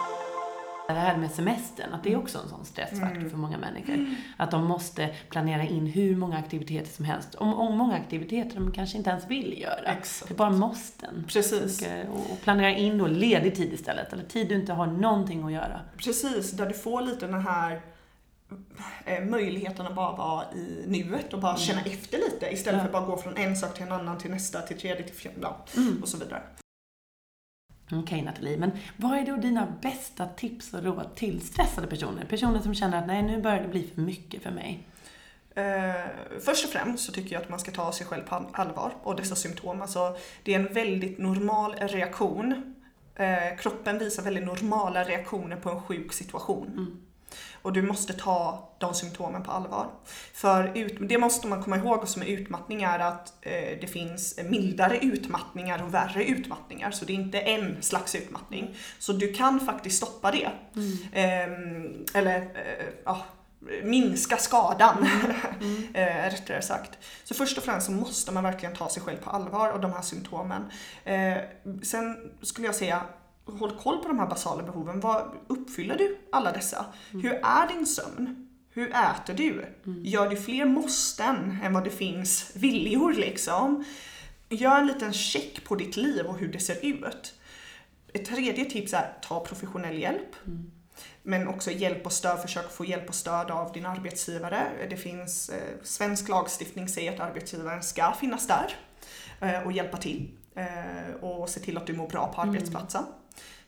det 0.93 0.99
här 0.99 1.17
med 1.17 1.31
semestern, 1.31 1.93
att 1.93 2.03
det 2.03 2.13
är 2.13 2.17
också 2.17 2.37
en 2.37 2.49
sån 2.49 2.65
stressfaktor 2.65 3.17
mm. 3.17 3.29
för 3.29 3.37
många 3.37 3.57
människor. 3.57 4.15
Att 4.37 4.51
de 4.51 4.65
måste 4.65 5.09
planera 5.29 5.63
in 5.63 5.85
hur 5.85 6.15
många 6.15 6.37
aktiviteter 6.37 6.91
som 6.91 7.05
helst. 7.05 7.35
Om, 7.35 7.53
om 7.53 7.77
många 7.77 7.95
aktiviteter 7.95 8.55
de 8.55 8.71
kanske 8.71 8.97
inte 8.97 9.09
ens 9.09 9.27
vill 9.27 9.61
göra. 9.61 9.91
Exakt. 9.91 10.29
Det 10.29 10.33
är 10.33 10.37
bara 10.37 10.49
måsten. 10.49 11.25
Precis. 11.27 11.87
Och, 12.09 12.31
och 12.31 12.41
planera 12.41 12.71
in 12.71 12.97
då 12.97 13.07
ledig 13.07 13.55
tid 13.55 13.73
istället, 13.73 14.13
eller 14.13 14.23
tid 14.23 14.49
du 14.49 14.55
inte 14.55 14.73
har 14.73 14.87
någonting 14.87 15.43
att 15.43 15.51
göra. 15.51 15.81
Precis, 15.97 16.51
där 16.51 16.65
du 16.65 16.73
får 16.73 17.01
lite 17.01 17.27
den 17.27 17.41
här 17.41 17.81
eh, 19.05 19.23
möjligheten 19.23 19.85
att 19.85 19.95
bara 19.95 20.15
vara 20.15 20.43
i 20.53 20.83
nuet 20.87 21.33
och 21.33 21.39
bara 21.39 21.51
mm. 21.51 21.61
känna 21.61 21.81
efter 21.81 22.17
lite 22.17 22.53
istället 22.53 22.77
ja. 22.77 22.79
för 22.79 22.85
att 22.85 23.05
bara 23.05 23.15
gå 23.15 23.21
från 23.21 23.37
en 23.37 23.55
sak 23.55 23.73
till 23.73 23.83
en 23.83 23.91
annan, 23.91 24.17
till 24.17 24.31
nästa, 24.31 24.61
till 24.61 24.79
tredje, 24.79 25.03
till 25.03 25.15
fjärde 25.15 25.47
mm. 25.77 26.01
och 26.01 26.07
så 26.07 26.17
vidare. 26.17 26.41
Okej 27.91 28.03
okay, 28.03 28.21
Nathalie, 28.21 28.57
men 28.57 28.71
vad 28.97 29.17
är 29.17 29.25
då 29.25 29.35
dina 29.35 29.73
bästa 29.81 30.27
tips 30.27 30.73
och 30.73 30.83
råd 30.83 31.15
till 31.15 31.41
stressade 31.41 31.87
personer? 31.87 32.25
Personer 32.25 32.59
som 32.59 32.75
känner 32.75 32.97
att 32.97 33.07
nej, 33.07 33.23
nu 33.23 33.41
börjar 33.41 33.61
det 33.61 33.67
bli 33.67 33.91
för 33.95 34.01
mycket 34.01 34.43
för 34.43 34.51
mig. 34.51 34.87
Eh, 35.55 36.05
först 36.45 36.65
och 36.65 36.71
främst 36.71 37.05
så 37.05 37.11
tycker 37.11 37.33
jag 37.33 37.41
att 37.41 37.49
man 37.49 37.59
ska 37.59 37.71
ta 37.71 37.91
sig 37.91 38.05
själv 38.05 38.23
på 38.23 38.49
allvar 38.51 38.93
och 39.03 39.15
dessa 39.15 39.35
symptom. 39.35 39.81
Alltså, 39.81 40.15
det 40.43 40.53
är 40.53 40.59
en 40.59 40.73
väldigt 40.73 41.17
normal 41.17 41.75
reaktion. 41.79 42.75
Eh, 43.15 43.57
kroppen 43.59 43.99
visar 43.99 44.23
väldigt 44.23 44.45
normala 44.45 45.03
reaktioner 45.03 45.55
på 45.55 45.69
en 45.69 45.81
sjuk 45.81 46.13
situation. 46.13 46.67
Mm. 46.67 47.01
Och 47.61 47.73
du 47.73 47.81
måste 47.81 48.13
ta 48.13 48.69
de 48.77 48.93
symptomen 48.93 49.43
på 49.43 49.51
allvar. 49.51 49.87
För 50.33 50.77
ut, 50.77 50.97
det 50.99 51.17
måste 51.17 51.47
man 51.47 51.63
komma 51.63 51.77
ihåg 51.77 52.07
som 52.07 52.21
är 52.21 52.25
utmattning 52.25 52.83
är 52.83 52.99
att 52.99 53.33
eh, 53.41 53.79
det 53.81 53.87
finns 53.87 54.39
mildare 54.45 54.99
utmattningar 54.99 55.83
och 55.83 55.93
värre 55.93 56.23
utmattningar. 56.23 56.91
Så 56.91 57.05
det 57.05 57.13
är 57.13 57.15
inte 57.15 57.39
en 57.39 57.81
slags 57.81 58.15
utmattning. 58.15 58.75
Så 58.99 59.13
du 59.13 59.33
kan 59.33 59.59
faktiskt 59.59 59.97
stoppa 59.97 60.31
det. 60.31 60.51
Mm. 60.75 60.97
Eh, 61.11 62.19
eller 62.19 62.37
eh, 62.37 62.85
ja, 63.05 63.25
minska 63.83 64.37
skadan, 64.37 64.97
mm. 64.97 65.35
mm. 65.61 65.95
eh, 65.95 66.31
rättare 66.31 66.61
sagt. 66.61 66.97
Så 67.23 67.33
först 67.33 67.57
och 67.57 67.63
främst 67.63 67.85
så 67.85 67.91
måste 67.91 68.31
man 68.31 68.43
verkligen 68.43 68.75
ta 68.75 68.89
sig 68.89 69.03
själv 69.03 69.17
på 69.17 69.29
allvar 69.29 69.69
och 69.71 69.79
de 69.79 69.93
här 69.93 70.01
symptomen. 70.01 70.71
Eh, 71.03 71.37
sen 71.83 72.31
skulle 72.41 72.67
jag 72.67 72.75
säga 72.75 73.01
håll 73.45 73.77
koll 73.79 73.97
på 73.97 74.07
de 74.07 74.19
här 74.19 74.27
basala 74.27 74.63
behoven. 74.63 74.99
Vad, 74.99 75.31
uppfyller 75.47 75.97
du 75.97 76.17
alla 76.31 76.51
dessa? 76.51 76.85
Mm. 77.11 77.23
Hur 77.23 77.33
är 77.33 77.67
din 77.67 77.85
sömn? 77.85 78.47
Hur 78.73 78.89
äter 78.89 79.33
du? 79.33 79.51
Mm. 79.85 80.05
Gör 80.05 80.29
du 80.29 80.35
fler 80.35 80.65
måsten 80.65 81.57
än 81.63 81.73
vad 81.73 81.83
det 81.83 81.89
finns 81.89 82.51
viljor 82.55 83.13
liksom? 83.13 83.85
Gör 84.49 84.79
en 84.79 84.87
liten 84.87 85.13
check 85.13 85.63
på 85.63 85.75
ditt 85.75 85.97
liv 85.97 86.25
och 86.25 86.37
hur 86.37 86.51
det 86.51 86.59
ser 86.59 86.85
ut. 86.85 87.33
Ett 88.13 88.25
tredje 88.25 88.65
tips 88.65 88.93
är 88.93 89.13
ta 89.21 89.39
professionell 89.39 89.99
hjälp. 89.99 90.35
Mm. 90.47 90.71
Men 91.23 91.47
också 91.47 91.71
hjälp 91.71 92.05
och 92.05 92.11
stöd, 92.11 92.41
försök 92.41 92.71
få 92.71 92.85
hjälp 92.85 93.09
och 93.09 93.15
stöd 93.15 93.51
av 93.51 93.71
din 93.71 93.85
arbetsgivare. 93.85 94.67
Det 94.89 94.97
finns, 94.97 95.49
eh, 95.49 95.77
svensk 95.83 96.29
lagstiftning 96.29 96.89
säger 96.89 97.13
att 97.13 97.19
arbetsgivaren 97.19 97.83
ska 97.83 98.11
finnas 98.11 98.47
där 98.47 98.75
eh, 99.41 99.61
och 99.65 99.71
hjälpa 99.71 99.97
till 99.97 100.31
eh, 100.55 101.15
och 101.21 101.49
se 101.49 101.59
till 101.59 101.77
att 101.77 101.87
du 101.87 101.93
mår 101.93 102.07
bra 102.07 102.33
på 102.33 102.41
mm. 102.41 102.55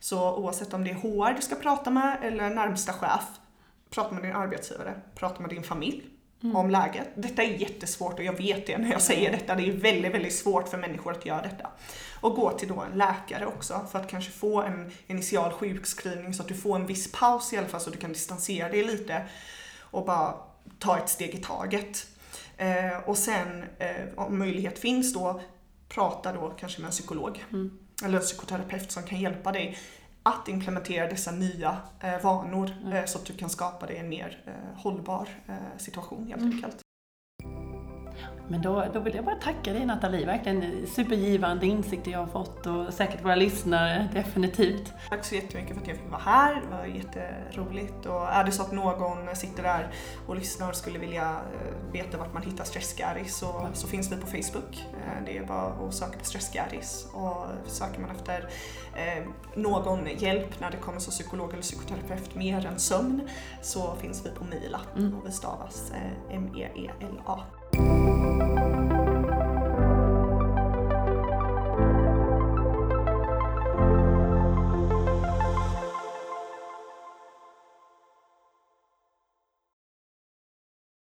Så 0.03 0.35
oavsett 0.35 0.73
om 0.73 0.83
det 0.83 0.89
är 0.89 0.95
HR 0.95 1.33
du 1.35 1.41
ska 1.41 1.55
prata 1.55 1.89
med 1.89 2.17
eller 2.21 2.49
närmsta 2.49 2.93
chef, 2.93 3.23
prata 3.89 4.13
med 4.13 4.23
din 4.23 4.35
arbetsgivare, 4.35 4.93
prata 5.15 5.41
med 5.41 5.49
din 5.49 5.63
familj 5.63 6.03
mm. 6.43 6.55
om 6.55 6.69
läget. 6.69 7.07
Detta 7.15 7.43
är 7.43 7.47
jättesvårt 7.47 8.13
och 8.13 8.25
jag 8.25 8.37
vet 8.37 8.67
det 8.67 8.77
när 8.77 8.91
jag 8.91 9.01
säger 9.01 9.31
detta. 9.31 9.55
Det 9.55 9.69
är 9.69 9.71
väldigt, 9.71 10.13
väldigt 10.13 10.35
svårt 10.35 10.67
för 10.67 10.77
människor 10.77 11.11
att 11.11 11.25
göra 11.25 11.41
detta. 11.41 11.69
Och 12.21 12.35
gå 12.35 12.51
till 12.51 12.67
då 12.67 12.81
en 12.81 12.97
läkare 12.97 13.45
också 13.45 13.87
för 13.91 13.99
att 13.99 14.09
kanske 14.09 14.31
få 14.31 14.61
en 14.61 14.91
initial 15.07 15.51
sjukskrivning 15.51 16.33
så 16.33 16.41
att 16.41 16.47
du 16.47 16.55
får 16.55 16.75
en 16.75 16.85
viss 16.85 17.11
paus 17.11 17.53
i 17.53 17.57
alla 17.57 17.67
fall 17.67 17.81
så 17.81 17.89
att 17.89 17.95
du 17.95 18.01
kan 18.01 18.13
distansera 18.13 18.69
dig 18.69 18.83
lite 18.83 19.25
och 19.79 20.05
bara 20.05 20.33
ta 20.79 20.97
ett 20.97 21.09
steg 21.09 21.35
i 21.35 21.37
taget. 21.37 22.07
Eh, 22.57 22.97
och 23.05 23.17
sen 23.17 23.63
eh, 23.79 24.05
om 24.15 24.39
möjlighet 24.39 24.79
finns 24.79 25.13
då, 25.13 25.41
prata 25.89 26.33
då 26.33 26.53
kanske 26.59 26.81
med 26.81 26.87
en 26.87 26.91
psykolog 26.91 27.45
mm. 27.51 27.82
Eller 28.03 28.17
en 28.17 28.23
psykoterapeut 28.23 28.91
som 28.91 29.03
kan 29.03 29.19
hjälpa 29.19 29.51
dig 29.51 29.77
att 30.23 30.47
implementera 30.47 31.07
dessa 31.07 31.31
nya 31.31 31.77
eh, 31.99 32.21
vanor 32.23 32.71
mm. 32.81 32.93
eh, 32.93 33.05
så 33.05 33.17
att 33.17 33.25
du 33.25 33.33
kan 33.33 33.49
skapa 33.49 33.85
dig 33.85 33.97
en 33.97 34.09
mer 34.09 34.43
eh, 34.45 34.81
hållbar 34.81 35.29
situation 35.77 36.27
helt 36.27 36.41
mm. 36.41 36.53
enkelt. 36.53 36.77
Men 38.47 38.61
då, 38.61 38.85
då 38.93 38.99
vill 38.99 39.15
jag 39.15 39.25
bara 39.25 39.35
tacka 39.35 39.73
dig 39.73 39.85
Nathalie, 39.85 40.25
verkligen 40.25 40.87
supergivande 40.87 41.65
insikter 41.65 42.11
jag 42.11 42.19
har 42.19 42.27
fått 42.27 42.67
och 42.67 42.93
säkert 42.93 43.25
våra 43.25 43.35
lyssnare 43.35 44.09
definitivt. 44.13 44.93
Tack 45.09 45.25
så 45.25 45.35
jättemycket 45.35 45.73
för 45.73 45.81
att 45.81 45.87
jag 45.87 45.97
fick 45.97 46.11
vara 46.11 46.21
här, 46.21 46.55
det 46.55 46.77
var 46.77 46.85
jätteroligt 46.85 48.05
och 48.05 48.29
är 48.29 48.43
det 48.43 48.51
så 48.51 48.61
att 48.61 48.71
någon 48.71 49.35
sitter 49.35 49.63
där 49.63 49.91
och 50.27 50.35
lyssnar 50.35 50.69
och 50.69 50.75
skulle 50.75 50.99
vilja 50.99 51.29
eh, 51.29 51.91
veta 51.91 52.17
vart 52.17 52.33
man 52.33 52.43
hittar 52.43 52.63
Stressgaris 52.63 53.35
så, 53.35 53.67
så 53.73 53.87
finns 53.87 54.11
vi 54.11 54.15
på 54.15 54.27
Facebook. 54.27 54.85
Eh, 54.93 55.25
det 55.25 55.37
är 55.37 55.43
bara 55.43 55.87
att 55.87 55.93
söka 55.93 56.19
på 56.19 56.25
Stressgaris 56.25 57.07
och 57.13 57.45
söker 57.65 57.99
man 57.99 58.09
efter 58.09 58.49
eh, 58.95 59.23
någon 59.55 60.07
hjälp 60.17 60.59
när 60.59 60.71
det 60.71 60.77
kommer 60.77 60.99
som 60.99 61.11
psykolog 61.11 61.53
eller 61.53 61.61
psykoterapeut 61.61 62.35
mer 62.35 62.65
än 62.65 62.79
sömn 62.79 63.21
så 63.61 63.95
finns 63.95 64.25
vi 64.25 64.29
på 64.29 64.43
Mila 64.43 64.81
mm. 64.97 65.15
och 65.15 65.27
vi 65.27 65.31
stavas 65.31 65.91
M-E-E-L-A. 66.29 67.39
Thank 68.39 68.57
you. 68.57 68.62